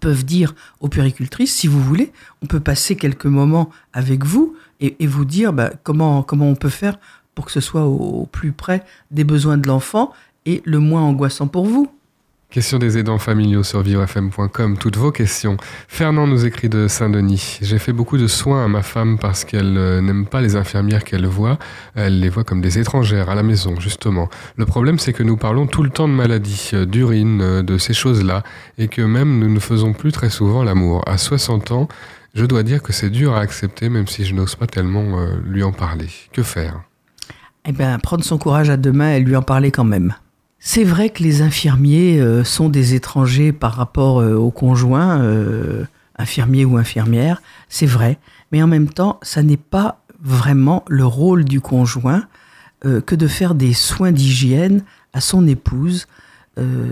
peuvent 0.00 0.24
dire 0.24 0.54
aux 0.80 0.88
puéricultrices, 0.88 1.54
si 1.54 1.66
vous 1.66 1.82
voulez, 1.82 2.12
on 2.42 2.46
peut 2.46 2.60
passer 2.60 2.96
quelques 2.96 3.26
moments 3.26 3.70
avec 3.92 4.24
vous 4.24 4.54
et, 4.80 5.06
vous 5.06 5.24
dire 5.24 5.52
bah, 5.52 5.70
comment, 5.82 6.22
comment 6.22 6.48
on 6.48 6.54
peut 6.54 6.68
faire 6.68 6.98
pour 7.34 7.46
que 7.46 7.52
ce 7.52 7.60
soit 7.60 7.86
au 7.86 8.26
plus 8.26 8.52
près 8.52 8.84
des 9.10 9.24
besoins 9.24 9.56
de 9.56 9.66
l'enfant 9.66 10.12
et 10.46 10.62
le 10.64 10.78
moins 10.78 11.02
angoissant 11.02 11.48
pour 11.48 11.66
vous. 11.66 11.90
Question 12.50 12.80
des 12.80 12.98
aidants 12.98 13.18
familiaux 13.18 13.62
sur 13.62 13.80
vivrefm.com, 13.80 14.76
toutes 14.76 14.96
vos 14.96 15.12
questions. 15.12 15.56
Fernand 15.86 16.26
nous 16.26 16.46
écrit 16.46 16.68
de 16.68 16.88
Saint-Denis. 16.88 17.60
J'ai 17.62 17.78
fait 17.78 17.92
beaucoup 17.92 18.18
de 18.18 18.26
soins 18.26 18.64
à 18.64 18.66
ma 18.66 18.82
femme 18.82 19.20
parce 19.20 19.44
qu'elle 19.44 19.78
euh, 19.78 20.00
n'aime 20.00 20.26
pas 20.26 20.40
les 20.40 20.56
infirmières 20.56 21.04
qu'elle 21.04 21.26
voit. 21.26 21.60
Elle 21.94 22.18
les 22.18 22.28
voit 22.28 22.42
comme 22.42 22.60
des 22.60 22.80
étrangères 22.80 23.30
à 23.30 23.36
la 23.36 23.44
maison, 23.44 23.78
justement. 23.78 24.28
Le 24.56 24.66
problème, 24.66 24.98
c'est 24.98 25.12
que 25.12 25.22
nous 25.22 25.36
parlons 25.36 25.68
tout 25.68 25.84
le 25.84 25.90
temps 25.90 26.08
de 26.08 26.12
maladies, 26.12 26.70
euh, 26.74 26.86
d'urine, 26.86 27.40
euh, 27.40 27.62
de 27.62 27.78
ces 27.78 27.94
choses-là, 27.94 28.42
et 28.78 28.88
que 28.88 29.02
même 29.02 29.38
nous 29.38 29.48
ne 29.48 29.60
faisons 29.60 29.92
plus 29.92 30.10
très 30.10 30.28
souvent 30.28 30.64
l'amour. 30.64 31.04
À 31.06 31.18
60 31.18 31.70
ans, 31.70 31.86
je 32.34 32.46
dois 32.46 32.64
dire 32.64 32.82
que 32.82 32.92
c'est 32.92 33.10
dur 33.10 33.36
à 33.36 33.42
accepter, 33.42 33.88
même 33.88 34.08
si 34.08 34.24
je 34.24 34.34
n'ose 34.34 34.56
pas 34.56 34.66
tellement 34.66 35.24
lui 35.44 35.62
en 35.62 35.70
parler. 35.70 36.08
Que 36.32 36.42
faire? 36.42 36.82
Eh 37.64 37.70
bien, 37.70 37.96
prendre 38.00 38.24
son 38.24 38.38
courage 38.38 38.70
à 38.70 38.76
deux 38.76 38.92
mains 38.92 39.12
et 39.12 39.20
lui 39.20 39.36
en 39.36 39.42
parler 39.42 39.70
quand 39.70 39.84
même. 39.84 40.14
C'est 40.62 40.84
vrai 40.84 41.08
que 41.08 41.22
les 41.22 41.40
infirmiers 41.40 42.20
euh, 42.20 42.44
sont 42.44 42.68
des 42.68 42.94
étrangers 42.94 43.50
par 43.50 43.72
rapport 43.72 44.20
euh, 44.20 44.34
aux 44.34 44.50
conjoints, 44.50 45.22
euh, 45.22 45.86
ou 46.66 46.76
infirmières, 46.76 47.40
c'est 47.70 47.86
vrai. 47.86 48.18
Mais 48.52 48.62
en 48.62 48.66
même 48.66 48.90
temps, 48.90 49.18
ça 49.22 49.42
n'est 49.42 49.56
pas 49.56 50.02
vraiment 50.20 50.84
le 50.86 51.06
rôle 51.06 51.46
du 51.46 51.62
conjoint 51.62 52.26
euh, 52.84 53.00
que 53.00 53.14
de 53.14 53.26
faire 53.26 53.54
des 53.54 53.72
soins 53.72 54.12
d'hygiène 54.12 54.84
à 55.14 55.22
son 55.22 55.48
épouse. 55.48 56.06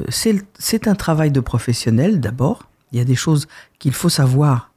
C'est 0.09 0.89
un 0.89 0.95
travail 0.95 1.31
de 1.31 1.41
professionnel 1.41 2.21
d'abord. 2.21 2.71
Il 2.91 2.99
y 2.99 3.03
a 3.03 3.05
des 3.05 3.15
choses 3.15 3.49
qu'il 3.79 3.93
faut 3.93 4.09
savoir 4.09 4.73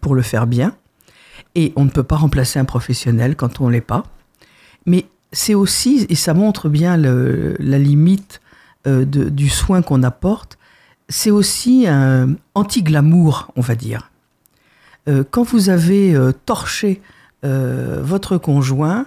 pour 0.00 0.14
le 0.14 0.22
faire 0.22 0.46
bien. 0.46 0.76
Et 1.56 1.72
on 1.74 1.84
ne 1.84 1.90
peut 1.90 2.04
pas 2.04 2.14
remplacer 2.14 2.60
un 2.60 2.64
professionnel 2.64 3.34
quand 3.34 3.60
on 3.60 3.68
l'est 3.68 3.80
pas. 3.80 4.04
C'est 5.34 5.54
aussi, 5.54 6.06
et 6.08 6.14
ça 6.14 6.32
montre 6.32 6.68
bien 6.68 6.96
la 6.96 7.78
limite 7.78 8.40
euh, 8.86 9.04
du 9.04 9.48
soin 9.48 9.82
qu'on 9.82 10.02
apporte, 10.02 10.58
c'est 11.08 11.30
aussi 11.30 11.86
un 11.88 12.36
anti-glamour, 12.54 13.50
on 13.56 13.60
va 13.60 13.74
dire. 13.74 14.10
Euh, 15.08 15.24
quand 15.28 15.42
vous 15.42 15.68
avez 15.68 16.14
euh, 16.14 16.32
torché 16.46 17.02
votre 17.46 18.38
conjoint, 18.38 19.04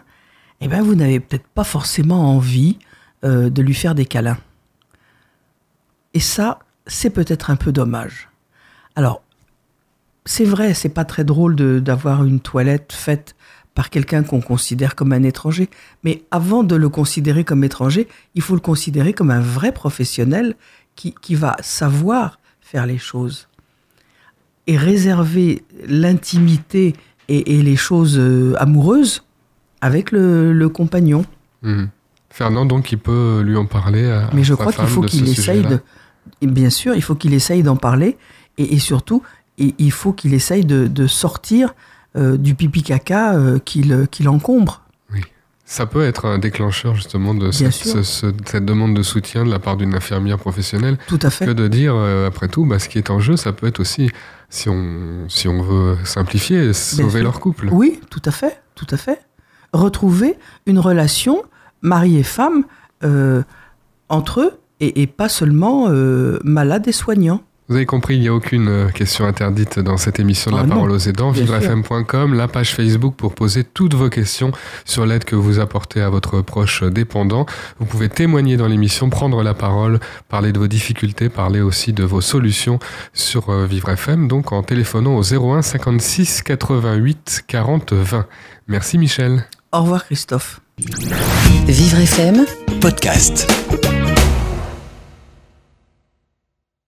eh 0.61 0.67
ben 0.67 0.83
vous 0.83 0.93
n'avez 0.93 1.19
peut-être 1.19 1.47
pas 1.55 1.63
forcément 1.63 2.35
envie 2.35 2.77
de 3.23 3.61
lui 3.63 3.73
faire 3.73 3.95
des 3.95 4.05
câlins. 4.05 4.37
Et 6.13 6.19
ça, 6.19 6.59
c'est 6.85 7.09
peut-être 7.09 7.49
un 7.49 7.55
peu 7.55 7.71
dommage. 7.71 8.29
Alors, 8.95 9.23
c'est 10.25 10.45
vrai, 10.45 10.75
c'est 10.75 10.89
pas 10.89 11.03
très 11.03 11.23
drôle 11.23 11.55
d'avoir 11.81 12.23
une 12.25 12.39
toilette 12.39 12.93
faite 12.93 13.35
par 13.77 13.91
quelqu'un 13.91 14.23
qu'on 14.23 14.41
considère 14.41 14.95
comme 14.95 15.13
un 15.13 15.21
étranger. 15.21 15.69
Mais 16.03 16.23
avant 16.31 16.63
de 16.63 16.75
le 16.75 16.89
considérer 16.89 17.43
comme 17.43 17.63
étranger, 17.63 18.07
il 18.33 18.41
faut 18.41 18.55
le 18.55 18.59
considérer 18.59 19.13
comme 19.13 19.29
un 19.29 19.39
vrai 19.39 19.71
professionnel 19.71 20.55
qui, 20.95 21.13
qui 21.21 21.35
va 21.35 21.55
savoir 21.61 22.39
faire 22.59 22.87
les 22.87 22.97
choses. 22.97 23.47
Et 24.65 24.77
réserver 24.77 25.63
l'intimité 25.87 26.95
et, 27.29 27.55
et 27.55 27.61
les 27.61 27.75
choses 27.75 28.17
euh, 28.17 28.55
amoureuses 28.57 29.23
avec 29.81 30.11
le, 30.11 30.53
le 30.53 30.69
compagnon. 30.69 31.23
Mhm. 31.61 31.89
Fernand, 32.31 32.65
donc, 32.65 32.91
il 32.91 32.97
peut 32.97 33.41
lui 33.45 33.57
en 33.57 33.67
parler 33.67 34.09
à 34.09 34.31
Mais 34.33 34.43
je 34.43 34.55
sa 34.55 34.59
crois 34.59 34.73
qu'il 34.73 34.87
faut 34.87 35.01
qu'il 35.01 35.29
essaye 35.29 35.61
de. 35.61 35.79
Bien 36.41 36.71
sûr, 36.71 36.95
il 36.95 37.03
faut 37.03 37.15
qu'il 37.15 37.35
essaye 37.35 37.61
d'en 37.61 37.75
parler. 37.75 38.17
Et, 38.57 38.73
et 38.73 38.79
surtout, 38.79 39.21
il 39.59 39.75
il 39.77 39.91
faut 39.91 40.13
qu'il 40.13 40.33
essaye 40.33 40.65
de, 40.65 40.87
de 40.87 41.05
sortir 41.05 41.75
du 42.17 42.55
pipi 42.55 42.83
caca 42.83 43.35
euh, 43.35 43.59
qui 43.59 43.83
le- 43.83 44.05
qui 44.05 44.23
l'encombre. 44.23 44.81
Ça 45.69 45.85
peut 45.85 46.03
être 46.05 46.23
un 46.23 46.37
déclencheur 46.39 46.95
justement 46.95 47.33
de 47.33 47.51
cette, 47.51 47.73
sûr. 47.73 47.91
ce- 47.91 48.01
ce- 48.01 48.31
cette 48.45 48.63
demande 48.63 48.95
de 48.95 49.03
soutien 49.03 49.43
de 49.43 49.49
la 49.51 49.59
part 49.59 49.75
d'une 49.75 49.95
infirmière 49.95 50.37
professionnelle 50.37 50.97
Tout 51.07 51.19
à 51.21 51.29
fait. 51.29 51.45
que 51.45 51.51
de 51.51 51.67
dire, 51.67 51.93
euh, 51.93 52.25
après 52.25 52.47
tout, 52.47 52.65
bah, 52.65 52.79
ce 52.79 52.87
qui 52.87 52.97
est 52.97 53.09
en 53.09 53.19
jeu, 53.19 53.35
ça 53.35 53.51
peut 53.51 53.67
être 53.67 53.81
aussi, 53.81 54.09
si 54.49 54.69
on, 54.69 55.25
si 55.27 55.49
on 55.49 55.61
veut 55.61 55.97
simplifier, 56.05 56.71
sauver 56.71 57.21
leur 57.21 57.41
couple. 57.41 57.67
Oui, 57.69 57.99
tout 58.09 58.21
à 58.23 58.31
fait, 58.31 58.61
tout 58.75 58.87
à 58.91 58.95
fait. 58.95 59.19
Retrouver 59.73 60.37
une 60.67 60.79
relation 60.79 61.43
mari 61.81 62.15
et 62.17 62.23
femme 62.23 62.63
euh, 63.03 63.43
entre 64.07 64.39
eux 64.39 64.51
et, 64.79 65.01
et 65.01 65.05
pas 65.07 65.27
seulement 65.27 65.87
euh, 65.89 66.39
malade 66.45 66.87
et 66.87 66.93
soignant. 66.93 67.41
Vous 67.69 67.75
avez 67.75 67.85
compris, 67.85 68.15
il 68.15 68.21
n'y 68.21 68.29
a 68.29 68.33
aucune 68.33 68.69
euh, 68.69 68.89
question 68.89 69.25
interdite 69.25 69.79
dans 69.79 69.97
cette 69.97 70.19
émission 70.19 70.51
de 70.51 70.55
Ah 70.55 70.61
La 70.61 70.67
non, 70.67 70.75
Parole 70.75 70.91
aux 70.91 70.97
aidants. 70.99 71.31
Vivrefm.com, 71.31 72.33
la 72.33 72.47
page 72.47 72.73
Facebook 72.73 73.15
pour 73.15 73.35
poser 73.35 73.65
toutes 73.65 73.93
vos 73.93 74.09
questions 74.09 74.51
sur 74.85 75.05
l'aide 75.05 75.25
que 75.25 75.35
vous 75.35 75.59
apportez 75.59 76.01
à 76.01 76.09
votre 76.09 76.41
proche 76.41 76.83
dépendant. 76.83 77.45
Vous 77.79 77.85
pouvez 77.85 78.07
témoigner 78.07 78.55
dans 78.55 78.67
l'émission, 78.67 79.09
prendre 79.09 79.43
la 79.43 79.53
parole, 79.53 79.99
parler 80.29 80.53
de 80.53 80.59
vos 80.59 80.67
difficultés, 80.67 81.27
parler 81.27 81.59
aussi 81.59 81.91
de 81.91 82.05
vos 82.05 82.21
solutions 82.21 82.79
sur 83.13 83.49
euh, 83.49 83.65
Vivre 83.65 83.89
FM, 83.89 84.29
donc 84.29 84.53
en 84.53 84.63
téléphonant 84.63 85.17
au 85.17 85.23
01 85.23 85.61
56 85.61 86.43
88 86.43 87.43
40 87.47 87.91
20. 87.91 88.25
Merci 88.69 88.97
Michel. 88.97 89.45
Au 89.73 89.81
revoir 89.81 90.05
Christophe. 90.05 90.61
Vivre 91.67 91.99
FM 91.99 92.45
Podcast. 92.79 93.51